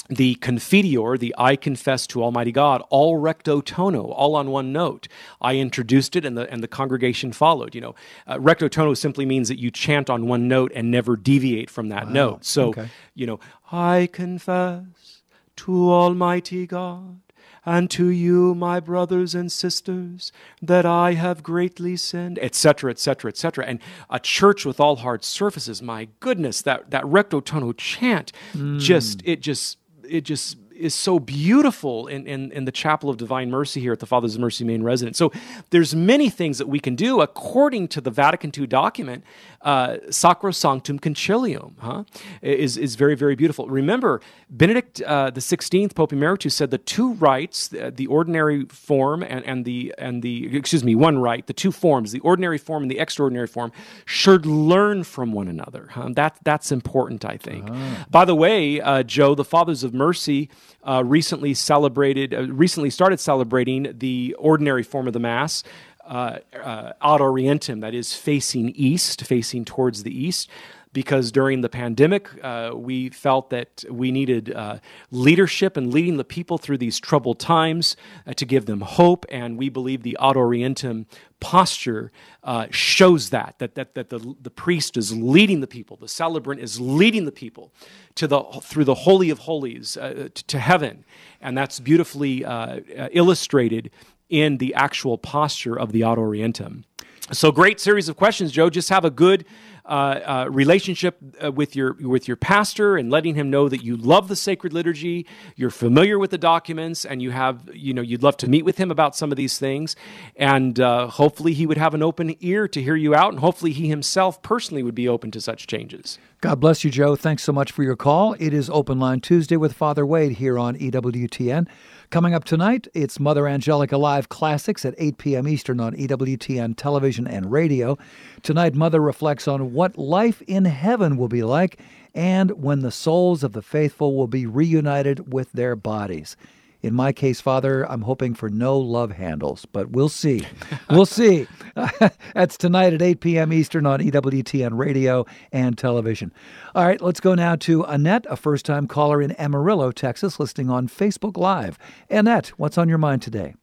the 0.09 0.37
confiteor, 0.37 1.19
the 1.19 1.35
I 1.37 1.57
confess 1.57 2.07
to 2.09 2.23
Almighty 2.23 2.53
God, 2.53 2.83
all 2.89 3.17
recto 3.17 3.61
tono, 3.61 4.11
all 4.11 4.37
on 4.37 4.51
one 4.51 4.73
note. 4.73 5.07
I 5.41 5.57
introduced 5.57 6.17
it 6.17 6.25
and 6.25 6.37
the, 6.37 6.51
and 6.51 6.63
the 6.63 6.69
congregation 6.69 7.33
followed. 7.33 7.75
You 7.75 7.83
know, 7.83 7.95
uh, 8.27 8.41
recto 8.41 8.69
tono 8.69 8.95
simply 8.95 9.27
means 9.27 9.49
that 9.49 9.59
you 9.59 9.71
chant 9.71 10.09
on 10.09 10.27
one 10.27 10.49
note 10.49 10.73
and 10.75 10.91
never 10.91 11.17
deviate 11.17 11.69
from 11.69 11.89
that 11.91 12.07
wow. 12.07 12.13
note. 12.13 12.45
So, 12.45 12.69
okay. 12.69 12.89
you 13.15 13.27
know, 13.27 13.39
I 13.71 14.09
confess 14.11 15.23
to 15.57 15.91
Almighty 15.91 16.67
God 16.67 17.21
and 17.67 17.91
to 17.91 18.09
you, 18.09 18.55
my 18.55 18.81
brothers 18.81 19.35
and 19.35 19.53
sisters, 19.53 20.33
that 20.63 20.87
I 20.87 21.13
have 21.15 21.43
greatly 21.43 21.99
sinned, 21.99 22.39
etc., 22.39 22.93
etc., 22.93 23.29
etc. 23.29 23.67
And 23.67 23.81
a 24.09 24.19
church 24.19 24.65
with 24.65 24.81
all 24.81 24.97
hard 24.97 25.23
surfaces, 25.23 25.83
my 25.83 26.09
goodness, 26.21 26.63
that, 26.63 26.91
that 26.93 27.05
recto 27.05 27.41
tono 27.41 27.73
chant, 27.73 28.33
mm. 28.55 28.81
just, 28.81 29.21
it 29.27 29.43
just, 29.43 29.77
it 30.09 30.23
just 30.23 30.57
is 30.79 30.95
so 30.95 31.19
beautiful 31.19 32.07
in, 32.07 32.27
in, 32.27 32.53
in, 32.53 32.65
the 32.65 32.73
Chapel 32.73 33.11
of 33.11 33.17
Divine 33.17 33.51
Mercy 33.51 33.81
here 33.81 33.93
at 33.93 33.99
the 33.99 34.07
Fathers 34.07 34.35
of 34.35 34.41
Mercy 34.41 34.65
main 34.65 34.83
residence. 34.83 35.19
So 35.19 35.33
there's 35.71 35.95
many 35.95 36.31
things 36.31 36.59
that 36.59 36.69
we 36.69 36.81
can 36.81 36.95
do 36.95 37.21
according 37.21 37.89
to 37.89 38.01
the 38.01 38.11
Vatican 38.11 38.53
II 38.57 38.67
document. 38.67 39.25
Uh, 39.61 39.97
Sacrosanctum 40.09 41.01
Concilium 41.01 41.73
huh, 41.81 42.05
is, 42.43 42.77
is 42.77 42.95
very, 42.95 43.17
very 43.17 43.35
beautiful. 43.35 43.69
Remember, 43.69 44.21
Benedict 44.49 45.03
uh, 45.03 45.31
the 45.31 45.41
Sixteenth, 45.41 45.95
Pope 45.97 46.13
Emeritus, 46.13 46.55
said 46.55 46.71
the 46.71 46.79
two 46.79 47.15
rites, 47.15 47.69
the, 47.69 47.91
the 47.91 48.07
ordinary 48.07 48.67
form 48.67 49.23
and, 49.23 49.45
and 49.45 49.65
the 49.65 49.93
and 49.99 50.23
the 50.23 50.57
excuse 50.57 50.85
me, 50.85 50.95
one 50.95 51.19
rite, 51.19 51.49
the 51.49 51.53
two 51.53 51.73
forms, 51.73 52.13
the 52.13 52.21
ordinary 52.21 52.59
form 52.59 52.85
and 52.85 52.91
the 52.91 53.01
extraordinary 53.01 53.49
form, 53.49 53.73
should 54.05 54.47
learn 54.47 55.03
from 55.03 55.33
one 55.33 55.49
another. 55.49 55.89
Huh? 55.91 56.11
That 56.13 56.39
that's 56.45 56.71
important, 56.71 57.25
I 57.25 57.37
think. 57.37 57.67
Ah. 57.69 58.07
By 58.09 58.25
the 58.25 58.37
way, 58.37 58.81
uh, 58.81 59.03
Joe, 59.03 59.35
the 59.35 59.45
Fathers 59.45 59.83
of 59.83 59.93
Mercy 59.93 60.49
uh, 60.85 61.03
recently 61.05 61.55
celebrated, 61.55 62.35
uh, 62.35 62.47
recently 62.53 62.91
started 62.91 63.21
celebrating 63.21 63.95
the 63.99 64.35
ordinary 64.39 64.83
form 64.83 65.07
of 65.07 65.13
the 65.13 65.21
Mass. 65.21 65.63
Uh, 66.07 66.39
uh, 66.55 66.93
ad 67.03 67.21
orientem, 67.21 67.83
that 67.83 67.93
is 67.95 68.15
facing 68.15 68.71
east, 68.71 69.27
facing 69.27 69.63
towards 69.67 70.05
the 70.05 70.27
east 70.27 70.49
because 70.93 71.31
during 71.31 71.61
the 71.61 71.69
pandemic, 71.69 72.29
uh, 72.43 72.73
we 72.75 73.11
felt 73.11 73.51
that 73.51 73.85
we 73.91 74.11
needed 74.11 74.53
uh, 74.55 74.79
leadership 75.11 75.77
and 75.77 75.93
leading 75.93 76.17
the 76.17 76.25
people 76.25 76.59
through 76.59 76.79
these 76.79 76.99
troubled 76.99 77.39
times 77.39 77.97
uh, 78.27 78.33
to 78.35 78.45
give 78.45 78.67
them 78.67 78.81
hope. 78.81 79.27
And 79.31 79.59
we 79.59 79.69
believe 79.69 80.03
the 80.03 80.17
Ad 80.21 80.37
Orientem 80.37 81.07
posture 81.41 82.11
uh, 82.43 82.67
shows 82.71 83.31
that, 83.31 83.57
that, 83.59 83.75
that, 83.75 83.95
that 83.95 84.09
the, 84.09 84.35
the 84.41 84.51
priest 84.51 84.97
is 84.97 85.17
leading 85.17 85.61
the 85.61 85.67
people, 85.67 85.97
the 85.97 86.09
celebrant 86.09 86.61
is 86.61 86.81
leading 86.81 87.25
the 87.25 87.33
people 87.33 87.73
to 88.15 88.27
the, 88.27 88.43
through 88.63 88.85
the 88.85 88.95
Holy 88.95 89.31
of 89.31 89.41
Holies 89.41 89.97
uh, 89.97 90.29
to, 90.35 90.45
to, 90.47 90.59
heaven. 90.59 91.05
And 91.41 91.57
that's 91.57 91.79
beautifully 91.79 92.45
uh, 92.45 92.81
illustrated 93.13 93.91
in 94.29 94.59
the 94.59 94.75
actual 94.75 95.17
posture 95.19 95.79
of 95.79 95.93
the 95.93 96.03
Ad 96.03 96.19
Orientem. 96.19 96.85
So, 97.31 97.53
great 97.53 97.79
series 97.79 98.09
of 98.09 98.17
questions, 98.17 98.53
Joe. 98.53 98.71
Just 98.71 98.89
have 98.89 99.05
a 99.05 99.11
good 99.11 99.45
uh, 99.89 100.45
uh, 100.45 100.49
relationship 100.51 101.17
uh, 101.43 101.51
with 101.51 101.75
your 101.75 101.95
with 101.95 102.29
your 102.29 102.37
pastor 102.37 102.97
and 102.99 103.11
letting 103.11 103.35
him 103.35 103.49
know 103.49 103.69
that 103.69 103.83
you 103.83 103.97
love 103.97 104.29
the 104.29 104.37
sacred 104.37 104.73
liturgy, 104.73 105.27
you're 105.57 105.71
familiar 105.71 106.19
with 106.19 106.31
the 106.31 106.39
documents, 106.39 107.07
and 107.07 107.23
you 107.23 107.31
have 107.31 107.69
you 107.73 107.95
know 107.95 108.03
you'd 108.03 108.23
love 108.23 108.37
to 108.37 108.49
meet 108.49 108.65
with 108.65 108.77
him 108.77 108.91
about 108.91 109.17
some 109.17 109.33
of 109.33 109.37
these 109.37 109.59
things, 109.59 109.97
and 110.37 110.79
uh, 110.79 111.07
hopefully 111.07 111.55
he 111.55 111.67
would 111.67 111.79
have 111.79 111.95
an 111.95 112.03
open 112.03 112.37
ear 112.41 112.69
to 112.69 112.83
hear 112.83 112.97
you 112.97 113.15
out, 113.15 113.33
and 113.33 113.41
hopefully 113.41 113.73
he 113.73 113.89
himself 113.89 114.43
personally 114.43 114.83
would 114.83 114.95
be 114.95 115.09
open 115.09 115.31
to 115.31 115.41
such 115.41 115.67
changes. 115.67 116.19
God 116.41 116.61
bless 116.61 116.85
you, 116.85 116.91
Joe. 116.91 117.17
Thanks 117.17 117.43
so 117.43 117.53
much 117.53 117.73
for 117.73 117.83
your 117.83 117.97
call. 117.97 118.37
It 118.39 118.53
is 118.53 118.71
Open 118.71 119.01
Line 119.01 119.21
Tuesday 119.21 119.57
with 119.57 119.73
Father 119.73 120.07
Wade 120.07 120.33
here 120.33 120.59
on 120.59 120.77
EWTN. 120.77 121.67
Coming 122.11 122.33
up 122.33 122.45
tonight, 122.45 122.89
it's 122.95 123.21
Mother 123.21 123.47
Angelica 123.47 123.99
Live 123.99 124.31
Classics 124.31 124.87
at 124.87 124.95
8 124.97 125.19
p.m. 125.19 125.47
Eastern 125.47 125.79
on 125.79 125.95
EWTN 125.95 126.75
television 126.75 127.27
and 127.27 127.53
radio. 127.53 127.99
Tonight, 128.43 128.75
Mother 128.75 128.99
reflects 128.99 129.47
on 129.47 129.75
what 129.75 129.99
life 129.99 130.41
in 130.47 130.65
heaven 130.65 131.19
will 131.19 131.29
be 131.29 131.43
like 131.43 131.79
and 132.15 132.63
when 132.63 132.81
the 132.81 132.91
souls 132.91 133.45
of 133.45 133.53
the 133.53 133.61
faithful 133.61 134.17
will 134.17 134.27
be 134.27 134.47
reunited 134.47 135.35
with 135.35 135.53
their 135.53 135.77
bodies. 135.77 136.35
In 136.81 136.95
my 136.95 137.13
case, 137.13 137.41
Father, 137.41 137.89
I'm 137.91 138.03
hoping 138.03 138.35
for 138.35 138.49
no 138.49 138.79
love 138.79 139.13
handles, 139.13 139.67
but 139.67 139.91
we'll 139.91 140.09
see. 140.09 140.47
We'll 140.91 141.07
see. 141.07 141.47
That's 142.35 142.57
tonight 142.57 142.95
at 142.95 143.03
8 143.03 143.21
p.m. 143.21 143.53
Eastern 143.53 143.85
on 143.85 144.01
EWTN 144.01 144.71
radio 144.73 145.27
and 145.53 145.77
television. 145.77 146.33
All 146.75 146.87
right, 146.87 147.01
let's 147.01 147.21
go 147.21 147.35
now 147.35 147.57
to 147.57 147.83
Annette, 147.83 148.27
a 148.31 148.37
first 148.37 148.65
time 148.65 148.87
caller 148.87 149.21
in 149.21 149.33
Amarillo, 149.33 149.93
Texas, 149.93 150.41
listening 150.41 150.71
on 150.71 150.89
Facebook 150.89 151.37
Live. 151.37 151.79
Annette, 152.09 152.49
what's 152.57 152.79
on 152.79 152.89
your 152.89 152.97
mind 152.97 153.21
today? 153.21 153.55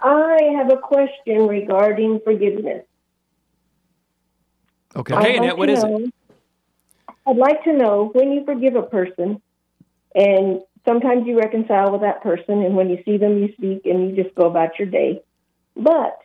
I 0.00 0.38
have 0.56 0.70
a 0.72 0.76
question 0.76 1.46
regarding 1.46 2.20
forgiveness. 2.24 2.84
Okay, 4.96 5.14
okay 5.14 5.36
Annette, 5.36 5.56
what 5.56 5.70
is 5.70 5.84
know, 5.84 5.98
it? 5.98 6.14
I'd 7.26 7.36
like 7.36 7.62
to 7.64 7.72
know 7.72 8.10
when 8.12 8.32
you 8.32 8.44
forgive 8.44 8.74
a 8.74 8.82
person 8.82 9.40
and 10.14 10.60
sometimes 10.84 11.26
you 11.26 11.38
reconcile 11.38 11.92
with 11.92 12.02
that 12.02 12.22
person, 12.22 12.62
and 12.62 12.76
when 12.76 12.90
you 12.90 13.02
see 13.04 13.16
them, 13.16 13.38
you 13.38 13.52
speak 13.54 13.86
and 13.86 14.08
you 14.08 14.22
just 14.22 14.34
go 14.34 14.46
about 14.46 14.78
your 14.78 14.88
day. 14.88 15.22
But 15.76 16.18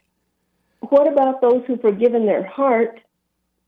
what 0.82 1.12
about 1.12 1.42
those 1.42 1.64
who 1.68 1.78
forgive 1.78 2.14
in 2.14 2.26
their 2.26 2.46
heart 2.46 3.00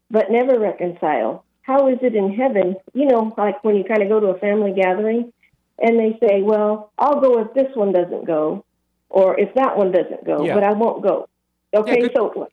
but 0.10 0.32
never 0.32 0.60
reconcile? 0.60 1.46
How 1.62 1.88
is 1.88 2.00
it 2.02 2.16
in 2.16 2.34
heaven? 2.34 2.76
You 2.94 3.06
know, 3.06 3.34
like 3.38 3.64
when 3.64 3.76
you 3.76 3.84
kind 3.84 4.02
of 4.02 4.10
go 4.10 4.20
to 4.20 4.28
a 4.28 4.40
family 4.40 4.74
gathering 4.74 5.32
and 5.80 6.00
they 6.00 6.18
say, 6.20 6.42
Well, 6.42 6.92
I'll 6.98 7.22
go 7.22 7.40
if 7.40 7.54
this 7.54 7.76
one 7.76 7.92
doesn't 7.92 8.26
go, 8.26 8.66
or 9.10 9.40
if 9.40 9.54
that 9.56 9.78
one 9.78 9.92
doesn't 9.92 10.26
go, 10.26 10.46
yeah. 10.46 10.54
but 10.54 10.64
I 10.64 10.74
won't 10.74 11.04
go. 11.04 11.28
Okay, 11.74 12.02
yeah, 12.02 12.08
so 12.14 12.50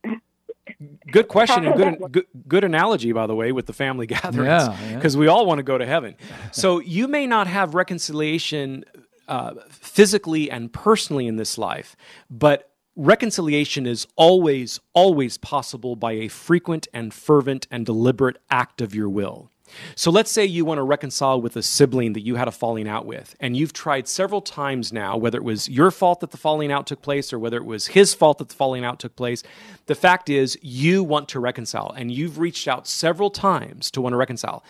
Good 1.10 1.28
question 1.28 1.64
and 1.66 1.76
good, 1.76 2.12
good, 2.12 2.26
good 2.46 2.64
analogy, 2.64 3.12
by 3.12 3.26
the 3.26 3.34
way, 3.34 3.52
with 3.52 3.66
the 3.66 3.72
family 3.72 4.06
gatherings, 4.16 4.68
because 4.94 5.14
yeah, 5.14 5.18
yeah. 5.18 5.20
we 5.20 5.26
all 5.26 5.46
want 5.46 5.58
to 5.58 5.62
go 5.62 5.78
to 5.78 5.86
heaven. 5.86 6.16
so 6.52 6.80
you 6.80 7.08
may 7.08 7.26
not 7.26 7.46
have 7.46 7.74
reconciliation 7.74 8.84
uh, 9.28 9.54
physically 9.70 10.50
and 10.50 10.72
personally 10.72 11.26
in 11.26 11.36
this 11.36 11.58
life, 11.58 11.96
but 12.30 12.70
reconciliation 12.96 13.86
is 13.86 14.06
always, 14.16 14.80
always 14.92 15.38
possible 15.38 15.96
by 15.96 16.12
a 16.12 16.28
frequent 16.28 16.88
and 16.92 17.14
fervent 17.14 17.66
and 17.70 17.86
deliberate 17.86 18.38
act 18.50 18.80
of 18.80 18.94
your 18.94 19.08
will. 19.08 19.50
So 19.94 20.10
let's 20.10 20.30
say 20.30 20.44
you 20.44 20.64
want 20.64 20.78
to 20.78 20.82
reconcile 20.82 21.40
with 21.40 21.56
a 21.56 21.62
sibling 21.62 22.12
that 22.14 22.22
you 22.22 22.36
had 22.36 22.48
a 22.48 22.52
falling 22.52 22.88
out 22.88 23.06
with, 23.06 23.34
and 23.40 23.56
you've 23.56 23.72
tried 23.72 24.08
several 24.08 24.40
times 24.40 24.92
now, 24.92 25.16
whether 25.16 25.38
it 25.38 25.44
was 25.44 25.68
your 25.68 25.90
fault 25.90 26.20
that 26.20 26.30
the 26.30 26.36
falling 26.36 26.72
out 26.72 26.86
took 26.86 27.02
place 27.02 27.32
or 27.32 27.38
whether 27.38 27.56
it 27.56 27.64
was 27.64 27.88
his 27.88 28.14
fault 28.14 28.38
that 28.38 28.48
the 28.48 28.54
falling 28.54 28.84
out 28.84 28.98
took 28.98 29.16
place. 29.16 29.42
The 29.86 29.94
fact 29.94 30.28
is, 30.28 30.58
you 30.62 31.04
want 31.04 31.28
to 31.30 31.40
reconcile, 31.40 31.92
and 31.96 32.12
you've 32.12 32.38
reached 32.38 32.68
out 32.68 32.86
several 32.86 33.30
times 33.30 33.90
to 33.92 34.00
want 34.00 34.12
to 34.12 34.18
reconcile. 34.18 34.64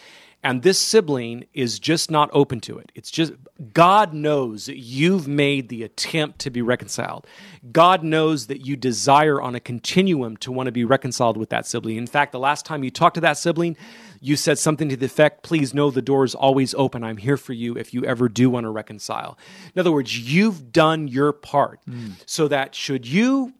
And 0.45 0.63
this 0.63 0.79
sibling 0.79 1.47
is 1.53 1.81
just 1.81 2.13
not 2.13 2.31
open 2.33 2.61
to 2.61 2.79
it. 2.79 2.93
It's 2.95 3.11
just, 3.11 3.33
God 3.73 4.15
knows 4.15 4.67
that 4.67 4.79
you've 4.79 5.27
made 5.27 5.69
the 5.69 5.83
attempt 5.83 6.39
to 6.41 6.51
be 6.51 6.63
reconciled. 6.63 7.27
God 7.73 8.05
knows 8.05 8.47
that 8.47 8.65
you 8.65 8.77
desire 8.77 9.43
on 9.43 9.57
a 9.57 9.61
continuum 9.61 10.37
to 10.37 10.53
want 10.53 10.69
to 10.69 10.73
be 10.73 10.85
reconciled 10.85 11.37
with 11.37 11.49
that 11.49 11.67
sibling. 11.67 11.97
In 11.97 12.07
fact, 12.07 12.31
the 12.31 12.39
last 12.39 12.65
time 12.65 12.85
you 12.85 12.91
talked 12.93 13.17
to 13.17 13.21
that 13.23 13.37
sibling, 13.37 13.77
you 14.21 14.37
said 14.37 14.59
something 14.59 14.89
to 14.89 14.97
the 14.97 15.07
effect, 15.07 15.43
please 15.43 15.75
know 15.75 15.91
the 15.91 16.03
door 16.03 16.25
is 16.25 16.35
always 16.35 16.75
open. 16.75 17.05
I'm 17.05 17.17
here 17.17 17.37
for 17.37 17.53
you 17.53 17.77
if 17.77 17.95
you 17.95 18.05
ever 18.05 18.29
do 18.29 18.51
want 18.51 18.65
to 18.65 18.71
reconcile. 18.71 19.39
In 19.75 19.81
other 19.81 19.93
words, 19.93 20.19
you've 20.19 20.73
done 20.73 21.09
your 21.09 21.33
part 21.33 21.81
mm. 21.89 22.13
so 22.27 22.49
that 22.49 22.75
should 22.75 23.07
you 23.07 23.55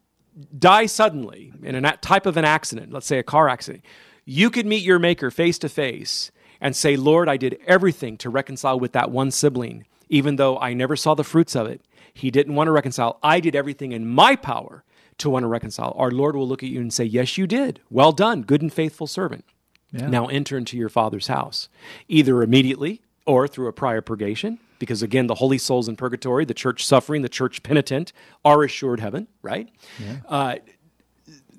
die 0.57 0.85
suddenly 0.85 1.51
in 1.63 1.75
a 1.75 1.97
type 1.97 2.25
of 2.25 2.37
an 2.37 2.45
accident, 2.45 2.91
let's 2.91 3.07
say 3.07 3.19
a 3.19 3.23
car 3.23 3.49
accident, 3.49 3.83
you 4.25 4.49
could 4.49 4.65
meet 4.65 4.83
your 4.83 4.99
maker 4.99 5.31
face 5.31 5.57
to 5.59 5.69
face 5.69 6.31
and 6.61 6.75
say, 6.75 6.95
Lord, 6.95 7.29
I 7.29 7.37
did 7.37 7.57
everything 7.65 8.17
to 8.17 8.29
reconcile 8.29 8.79
with 8.79 8.91
that 8.93 9.11
one 9.11 9.31
sibling, 9.31 9.85
even 10.09 10.35
though 10.35 10.57
I 10.59 10.73
never 10.73 10.95
saw 10.95 11.15
the 11.15 11.23
fruits 11.23 11.55
of 11.55 11.67
it. 11.67 11.81
He 12.13 12.31
didn't 12.31 12.55
want 12.55 12.67
to 12.67 12.71
reconcile. 12.71 13.17
I 13.23 13.39
did 13.39 13.55
everything 13.55 13.91
in 13.91 14.07
my 14.07 14.35
power 14.35 14.83
to 15.19 15.29
want 15.29 15.43
to 15.43 15.47
reconcile. 15.47 15.93
Our 15.97 16.11
Lord 16.11 16.35
will 16.35 16.47
look 16.47 16.63
at 16.63 16.69
you 16.69 16.81
and 16.81 16.93
say, 16.93 17.05
Yes, 17.05 17.37
you 17.37 17.47
did. 17.47 17.79
Well 17.89 18.11
done, 18.11 18.41
good 18.41 18.61
and 18.61 18.73
faithful 18.73 19.07
servant. 19.07 19.45
Yeah. 19.91 20.07
Now 20.07 20.27
enter 20.27 20.57
into 20.57 20.77
your 20.77 20.89
Father's 20.89 21.27
house, 21.27 21.69
either 22.07 22.43
immediately 22.43 23.01
or 23.25 23.47
through 23.47 23.67
a 23.67 23.73
prior 23.73 24.01
purgation, 24.01 24.59
because 24.77 25.01
again, 25.01 25.27
the 25.27 25.35
holy 25.35 25.57
souls 25.57 25.87
in 25.87 25.95
purgatory, 25.95 26.45
the 26.45 26.53
church 26.53 26.85
suffering, 26.85 27.21
the 27.21 27.29
church 27.29 27.63
penitent 27.63 28.13
are 28.45 28.63
assured 28.63 28.99
heaven, 28.99 29.27
right? 29.41 29.69
Yeah. 29.99 30.15
Uh, 30.27 30.55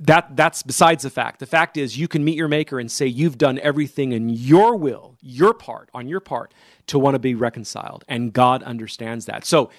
that 0.00 0.34
that's 0.34 0.62
besides 0.62 1.02
the 1.02 1.10
fact. 1.10 1.40
The 1.40 1.46
fact 1.46 1.76
is, 1.76 1.98
you 1.98 2.08
can 2.08 2.24
meet 2.24 2.36
your 2.36 2.48
maker 2.48 2.80
and 2.80 2.90
say 2.90 3.06
you've 3.06 3.36
done 3.36 3.58
everything 3.58 4.12
in 4.12 4.30
your 4.30 4.74
will, 4.74 5.16
your 5.20 5.52
part, 5.52 5.90
on 5.92 6.08
your 6.08 6.20
part, 6.20 6.54
to 6.86 6.98
want 6.98 7.14
to 7.14 7.18
be 7.18 7.34
reconciled, 7.34 8.04
and 8.08 8.32
God 8.32 8.62
understands 8.62 9.26
that. 9.26 9.44
So, 9.44 9.70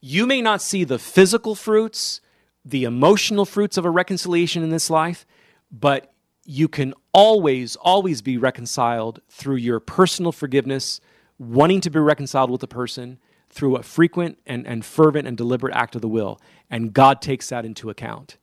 you 0.00 0.26
may 0.26 0.42
not 0.42 0.62
see 0.62 0.84
the 0.84 0.98
physical 0.98 1.54
fruits, 1.54 2.20
the 2.64 2.84
emotional 2.84 3.44
fruits 3.44 3.76
of 3.76 3.84
a 3.84 3.90
reconciliation 3.90 4.62
in 4.62 4.70
this 4.70 4.90
life, 4.90 5.26
but 5.70 6.12
you 6.44 6.68
can 6.68 6.94
always, 7.18 7.74
always 7.74 8.22
be 8.22 8.38
reconciled 8.38 9.20
through 9.28 9.56
your 9.56 9.80
personal 9.80 10.30
forgiveness, 10.30 11.00
wanting 11.36 11.80
to 11.80 11.90
be 11.90 11.98
reconciled 11.98 12.48
with 12.48 12.60
the 12.60 12.68
person 12.68 13.18
through 13.50 13.74
a 13.74 13.82
frequent 13.82 14.38
and, 14.46 14.64
and 14.68 14.84
fervent 14.84 15.26
and 15.26 15.36
deliberate 15.36 15.74
act 15.74 15.96
of 15.96 16.00
the 16.00 16.08
will. 16.08 16.40
And 16.70 16.92
God 16.92 17.20
takes 17.20 17.48
that 17.48 17.64
into 17.64 17.90
account. 17.90 18.36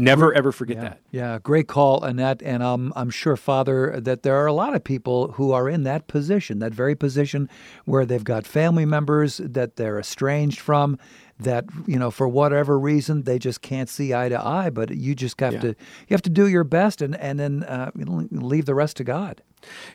Never 0.00 0.32
ever 0.32 0.50
forget 0.50 0.78
yeah. 0.78 0.82
that. 0.82 1.00
Yeah, 1.10 1.38
great 1.42 1.68
call, 1.68 2.02
Annette. 2.02 2.40
And 2.42 2.62
um, 2.62 2.90
I'm 2.96 3.10
sure, 3.10 3.36
Father, 3.36 4.00
that 4.00 4.22
there 4.22 4.36
are 4.36 4.46
a 4.46 4.52
lot 4.52 4.74
of 4.74 4.82
people 4.82 5.32
who 5.32 5.52
are 5.52 5.68
in 5.68 5.82
that 5.82 6.06
position, 6.08 6.58
that 6.60 6.72
very 6.72 6.94
position 6.94 7.50
where 7.84 8.06
they've 8.06 8.24
got 8.24 8.46
family 8.46 8.86
members 8.86 9.36
that 9.44 9.76
they're 9.76 9.98
estranged 9.98 10.58
from, 10.58 10.98
that 11.38 11.66
you 11.86 11.98
know 11.98 12.10
for 12.10 12.26
whatever 12.28 12.78
reason 12.78 13.24
they 13.24 13.38
just 13.38 13.60
can't 13.60 13.90
see 13.90 14.14
eye 14.14 14.30
to 14.30 14.42
eye. 14.42 14.70
But 14.70 14.90
you 14.90 15.14
just 15.14 15.38
have 15.40 15.52
Yeah. 15.52 15.60
to 15.60 15.68
you 15.68 16.14
have 16.14 16.22
to 16.22 16.30
do 16.30 16.48
your 16.48 16.64
best 16.64 17.02
and 17.02 17.14
and 17.16 17.38
then 17.38 17.62
uh, 17.64 17.90
leave 17.94 18.64
the 18.64 18.74
rest 18.74 18.96
to 18.98 19.04
God. 19.04 19.42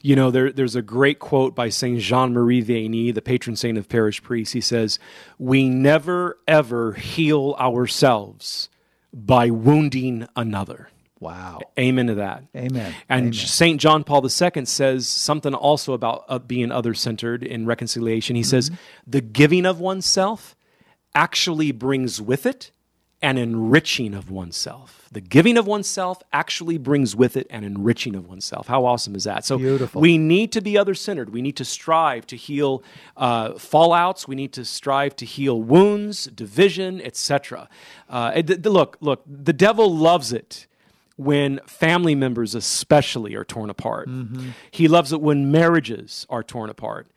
You 0.03 0.15
know, 0.15 0.29
there, 0.29 0.51
there's 0.51 0.75
a 0.75 0.83
great 0.83 1.17
quote 1.17 1.55
by 1.55 1.69
Saint 1.69 1.99
Jean 1.99 2.33
Marie 2.33 2.63
Vianney, 2.63 3.11
the 3.11 3.23
patron 3.23 3.55
saint 3.55 3.79
of 3.79 3.89
parish 3.89 4.21
priests. 4.21 4.53
He 4.53 4.61
says, 4.61 4.99
We 5.39 5.67
never 5.67 6.37
ever 6.47 6.93
heal 6.93 7.55
ourselves 7.57 8.69
by 9.15 9.49
wounding 9.49 10.27
another. 10.35 10.89
Wow. 11.21 11.61
Amen 11.79 12.07
to 12.07 12.15
that. 12.15 12.43
Amen. 12.55 12.93
And 13.07 13.19
Amen. 13.27 13.33
St. 13.33 13.79
John 13.79 14.03
Paul 14.03 14.21
II 14.23 14.65
says 14.65 15.07
something 15.07 15.53
also 15.53 15.93
about 15.93 16.25
uh, 16.27 16.37
being 16.39 16.71
other 16.71 16.93
centered 16.93 17.41
in 17.41 17.65
reconciliation. 17.65 18.35
He 18.35 18.43
says, 18.43 18.69
Mm-hmm. 18.69 18.81
the 19.11 19.21
giving 19.21 19.65
of 19.65 19.79
oneself 19.79 20.55
actually 21.15 21.71
brings 21.71 22.21
with 22.21 22.45
it 22.45 22.71
an 23.25 23.39
enriching 23.39 24.13
of 24.13 24.29
oneself. 24.29 25.09
The 25.11 25.19
giving 25.19 25.57
of 25.57 25.65
oneself 25.65 26.21
actually 26.31 26.77
brings 26.77 27.15
with 27.15 27.35
it 27.35 27.47
an 27.49 27.63
enriching 27.63 28.13
of 28.13 28.27
oneself. 28.29 28.67
How 28.67 28.85
awesome 28.85 29.15
is 29.15 29.23
that? 29.23 29.43
So 29.43 29.57
Beautiful. 29.57 29.99
we 29.99 30.19
need 30.19 30.51
to 30.51 30.61
be 30.61 30.77
other 30.77 30.93
centered. 30.93 31.31
We 31.31 31.41
need 31.41 31.55
to 31.57 31.65
strive 31.65 32.27
to 32.27 32.35
heal 32.35 32.83
uh, 33.17 33.53
fallouts. 33.53 34.27
We 34.27 34.35
need 34.35 34.53
to 34.53 34.63
strive 34.63 35.15
to 35.15 35.25
heal 35.25 35.59
wounds, 35.59 36.25
division, 36.27 37.01
etc. 37.01 37.67
Uh, 38.07 38.31
it- 38.35 38.45
th- 38.47 38.63
look, 38.65 38.97
look, 39.01 39.23
the 39.25 39.53
devil 39.53 39.91
loves 39.95 40.31
it 40.31 40.67
when 41.17 41.59
family 41.65 42.13
members 42.13 42.53
especially 42.53 43.33
are 43.35 43.45
torn 43.45 43.71
apart. 43.71 44.07
Mm-hmm. 44.07 44.49
He 44.69 44.87
loves 44.87 45.11
it 45.11 45.19
when 45.21 45.49
marriages 45.51 46.27
are 46.29 46.43
torn 46.43 46.69
apart. 46.69 47.07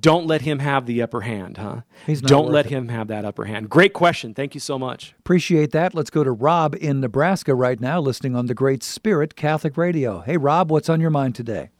Don't 0.00 0.26
let 0.26 0.42
him 0.42 0.58
have 0.58 0.86
the 0.86 1.00
upper 1.00 1.20
hand, 1.20 1.58
huh? 1.58 1.82
He's 2.06 2.20
not 2.20 2.28
Don't 2.28 2.50
let 2.50 2.66
it. 2.66 2.72
him 2.72 2.88
have 2.88 3.06
that 3.06 3.24
upper 3.24 3.44
hand. 3.44 3.70
Great 3.70 3.92
question. 3.92 4.34
Thank 4.34 4.54
you 4.54 4.60
so 4.60 4.80
much. 4.80 5.14
Appreciate 5.20 5.70
that. 5.72 5.94
Let's 5.94 6.10
go 6.10 6.24
to 6.24 6.32
Rob 6.32 6.74
in 6.74 7.00
Nebraska 7.00 7.54
right 7.54 7.78
now, 7.80 8.00
listening 8.00 8.34
on 8.34 8.46
the 8.46 8.54
Great 8.54 8.82
Spirit 8.82 9.36
Catholic 9.36 9.76
Radio. 9.76 10.20
Hey, 10.20 10.38
Rob, 10.38 10.72
what's 10.72 10.88
on 10.88 11.00
your 11.00 11.10
mind 11.10 11.36
today? 11.36 11.70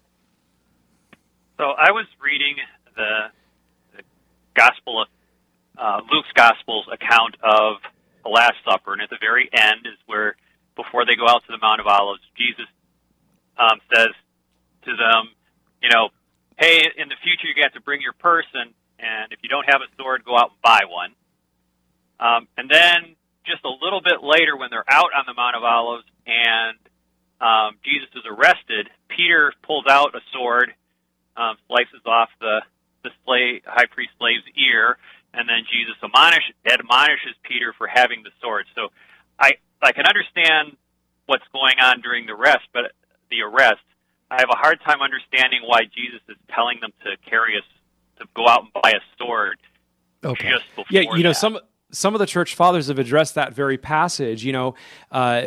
So 1.56 1.64
I 1.64 1.90
was 1.90 2.06
reading 2.22 2.54
the, 2.94 3.30
the 3.96 4.02
Gospel 4.54 5.02
of 5.02 5.08
uh, 5.76 6.00
Luke's 6.12 6.32
Gospel's 6.34 6.86
account 6.92 7.34
of 7.42 7.78
the 8.22 8.30
Last 8.30 8.54
Supper, 8.64 8.92
and 8.92 9.02
at 9.02 9.10
the 9.10 9.18
very 9.20 9.48
end 9.52 9.84
is 9.84 9.98
where, 10.06 10.36
before 10.76 11.04
they 11.04 11.16
go 11.16 11.26
out 11.26 11.42
to 11.46 11.52
the 11.52 11.58
Mount 11.60 11.80
of 11.80 11.86
Olives, 11.88 12.22
Jesus 12.36 12.66
um, 13.58 13.80
says 13.92 14.14
to 14.84 14.90
them, 14.92 15.30
you 15.82 15.88
know, 15.90 16.10
hey, 16.58 16.82
in 16.96 17.08
the 17.08 17.16
future 17.22 17.48
you 17.48 17.62
have 17.62 17.72
to 17.74 17.80
bring 17.80 18.00
your 18.00 18.14
person, 18.14 18.72
and 18.98 19.32
if 19.32 19.40
you 19.42 19.48
don't 19.48 19.66
have 19.66 19.80
a 19.80 19.88
sword, 20.00 20.24
go 20.24 20.36
out 20.36 20.52
and 20.52 20.62
buy 20.62 20.80
one. 20.88 21.12
Um, 22.18 22.48
and 22.56 22.70
then 22.70 23.16
just 23.44 23.64
a 23.64 23.72
little 23.84 24.00
bit 24.00 24.22
later, 24.22 24.56
when 24.56 24.70
they're 24.70 24.88
out 24.88 25.10
on 25.16 25.24
the 25.26 25.34
Mount 25.34 25.56
of 25.56 25.62
Olives 25.62 26.06
and 26.26 26.78
um, 27.40 27.76
Jesus 27.84 28.08
is 28.16 28.24
arrested, 28.24 28.88
Peter 29.08 29.52
pulls 29.62 29.84
out 29.88 30.14
a 30.14 30.20
sword 30.32 30.72
um, 31.36 31.56
slices 31.68 32.00
off 32.06 32.30
the 32.40 32.60
the 33.04 33.10
slave, 33.24 33.62
high 33.64 33.86
priest 33.86 34.10
slave's 34.18 34.42
ear, 34.58 34.98
and 35.32 35.48
then 35.48 35.62
Jesus 35.70 35.94
admonish, 36.02 36.42
admonishes 36.66 37.38
Peter 37.44 37.72
for 37.78 37.86
having 37.86 38.24
the 38.24 38.34
sword. 38.42 38.66
So 38.74 38.88
I 39.38 39.52
I 39.82 39.92
can 39.92 40.06
understand 40.06 40.76
what's 41.26 41.46
going 41.52 41.78
on 41.78 42.00
during 42.00 42.26
the 42.26 42.34
rest, 42.34 42.66
but 42.72 42.92
the 43.30 43.42
arrest, 43.42 43.84
I 44.30 44.40
have 44.40 44.48
a 44.50 44.56
hard 44.56 44.80
time 44.84 45.00
understanding 45.02 45.60
why 45.64 45.82
Jesus 45.84 46.20
is 46.28 46.36
telling 46.54 46.78
them 46.80 46.92
to 47.04 47.16
carry 47.28 47.56
a 47.56 47.60
to 48.20 48.28
go 48.34 48.48
out 48.48 48.62
and 48.62 48.82
buy 48.82 48.90
a 48.92 49.00
sword 49.18 49.58
Okay. 50.24 50.48
just 50.50 50.64
before. 50.74 50.86
Yeah, 50.90 51.02
you 51.14 51.22
know, 51.22 51.30
that. 51.30 51.34
some 51.36 51.58
some 51.92 52.14
of 52.14 52.18
the 52.18 52.26
church 52.26 52.54
fathers 52.54 52.88
have 52.88 52.98
addressed 52.98 53.34
that 53.36 53.52
very 53.52 53.78
passage. 53.78 54.44
You 54.44 54.52
know, 54.52 54.74
uh, 55.12 55.42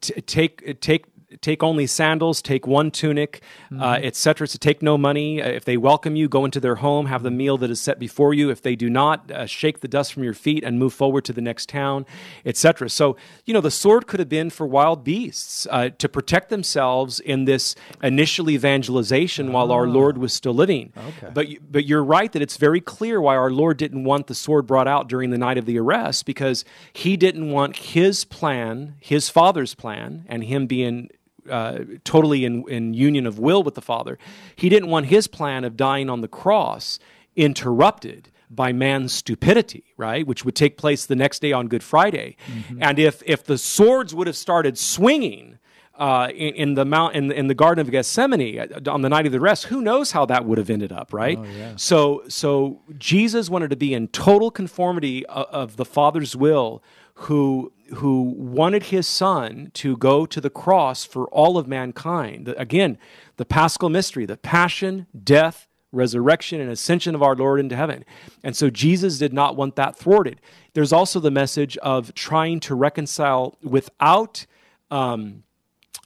t- 0.00 0.20
take 0.22 0.80
take 0.80 1.04
take 1.40 1.62
only 1.62 1.86
sandals, 1.86 2.42
take 2.42 2.66
one 2.66 2.90
tunic, 2.90 3.42
uh, 3.80 3.98
et 4.02 4.16
cetera. 4.16 4.46
So 4.46 4.58
take 4.58 4.82
no 4.82 4.96
money. 4.98 5.42
Uh, 5.42 5.48
If 5.48 5.64
they 5.64 5.76
welcome 5.76 6.16
you, 6.16 6.28
go 6.28 6.44
into 6.44 6.60
their 6.60 6.76
home, 6.76 7.06
have 7.06 7.22
the 7.22 7.30
meal 7.30 7.56
that 7.58 7.70
is 7.70 7.80
set 7.80 7.98
before 7.98 8.34
you. 8.34 8.50
If 8.50 8.62
they 8.62 8.76
do 8.76 8.90
not, 8.90 9.30
uh, 9.30 9.46
shake 9.46 9.80
the 9.80 9.88
dust 9.88 10.12
from 10.12 10.24
your 10.24 10.34
feet 10.34 10.64
and 10.64 10.78
move 10.78 10.92
forward 10.92 11.24
to 11.26 11.32
the 11.32 11.40
next 11.40 11.68
town, 11.68 12.06
etc. 12.44 12.88
So 12.90 13.16
you 13.44 13.54
know, 13.54 13.60
the 13.60 13.70
sword 13.70 14.06
could 14.06 14.20
have 14.20 14.28
been 14.28 14.50
for 14.50 14.66
wild 14.66 15.04
beasts 15.04 15.66
uh, 15.70 15.90
to 15.98 16.08
protect 16.08 16.48
themselves 16.48 17.20
in 17.20 17.44
this 17.44 17.74
initial 18.02 18.50
evangelization 18.50 19.52
while 19.52 19.72
our 19.72 19.86
Lord 19.86 20.18
was 20.18 20.32
still 20.32 20.54
living. 20.54 20.92
Okay. 20.96 21.30
But 21.32 21.46
but 21.70 21.84
you're 21.86 22.04
right 22.04 22.32
that 22.32 22.42
it's 22.42 22.56
very 22.56 22.80
clear 22.80 23.20
why 23.20 23.36
our 23.36 23.50
Lord 23.50 23.76
didn't 23.76 24.04
want 24.04 24.26
the 24.26 24.34
sword 24.34 24.66
brought 24.66 24.88
out 24.88 25.08
during 25.08 25.30
the 25.30 25.38
night 25.38 25.58
of 25.58 25.66
the 25.66 25.78
arrest 25.78 26.26
because 26.26 26.64
he 26.92 27.16
didn't 27.16 27.50
want 27.50 27.76
his 27.76 28.24
plan, 28.24 28.94
his 29.00 29.28
father's 29.28 29.74
plan, 29.74 30.24
and 30.28 30.44
him 30.44 30.66
being 30.66 31.08
uh, 31.50 31.78
totally 32.04 32.44
in, 32.44 32.64
in 32.68 32.94
union 32.94 33.26
of 33.26 33.38
will 33.38 33.62
with 33.62 33.74
the 33.74 33.82
Father. 33.82 34.18
He 34.56 34.68
didn't 34.68 34.88
want 34.90 35.06
his 35.06 35.26
plan 35.26 35.64
of 35.64 35.76
dying 35.76 36.10
on 36.10 36.20
the 36.20 36.28
cross 36.28 36.98
interrupted 37.36 38.30
by 38.50 38.72
man's 38.72 39.12
stupidity, 39.12 39.84
right? 39.96 40.26
Which 40.26 40.44
would 40.44 40.54
take 40.54 40.76
place 40.76 41.06
the 41.06 41.16
next 41.16 41.40
day 41.40 41.52
on 41.52 41.66
Good 41.68 41.82
Friday. 41.82 42.36
And 42.80 42.98
if 42.98 43.22
if 43.26 43.44
the 43.44 43.58
swords 43.58 44.14
would 44.14 44.26
have 44.26 44.36
started 44.36 44.78
swinging 44.78 45.58
uh, 45.96 46.28
in, 46.34 46.54
in 46.54 46.74
the 46.74 46.84
mount 46.84 47.14
in, 47.16 47.32
in 47.32 47.46
the 47.48 47.54
Garden 47.54 47.80
of 47.80 47.90
Gethsemane 47.90 48.58
uh, 48.58 48.90
on 48.90 49.02
the 49.02 49.08
night 49.08 49.26
of 49.26 49.32
the 49.32 49.40
rest, 49.40 49.64
who 49.64 49.80
knows 49.80 50.12
how 50.12 50.26
that 50.26 50.44
would 50.44 50.58
have 50.58 50.70
ended 50.70 50.92
up, 50.92 51.12
right? 51.12 51.38
So 51.76 52.22
so 52.28 52.80
Jesus 52.98 53.50
wanted 53.50 53.70
to 53.70 53.76
be 53.76 53.92
in 53.94 54.08
total 54.08 54.50
conformity 54.50 55.24
of, 55.26 55.46
of 55.46 55.76
the 55.76 55.84
Father's 55.84 56.36
will, 56.36 56.82
who 57.14 57.72
who 57.94 58.34
wanted 58.36 58.84
his 58.84 59.06
son 59.06 59.70
to 59.74 59.96
go 59.96 60.26
to 60.26 60.40
the 60.40 60.50
cross 60.50 61.04
for 61.04 61.26
all 61.26 61.58
of 61.58 61.68
mankind. 61.68 62.52
Again, 62.56 62.98
the 63.36 63.44
Paschal 63.44 63.88
mystery, 63.88 64.26
the 64.26 64.36
passion, 64.36 65.06
death, 65.22 65.68
resurrection 65.94 66.60
and 66.60 66.70
ascension 66.70 67.14
of 67.14 67.22
our 67.22 67.36
Lord 67.36 67.60
into 67.60 67.76
heaven. 67.76 68.04
And 68.42 68.56
so 68.56 68.68
Jesus 68.68 69.18
did 69.18 69.32
not 69.32 69.56
want 69.56 69.76
that 69.76 69.96
thwarted. 69.96 70.40
There's 70.74 70.92
also 70.92 71.20
the 71.20 71.30
message 71.30 71.76
of 71.78 72.12
trying 72.14 72.60
to 72.60 72.74
reconcile 72.74 73.56
without 73.62 74.46
um, 74.90 75.44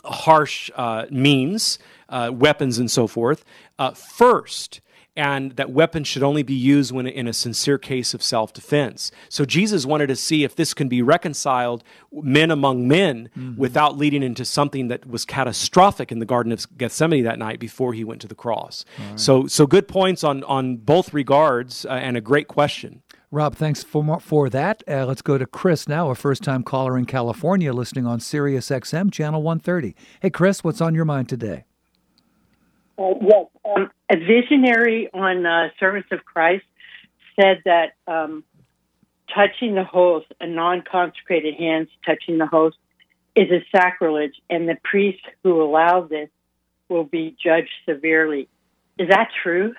harsh 0.04 0.70
uh, 0.76 1.06
means, 1.10 1.78
uh, 2.08 2.30
weapons, 2.32 2.78
and 2.78 2.90
so 2.90 3.06
forth, 3.06 3.44
uh, 3.78 3.92
first. 3.92 4.80
And 5.18 5.52
that 5.56 5.70
weapons 5.70 6.06
should 6.06 6.22
only 6.22 6.44
be 6.44 6.54
used 6.54 6.92
when 6.92 7.06
in 7.08 7.26
a 7.26 7.32
sincere 7.32 7.76
case 7.76 8.14
of 8.14 8.22
self 8.22 8.52
defense. 8.52 9.10
So 9.28 9.44
Jesus 9.44 9.84
wanted 9.84 10.06
to 10.06 10.16
see 10.16 10.44
if 10.44 10.54
this 10.54 10.72
can 10.74 10.88
be 10.88 11.02
reconciled, 11.02 11.82
men 12.12 12.50
among 12.50 12.86
men, 12.86 13.28
without 13.56 13.98
leading 13.98 14.22
into 14.22 14.44
something 14.44 14.88
that 14.88 15.06
was 15.06 15.24
catastrophic 15.24 16.12
in 16.12 16.20
the 16.20 16.24
Garden 16.26 16.52
of 16.52 16.66
Gethsemane 16.78 17.24
that 17.24 17.38
night 17.38 17.58
before 17.58 17.92
he 17.94 18.04
went 18.04 18.20
to 18.20 18.28
the 18.28 18.34
cross. 18.36 18.84
So, 19.16 19.46
so 19.48 19.66
good 19.66 19.88
points 19.88 20.22
on 20.22 20.44
on 20.44 20.76
both 20.76 21.12
regards, 21.12 21.84
uh, 21.84 21.90
and 21.90 22.16
a 22.16 22.20
great 22.20 22.46
question. 22.46 23.02
Rob, 23.30 23.56
thanks 23.56 23.82
for 23.82 24.02
more, 24.02 24.20
for 24.20 24.48
that. 24.48 24.82
Uh, 24.88 25.04
let's 25.04 25.20
go 25.20 25.36
to 25.36 25.46
Chris 25.46 25.86
now, 25.86 26.10
a 26.10 26.14
first-time 26.14 26.62
caller 26.62 26.96
in 26.96 27.04
California, 27.04 27.72
listening 27.74 28.06
on 28.06 28.20
Sirius 28.20 28.70
XM 28.70 29.12
channel 29.12 29.42
130. 29.42 29.94
Hey, 30.20 30.30
Chris, 30.30 30.64
what's 30.64 30.80
on 30.80 30.94
your 30.94 31.04
mind 31.04 31.28
today? 31.28 31.64
Uh, 32.98 33.14
yes, 33.20 33.46
um, 33.64 33.90
a 34.10 34.16
visionary 34.16 35.08
on 35.14 35.46
uh, 35.46 35.68
Servants 35.78 36.08
of 36.10 36.24
Christ 36.24 36.64
said 37.38 37.62
that 37.64 37.92
um, 38.08 38.42
touching 39.32 39.74
the 39.74 39.84
host, 39.84 40.26
a 40.40 40.46
non-consecrated 40.46 41.54
hands 41.54 41.88
touching 42.04 42.38
the 42.38 42.46
host, 42.46 42.76
is 43.36 43.50
a 43.50 43.64
sacrilege, 43.70 44.34
and 44.50 44.68
the 44.68 44.76
priest 44.82 45.22
who 45.44 45.62
allows 45.62 46.10
this 46.10 46.28
will 46.88 47.04
be 47.04 47.36
judged 47.42 47.70
severely. 47.88 48.48
Is 48.98 49.08
that 49.10 49.28
true? 49.42 49.74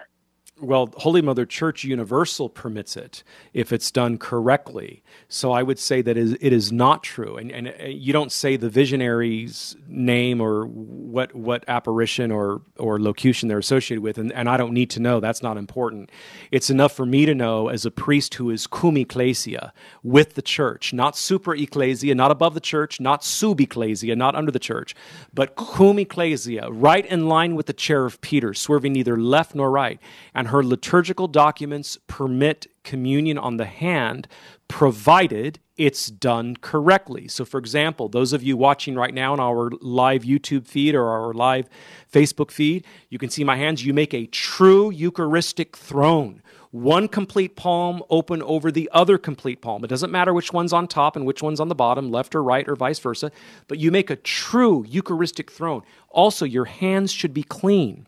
Well, 0.62 0.89
Holy 0.97 1.22
Mother 1.22 1.45
Church 1.45 1.84
Universal 1.84 2.49
permits 2.49 2.97
it 2.97 3.24
if 3.53 3.72
it's 3.72 3.91
done 3.91 4.18
correctly. 4.18 5.03
So 5.28 5.51
I 5.51 5.64
would 5.64 5.80
say 5.80 6.01
that 6.01 6.18
it 6.18 6.53
is 6.53 6.72
not 6.72 7.03
true. 7.03 7.38
And, 7.38 7.51
and 7.51 7.93
you 7.93 8.14
don't 8.14 8.32
say 8.32 8.57
the 8.57 8.70
visionary's 8.70 9.76
name 9.88 10.41
or 10.41 10.66
what, 10.66 11.34
what 11.34 11.64
apparition 11.68 12.32
or, 12.32 12.62
or 12.78 12.99
locution 12.99 13.47
they're 13.47 13.57
associated 13.57 14.01
with, 14.01 14.18
and, 14.18 14.34
and 14.34 14.49
I 14.49 14.57
don't 14.57 14.74
need 14.74 14.89
to 14.91 14.99
know. 14.99 15.20
That's 15.20 15.41
not 15.41 15.57
important. 15.57 16.12
It's 16.51 16.70
enough 16.70 16.93
for 16.93 17.05
me 17.05 17.26
to 17.26 17.34
know 17.34 17.70
as 17.70 17.86
a 17.86 17.91
priest 17.91 18.36
who 18.36 18.49
is 18.49 18.68
cum 18.68 18.97
ecclesia, 18.97 19.74
with 20.03 20.36
the 20.36 20.41
church, 20.41 20.93
not 20.93 21.16
super 21.16 21.55
ecclesia, 21.55 22.16
not 22.16 22.32
above 22.32 22.53
the 22.53 22.60
church, 22.60 22.99
not 22.99 23.24
sub 23.24 23.62
ecclesia, 23.62 24.16
not 24.16 24.36
under 24.36 24.51
the 24.51 24.60
church, 24.60 24.95
but 25.34 25.55
cum 25.55 25.99
ecclesia, 25.99 26.70
right 26.72 27.05
in 27.05 27.28
line 27.28 27.55
with 27.55 27.66
the 27.66 27.74
chair 27.74 28.05
of 28.05 28.20
Peter, 28.22 28.53
swerving 28.53 28.93
neither 28.93 29.18
left 29.18 29.55
nor 29.55 29.72
right. 29.72 29.99
And 30.34 30.49
her 30.50 30.64
liturgical 30.64 31.28
documents 31.28 31.97
permit 32.08 32.68
communion 32.84 33.38
on 33.38 33.58
the 33.58 33.66
hand, 33.66 34.28
provided 34.68 35.60
it's 35.78 36.08
done 36.08 36.58
correctly. 36.58 37.28
So, 37.28 37.45
for 37.45 37.58
example, 37.58 38.10
those 38.10 38.34
of 38.34 38.43
you 38.43 38.58
watching 38.58 38.95
right 38.95 39.14
now 39.14 39.34
on 39.34 39.39
our 39.39 39.72
live 39.82 40.24
YouTube 40.24 40.68
feed 40.68 40.93
or 40.93 41.08
our 41.08 41.34
live 41.34 41.70
Facebook 42.12 42.52
feed, 42.52 42.86
you 43.10 43.18
can 43.18 43.30
see 43.30 43.43
my 43.43 43.56
hands. 43.56 43.86
You 43.86 43.93
make 43.93 44.14
a 44.14 44.26
true 44.28 44.91
Eucharistic 44.91 45.78
throne. 45.78 46.43
One 46.72 47.08
complete 47.08 47.56
palm 47.56 48.04
open 48.10 48.43
over 48.43 48.72
the 48.72 48.89
other 48.93 49.18
complete 49.18 49.62
palm. 49.62 49.84
It 49.84 49.88
doesn't 49.88 50.12
matter 50.12 50.34
which 50.34 50.54
one's 50.54 50.74
on 50.74 50.88
top 50.88 51.16
and 51.16 51.26
which 51.26 51.41
one's 51.41 51.60
on 51.60 51.70
the 51.70 51.76
bottom, 51.76 52.12
left 52.12 52.36
or 52.36 52.43
right, 52.43 52.68
or 52.68 52.76
vice 52.76 53.00
versa, 53.00 53.32
but 53.68 53.80
you 53.80 53.89
make 53.89 54.12
a 54.12 54.16
true 54.18 54.86
Eucharistic 54.88 55.50
throne. 55.50 55.82
Also, 56.10 56.45
your 56.45 56.66
hands 56.66 57.12
should 57.12 57.34
be 57.34 57.43
clean. 57.43 58.06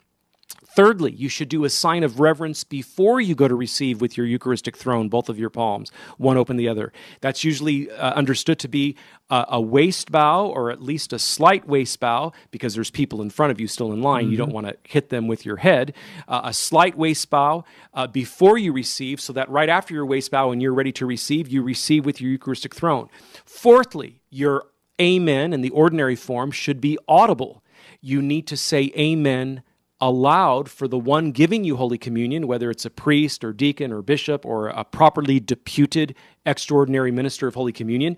Thirdly, 0.75 1.11
you 1.11 1.27
should 1.27 1.49
do 1.49 1.65
a 1.65 1.69
sign 1.69 2.03
of 2.03 2.19
reverence 2.19 2.63
before 2.63 3.19
you 3.19 3.35
go 3.35 3.47
to 3.47 3.55
receive 3.55 3.99
with 3.99 4.15
your 4.15 4.25
Eucharistic 4.25 4.77
throne, 4.77 5.09
both 5.09 5.27
of 5.27 5.37
your 5.37 5.49
palms, 5.49 5.91
one 6.17 6.37
open 6.37 6.55
the 6.55 6.69
other. 6.69 6.93
That's 7.19 7.43
usually 7.43 7.91
uh, 7.91 8.13
understood 8.13 8.57
to 8.59 8.67
be 8.67 8.95
a, 9.29 9.45
a, 9.49 9.61
waist 9.61 10.11
bow 10.11 10.45
or 10.45 10.71
at 10.71 10.81
least 10.81 11.13
a 11.13 11.19
slight 11.19 11.67
waist 11.67 11.99
bow 11.99 12.31
because 12.51 12.73
there's 12.73 12.89
people 12.89 13.21
in 13.21 13.29
front 13.29 13.51
of 13.51 13.59
you 13.59 13.67
still 13.67 13.91
in 13.91 14.01
line. 14.01 14.23
Mm-hmm. 14.23 14.31
You 14.31 14.37
don't 14.37 14.53
want 14.53 14.67
to 14.67 14.77
hit 14.83 15.09
them 15.09 15.27
with 15.27 15.45
your 15.45 15.57
head. 15.57 15.93
Uh, 16.27 16.41
a 16.45 16.53
slight 16.53 16.97
waist 16.97 17.29
bow 17.29 17.63
uh, 17.93 18.07
before 18.07 18.57
you 18.57 18.71
receive, 18.71 19.19
so 19.19 19.33
that 19.33 19.49
right 19.49 19.69
after 19.69 19.93
your 19.93 20.05
waist 20.05 20.31
bow 20.31 20.51
and 20.51 20.61
you're 20.61 20.73
ready 20.73 20.91
to 20.93 21.05
receive, 21.05 21.47
you 21.49 21.61
receive 21.63 22.05
with 22.05 22.21
your 22.21 22.31
Eucharistic 22.31 22.73
throne. 22.73 23.09
Fourthly, 23.45 24.21
your 24.29 24.67
amen 25.01 25.51
in 25.51 25.61
the 25.61 25.69
ordinary 25.71 26.15
form 26.15 26.51
should 26.51 26.79
be 26.79 26.97
audible. 27.07 27.63
You 27.99 28.21
need 28.21 28.47
to 28.47 28.57
say 28.57 28.91
amen 28.97 29.63
aloud 30.01 30.69
for 30.69 30.87
the 30.87 30.97
one 30.97 31.31
giving 31.31 31.63
you 31.63 31.77
Holy 31.77 31.97
Communion, 31.97 32.47
whether 32.47 32.71
it's 32.71 32.85
a 32.85 32.89
priest 32.89 33.43
or 33.43 33.53
deacon 33.53 33.91
or 33.91 34.01
bishop 34.01 34.45
or 34.45 34.67
a 34.69 34.83
properly 34.83 35.39
deputed 35.39 36.15
extraordinary 36.45 37.11
minister 37.11 37.47
of 37.47 37.53
Holy 37.53 37.71
Communion, 37.71 38.17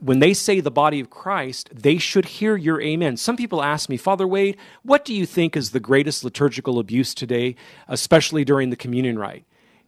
when 0.00 0.18
they 0.18 0.34
say 0.34 0.60
the 0.60 0.70
body 0.70 1.00
of 1.00 1.08
Christ, 1.08 1.70
they 1.72 1.96
should 1.96 2.24
hear 2.24 2.56
your 2.56 2.80
amen. 2.82 3.16
Some 3.16 3.36
people 3.36 3.62
ask 3.62 3.88
me, 3.88 3.96
Father 3.96 4.26
Wade, 4.26 4.56
what 4.82 5.04
do 5.04 5.14
you 5.14 5.24
think 5.24 5.56
is 5.56 5.70
the 5.70 5.80
greatest 5.80 6.24
liturgical 6.24 6.78
abuse 6.78 7.14
today, 7.14 7.54
especially 7.88 8.44
during 8.44 8.70
the 8.70 8.76
communion 8.76 9.18
rite? 9.18 9.44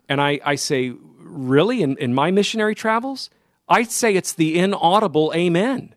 And 0.08 0.20
I, 0.20 0.40
I 0.44 0.54
say, 0.54 0.94
really? 1.18 1.82
In, 1.82 1.96
in 1.98 2.14
my 2.14 2.30
missionary 2.30 2.74
travels? 2.74 3.28
I'd 3.68 3.90
say 3.90 4.14
it's 4.14 4.32
the 4.32 4.58
inaudible 4.58 5.32
amen. 5.34 5.95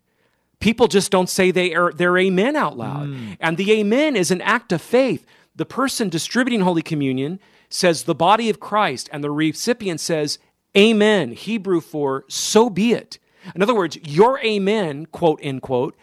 People 0.60 0.88
just 0.88 1.10
don't 1.10 1.28
say 1.28 1.50
they 1.50 1.74
are, 1.74 1.92
their 1.92 2.16
amen 2.16 2.54
out 2.54 2.76
loud. 2.76 3.08
Mm. 3.08 3.36
And 3.40 3.56
the 3.56 3.72
amen 3.72 4.14
is 4.14 4.30
an 4.30 4.42
act 4.42 4.72
of 4.72 4.82
faith. 4.82 5.26
The 5.56 5.64
person 5.64 6.08
distributing 6.08 6.60
Holy 6.60 6.82
Communion 6.82 7.40
says 7.68 8.02
the 8.02 8.14
body 8.14 8.50
of 8.50 8.60
Christ, 8.60 9.08
and 9.12 9.24
the 9.24 9.30
recipient 9.30 10.00
says, 10.00 10.38
Amen, 10.76 11.32
Hebrew 11.32 11.80
for 11.80 12.24
so 12.28 12.70
be 12.70 12.92
it. 12.92 13.18
In 13.54 13.62
other 13.62 13.74
words, 13.74 13.96
your 14.04 14.38
amen, 14.40 15.06
quote, 15.06 15.40
unquote, 15.44 15.96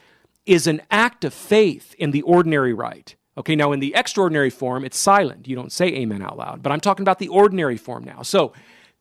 is 0.45 0.67
an 0.67 0.81
act 0.89 1.23
of 1.23 1.33
faith 1.33 1.93
in 1.97 2.11
the 2.11 2.21
ordinary 2.23 2.73
rite. 2.73 3.15
Okay, 3.37 3.55
now 3.55 3.71
in 3.71 3.79
the 3.79 3.93
extraordinary 3.93 4.49
form, 4.49 4.83
it's 4.83 4.97
silent. 4.97 5.47
You 5.47 5.55
don't 5.55 5.71
say 5.71 5.87
amen 5.87 6.23
out 6.23 6.37
loud, 6.37 6.63
but 6.63 6.71
I'm 6.71 6.79
talking 6.79 7.03
about 7.03 7.19
the 7.19 7.27
ordinary 7.27 7.77
form 7.77 8.03
now. 8.03 8.23
So, 8.23 8.53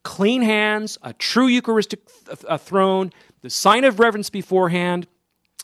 clean 0.02 0.42
hands, 0.42 0.98
a 1.02 1.14
true 1.14 1.46
Eucharistic 1.46 2.00
th- 2.26 2.44
a 2.48 2.58
throne, 2.58 3.12
the 3.40 3.50
sign 3.50 3.84
of 3.84 3.98
reverence 3.98 4.28
beforehand, 4.28 5.06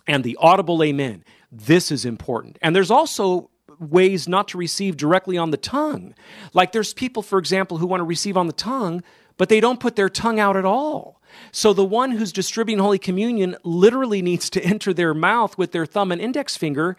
and 0.07 0.25
the 0.25 0.37
audible 0.41 0.83
amen. 0.83 1.25
This 1.51 1.91
is 1.91 2.05
important. 2.05 2.59
And 2.63 2.75
there's 2.75 2.91
also 2.91 3.51
ways 3.79 4.29
not 4.29 4.49
to 4.49 4.59
receive 4.59 4.97
directly 4.97 5.37
on 5.37 5.51
the 5.51 5.57
tongue. 5.57 6.15
Like 6.53 6.73
there's 6.73 6.95
people, 6.95 7.23
for 7.23 7.39
example, 7.39 7.79
who 7.79 7.87
want 7.87 8.01
to 8.01 8.05
receive 8.05 8.37
on 8.37 8.47
the 8.47 8.53
tongue, 8.53 9.03
but 9.37 9.49
they 9.49 9.61
don't 9.61 9.81
put 9.81 9.97
their 9.97 10.09
tongue 10.09 10.39
out 10.39 10.57
at 10.57 10.65
all. 10.65 11.21
So 11.51 11.73
the 11.73 11.85
one 11.85 12.13
who's 12.13 12.33
distributing 12.33 12.83
Holy 12.83 12.99
Communion 12.99 13.57
literally 13.65 14.23
needs 14.23 14.51
to 14.51 14.63
enter 14.63 14.93
their 14.93 15.15
mouth 15.15 15.57
with 15.57 15.73
their 15.73 15.87
thumb 15.87 16.13
and 16.13 16.21
index 16.21 16.57
finger 16.57 16.97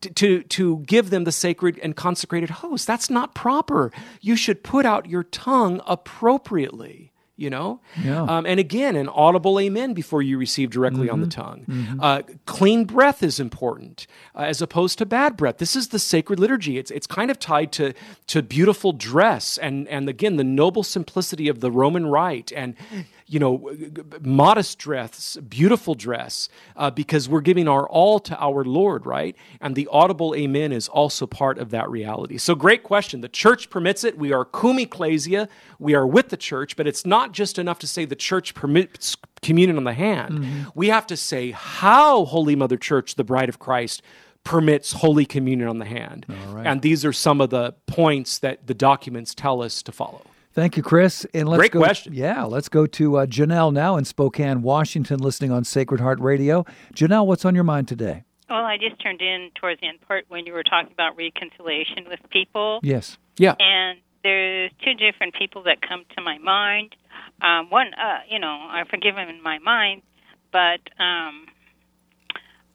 to, 0.00 0.42
to, 0.42 0.78
give 0.78 1.10
them 1.10 1.24
the 1.24 1.32
sacred 1.32 1.78
and 1.82 1.94
consecrated 1.94 2.48
host. 2.48 2.86
That's 2.86 3.10
not 3.10 3.34
proper. 3.34 3.92
You 4.20 4.34
should 4.34 4.62
put 4.62 4.86
out 4.86 5.10
your 5.10 5.24
tongue 5.24 5.82
appropriately 5.86 7.09
you 7.40 7.48
know? 7.48 7.80
Yeah. 8.04 8.22
Um, 8.22 8.44
and 8.44 8.60
again, 8.60 8.96
an 8.96 9.08
audible 9.08 9.58
amen 9.58 9.94
before 9.94 10.20
you 10.20 10.36
receive 10.36 10.70
directly 10.70 11.06
mm-hmm. 11.06 11.14
on 11.14 11.20
the 11.20 11.26
mm-hmm. 11.26 11.40
tongue. 11.40 11.64
Mm-hmm. 11.66 12.00
Uh, 12.00 12.22
clean 12.44 12.84
breath 12.84 13.22
is 13.22 13.40
important 13.40 14.06
uh, 14.34 14.40
as 14.42 14.60
opposed 14.60 14.98
to 14.98 15.06
bad 15.06 15.36
breath. 15.36 15.58
This 15.58 15.74
is 15.74 15.88
the 15.88 15.98
sacred 15.98 16.38
liturgy. 16.38 16.76
It's, 16.76 16.90
it's 16.90 17.06
kind 17.06 17.30
of 17.30 17.38
tied 17.38 17.72
to, 17.72 17.94
to 18.28 18.42
beautiful 18.42 18.92
dress 18.92 19.56
and, 19.58 19.88
and 19.88 20.08
again, 20.08 20.36
the 20.36 20.44
noble 20.44 20.82
simplicity 20.82 21.48
of 21.48 21.60
the 21.60 21.70
Roman 21.70 22.06
rite 22.06 22.52
and 22.54 22.76
you 23.30 23.38
know, 23.38 23.70
modest 24.22 24.76
dress, 24.80 25.36
beautiful 25.48 25.94
dress, 25.94 26.48
uh, 26.74 26.90
because 26.90 27.28
we're 27.28 27.40
giving 27.40 27.68
our 27.68 27.88
all 27.88 28.18
to 28.18 28.36
our 28.42 28.64
Lord, 28.64 29.06
right? 29.06 29.36
And 29.60 29.76
the 29.76 29.88
audible 29.92 30.34
amen 30.34 30.72
is 30.72 30.88
also 30.88 31.28
part 31.28 31.58
of 31.58 31.70
that 31.70 31.88
reality. 31.88 32.38
So, 32.38 32.56
great 32.56 32.82
question. 32.82 33.20
The 33.20 33.28
church 33.28 33.70
permits 33.70 34.02
it. 34.02 34.18
We 34.18 34.32
are 34.32 34.44
cum 34.44 34.80
ecclesia. 34.80 35.48
We 35.78 35.94
are 35.94 36.06
with 36.06 36.30
the 36.30 36.36
church, 36.36 36.74
but 36.74 36.88
it's 36.88 37.06
not 37.06 37.30
just 37.30 37.56
enough 37.56 37.78
to 37.78 37.86
say 37.86 38.04
the 38.04 38.16
church 38.16 38.52
permits 38.52 39.16
communion 39.42 39.76
on 39.76 39.84
the 39.84 39.94
hand. 39.94 40.40
Mm-hmm. 40.40 40.68
We 40.74 40.88
have 40.88 41.06
to 41.06 41.16
say 41.16 41.52
how 41.52 42.24
Holy 42.24 42.56
Mother 42.56 42.76
Church, 42.76 43.14
the 43.14 43.24
bride 43.24 43.48
of 43.48 43.60
Christ, 43.60 44.02
permits 44.42 44.92
Holy 44.92 45.24
Communion 45.24 45.68
on 45.68 45.78
the 45.78 45.84
hand. 45.84 46.26
And 46.66 46.82
these 46.82 47.04
are 47.04 47.12
some 47.12 47.40
of 47.40 47.50
the 47.50 47.74
points 47.86 48.38
that 48.40 48.66
the 48.66 48.74
documents 48.74 49.36
tell 49.36 49.62
us 49.62 49.82
to 49.84 49.92
follow. 49.92 50.22
Thank 50.52 50.76
you, 50.76 50.82
Chris. 50.82 51.24
And 51.32 51.48
let's 51.48 51.60
Great 51.60 51.72
go, 51.72 51.78
question. 51.80 52.12
Yeah, 52.12 52.44
let's 52.44 52.68
go 52.68 52.86
to 52.86 53.18
uh, 53.18 53.26
Janelle 53.26 53.72
now 53.72 53.96
in 53.96 54.04
Spokane, 54.04 54.62
Washington, 54.62 55.20
listening 55.20 55.52
on 55.52 55.64
Sacred 55.64 56.00
Heart 56.00 56.18
Radio. 56.20 56.64
Janelle, 56.94 57.26
what's 57.26 57.44
on 57.44 57.54
your 57.54 57.64
mind 57.64 57.86
today? 57.86 58.24
Well, 58.48 58.64
I 58.64 58.76
just 58.76 59.00
turned 59.00 59.22
in 59.22 59.50
towards 59.54 59.80
the 59.80 59.86
end 59.86 60.00
part 60.00 60.24
when 60.28 60.46
you 60.46 60.52
were 60.52 60.64
talking 60.64 60.92
about 60.92 61.16
reconciliation 61.16 62.06
with 62.08 62.18
people. 62.30 62.80
Yes. 62.82 63.16
Yeah. 63.36 63.54
And 63.60 64.00
there's 64.24 64.72
two 64.84 64.94
different 64.94 65.34
people 65.34 65.62
that 65.64 65.80
come 65.82 66.04
to 66.16 66.22
my 66.22 66.38
mind. 66.38 66.96
Um, 67.40 67.70
one, 67.70 67.94
uh, 67.94 68.18
you 68.28 68.40
know, 68.40 68.48
I 68.48 68.82
forgive 68.90 69.16
him 69.16 69.28
in 69.28 69.40
my 69.40 69.58
mind, 69.60 70.02
but 70.50 70.80
um, 70.98 71.46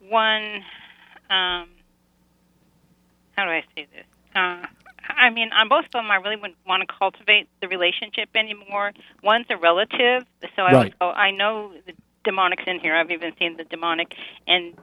one, 0.08 0.64
um, 1.30 1.68
how 3.36 3.44
do 3.44 3.50
I 3.50 3.64
say 3.76 3.88
this? 3.94 4.06
Uh, 4.34 4.66
I 5.10 5.30
mean, 5.30 5.52
on 5.52 5.70
both 5.70 5.86
of 5.86 5.92
them, 5.92 6.10
I 6.12 6.16
really 6.16 6.36
wouldn't 6.36 6.58
want 6.66 6.88
to 6.88 6.94
cultivate 6.94 7.48
the 7.62 7.68
relationship 7.68 8.30
anymore. 8.36 8.94
One's 9.24 9.46
a 9.50 9.58
relative, 9.58 10.26
so 10.56 10.64
I 10.64 10.74
right. 10.74 11.00
go, 11.00 11.12
I 11.12 11.32
know 11.32 11.74
the 11.86 11.94
demonic's 12.24 12.64
in 12.68 12.80
here. 12.80 12.96
I've 12.96 13.12
even 13.12 13.34
seen 13.38 13.58
the 13.58 13.64
demonic, 13.64 14.16
and 14.48 14.74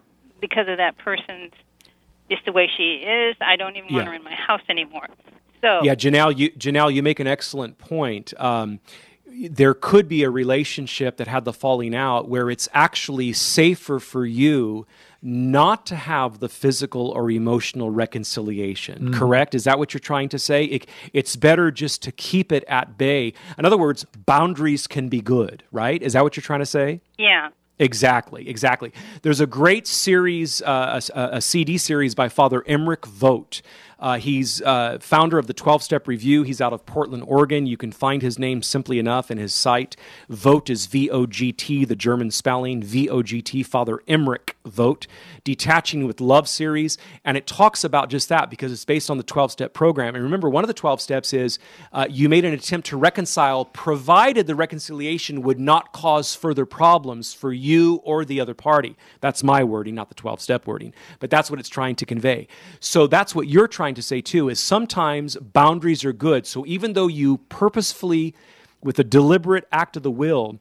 because 0.40 0.68
of 0.68 0.78
that 0.78 0.98
person's 0.98 1.52
just 2.30 2.44
the 2.44 2.52
way 2.52 2.70
she 2.76 2.94
is, 2.94 3.36
I 3.40 3.56
don't 3.56 3.76
even 3.76 3.88
yeah. 3.90 3.96
want 3.96 4.08
her 4.08 4.14
in 4.14 4.24
my 4.24 4.34
house 4.34 4.62
anymore. 4.68 5.06
So 5.60 5.82
yeah, 5.82 5.94
Janelle, 5.94 6.36
you 6.36 6.50
Janelle, 6.52 6.92
you 6.92 7.02
make 7.02 7.20
an 7.20 7.26
excellent 7.26 7.78
point. 7.78 8.32
Um, 8.38 8.80
there 9.26 9.74
could 9.74 10.08
be 10.08 10.24
a 10.24 10.30
relationship 10.30 11.16
that 11.16 11.28
had 11.28 11.44
the 11.44 11.52
falling 11.52 11.94
out 11.94 12.28
where 12.28 12.50
it's 12.50 12.68
actually 12.74 13.32
safer 13.32 13.98
for 13.98 14.26
you 14.26 14.86
not 15.22 15.86
to 15.86 15.96
have 15.96 16.40
the 16.40 16.48
physical 16.48 17.10
or 17.10 17.30
emotional 17.30 17.90
reconciliation. 17.90 19.10
Mm. 19.10 19.14
Correct? 19.14 19.54
Is 19.54 19.64
that 19.64 19.78
what 19.78 19.94
you're 19.94 20.00
trying 20.00 20.28
to 20.30 20.38
say? 20.38 20.64
It, 20.64 20.86
it's 21.12 21.36
better 21.36 21.70
just 21.70 22.02
to 22.02 22.12
keep 22.12 22.50
it 22.50 22.64
at 22.66 22.98
bay. 22.98 23.32
In 23.56 23.64
other 23.64 23.78
words, 23.78 24.04
boundaries 24.26 24.86
can 24.86 25.08
be 25.08 25.20
good, 25.20 25.62
right? 25.70 26.02
Is 26.02 26.14
that 26.14 26.24
what 26.24 26.36
you're 26.36 26.42
trying 26.42 26.60
to 26.60 26.66
say? 26.66 27.00
Yeah. 27.18 27.50
Exactly, 27.78 28.48
exactly. 28.48 28.92
There's 29.22 29.40
a 29.40 29.46
great 29.46 29.86
series, 29.86 30.62
uh, 30.62 31.00
a, 31.14 31.20
a, 31.36 31.40
CD 31.40 31.78
series 31.78 32.14
by 32.14 32.28
Father 32.28 32.62
Emmerich 32.66 33.06
Vogt 33.06 33.62
Uh, 33.98 34.18
he's 34.18 34.60
uh, 34.62 34.98
founder 35.00 35.38
of 35.38 35.46
the 35.46 35.54
12 35.54 35.82
Step 35.82 36.06
Review. 36.06 36.42
He's 36.42 36.60
out 36.60 36.72
of 36.72 36.84
Portland, 36.86 37.24
Oregon. 37.26 37.66
You 37.66 37.76
can 37.76 37.90
find 37.90 38.20
his 38.20 38.38
name 38.38 38.62
simply 38.62 38.98
enough 38.98 39.30
in 39.30 39.38
his 39.38 39.54
site. 39.54 39.96
Vogt 40.28 40.68
is 40.70 40.86
V 40.86 41.08
O 41.10 41.24
G 41.24 41.52
T, 41.52 41.84
the 41.84 41.96
German 41.96 42.30
spelling, 42.30 42.82
V 42.82 43.08
O 43.08 43.22
G 43.22 43.40
T, 43.40 43.62
Father 43.62 44.00
Emmerich 44.06 44.56
Vogt. 44.66 45.06
Detaching 45.44 46.06
with 46.06 46.20
Love 46.20 46.48
series. 46.48 46.98
And 47.24 47.36
it 47.36 47.46
talks 47.46 47.84
about 47.84 48.10
just 48.10 48.28
that 48.28 48.50
because 48.50 48.72
it's 48.72 48.84
based 48.84 49.10
on 49.10 49.16
the 49.16 49.22
12 49.22 49.52
step 49.52 49.74
program. 49.74 50.14
And 50.14 50.24
remember, 50.24 50.48
one 50.48 50.64
of 50.64 50.68
the 50.68 50.74
12 50.74 51.00
steps 51.00 51.32
is 51.32 51.58
uh, 51.92 52.06
you 52.08 52.28
made 52.28 52.44
an 52.44 52.52
attempt 52.52 52.88
to 52.88 52.96
reconcile, 52.96 53.64
provided 53.64 54.46
the 54.46 54.54
reconciliation 54.54 55.42
would 55.42 55.60
not 55.60 55.92
cause 55.92 56.34
further 56.34 56.66
problems 56.66 57.34
for 57.34 57.52
you 57.52 57.96
or 58.04 58.24
the 58.24 58.40
other 58.40 58.54
party. 58.54 58.96
That's 59.20 59.42
my 59.42 59.64
wording, 59.64 59.94
not 59.94 60.08
the 60.08 60.14
12 60.14 60.40
step 60.40 60.66
wording. 60.66 60.94
But 61.20 61.30
that's 61.30 61.50
what 61.50 61.60
it's 61.60 61.68
trying 61.68 61.96
to 61.96 62.06
convey. 62.06 62.48
So 62.80 63.06
that's 63.06 63.34
what 63.34 63.48
you're 63.48 63.68
trying 63.68 63.94
to 63.94 64.02
say 64.02 64.20
too 64.20 64.48
is 64.48 64.60
sometimes 64.60 65.36
boundaries 65.36 66.04
are 66.04 66.12
good. 66.12 66.46
So 66.46 66.64
even 66.66 66.92
though 66.92 67.08
you 67.08 67.38
purposefully, 67.48 68.34
with 68.82 68.98
a 68.98 69.04
deliberate 69.04 69.66
act 69.70 69.96
of 69.96 70.02
the 70.02 70.10
will, 70.10 70.58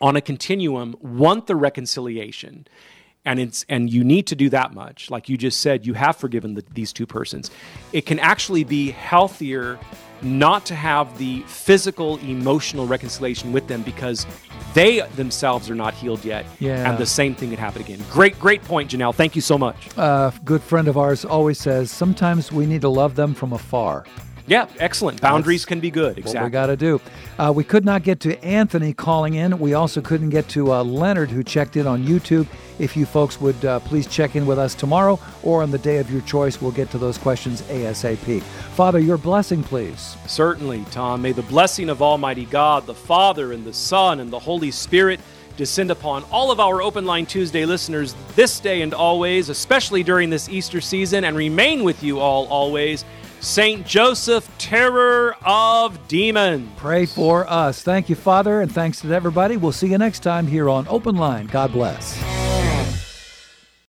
on 0.00 0.16
a 0.16 0.20
continuum, 0.20 0.96
want 1.00 1.46
the 1.46 1.56
reconciliation, 1.56 2.66
and 3.24 3.38
it's 3.38 3.64
and 3.68 3.90
you 3.92 4.02
need 4.04 4.26
to 4.28 4.34
do 4.34 4.48
that 4.50 4.72
much. 4.74 5.10
Like 5.10 5.28
you 5.28 5.36
just 5.36 5.60
said 5.60 5.84
you 5.86 5.94
have 5.94 6.16
forgiven 6.16 6.54
the, 6.54 6.64
these 6.74 6.92
two 6.92 7.06
persons. 7.06 7.50
It 7.92 8.06
can 8.06 8.18
actually 8.18 8.64
be 8.64 8.90
healthier 8.90 9.78
not 10.22 10.66
to 10.66 10.74
have 10.74 11.16
the 11.16 11.40
physical 11.46 12.18
emotional 12.18 12.86
reconciliation 12.86 13.52
with 13.52 13.66
them 13.68 13.82
because 13.82 14.26
they 14.74 15.00
themselves 15.16 15.70
are 15.70 15.74
not 15.74 15.94
healed 15.94 16.22
yet 16.26 16.44
Yeah. 16.58 16.88
and 16.90 16.98
the 16.98 17.06
same 17.06 17.34
thing 17.34 17.48
could 17.50 17.58
happen 17.58 17.80
again. 17.80 18.00
Great 18.10 18.38
great 18.38 18.62
point 18.64 18.90
janelle. 18.90 19.14
Thank 19.14 19.34
you 19.34 19.42
so 19.42 19.56
much. 19.56 19.88
A 19.96 20.32
good 20.44 20.62
friend 20.62 20.88
of 20.88 20.98
ours 20.98 21.24
always 21.24 21.58
says 21.58 21.90
sometimes 21.90 22.52
we 22.52 22.66
need 22.66 22.82
to 22.82 22.88
love 22.90 23.14
them 23.16 23.32
from 23.34 23.52
afar. 23.54 24.04
Yeah 24.50 24.66
excellent 24.78 25.20
boundaries 25.20 25.64
can 25.64 25.80
be 25.80 25.90
good 25.90 26.16
What 26.16 26.18
exactly 26.18 26.48
we 26.48 26.50
got 26.50 26.66
to 26.66 26.76
do. 26.76 27.00
Uh, 27.38 27.50
we 27.54 27.64
could 27.64 27.86
not 27.86 28.02
get 28.02 28.20
to 28.20 28.38
Anthony 28.44 28.92
calling 28.92 29.34
in. 29.34 29.58
We 29.58 29.72
also 29.72 30.02
couldn't 30.02 30.28
get 30.28 30.46
to 30.50 30.74
uh, 30.74 30.84
Leonard, 30.84 31.30
who 31.30 31.42
checked 31.42 31.76
in 31.76 31.86
on 31.86 32.04
YouTube. 32.04 32.46
If 32.78 32.96
you 32.96 33.06
folks 33.06 33.40
would 33.40 33.64
uh, 33.64 33.80
please 33.80 34.06
check 34.06 34.36
in 34.36 34.44
with 34.44 34.58
us 34.58 34.74
tomorrow 34.74 35.18
or 35.42 35.62
on 35.62 35.70
the 35.70 35.78
day 35.78 35.98
of 35.98 36.10
your 36.10 36.20
choice, 36.22 36.60
we'll 36.60 36.70
get 36.70 36.90
to 36.90 36.98
those 36.98 37.16
questions 37.16 37.62
ASAP. 37.62 38.42
Father, 38.42 38.98
your 38.98 39.16
blessing, 39.16 39.62
please. 39.62 40.16
Certainly, 40.26 40.84
Tom. 40.90 41.22
May 41.22 41.32
the 41.32 41.42
blessing 41.42 41.88
of 41.88 42.02
Almighty 42.02 42.44
God, 42.44 42.84
the 42.84 42.94
Father, 42.94 43.52
and 43.52 43.64
the 43.64 43.72
Son, 43.72 44.20
and 44.20 44.30
the 44.30 44.38
Holy 44.38 44.70
Spirit 44.70 45.20
descend 45.56 45.90
upon 45.90 46.24
all 46.30 46.50
of 46.50 46.58
our 46.58 46.80
Open 46.80 47.04
Line 47.04 47.26
Tuesday 47.26 47.66
listeners 47.66 48.14
this 48.34 48.60
day 48.60 48.82
and 48.82 48.94
always, 48.94 49.48
especially 49.50 50.02
during 50.02 50.30
this 50.30 50.48
Easter 50.48 50.80
season, 50.80 51.24
and 51.24 51.36
remain 51.36 51.84
with 51.84 52.02
you 52.02 52.18
all 52.18 52.46
always. 52.48 53.04
Saint 53.40 53.86
Joseph, 53.86 54.48
terror 54.58 55.34
of 55.44 56.08
demons. 56.08 56.68
Pray 56.76 57.06
for 57.06 57.48
us. 57.50 57.82
Thank 57.82 58.08
you, 58.08 58.16
Father, 58.16 58.60
and 58.60 58.70
thanks 58.70 59.00
to 59.00 59.12
everybody. 59.12 59.56
We'll 59.56 59.72
see 59.72 59.88
you 59.88 59.98
next 59.98 60.20
time 60.20 60.46
here 60.46 60.68
on 60.68 60.86
Open 60.88 61.16
Line. 61.16 61.46
God 61.46 61.72
bless. 61.72 62.39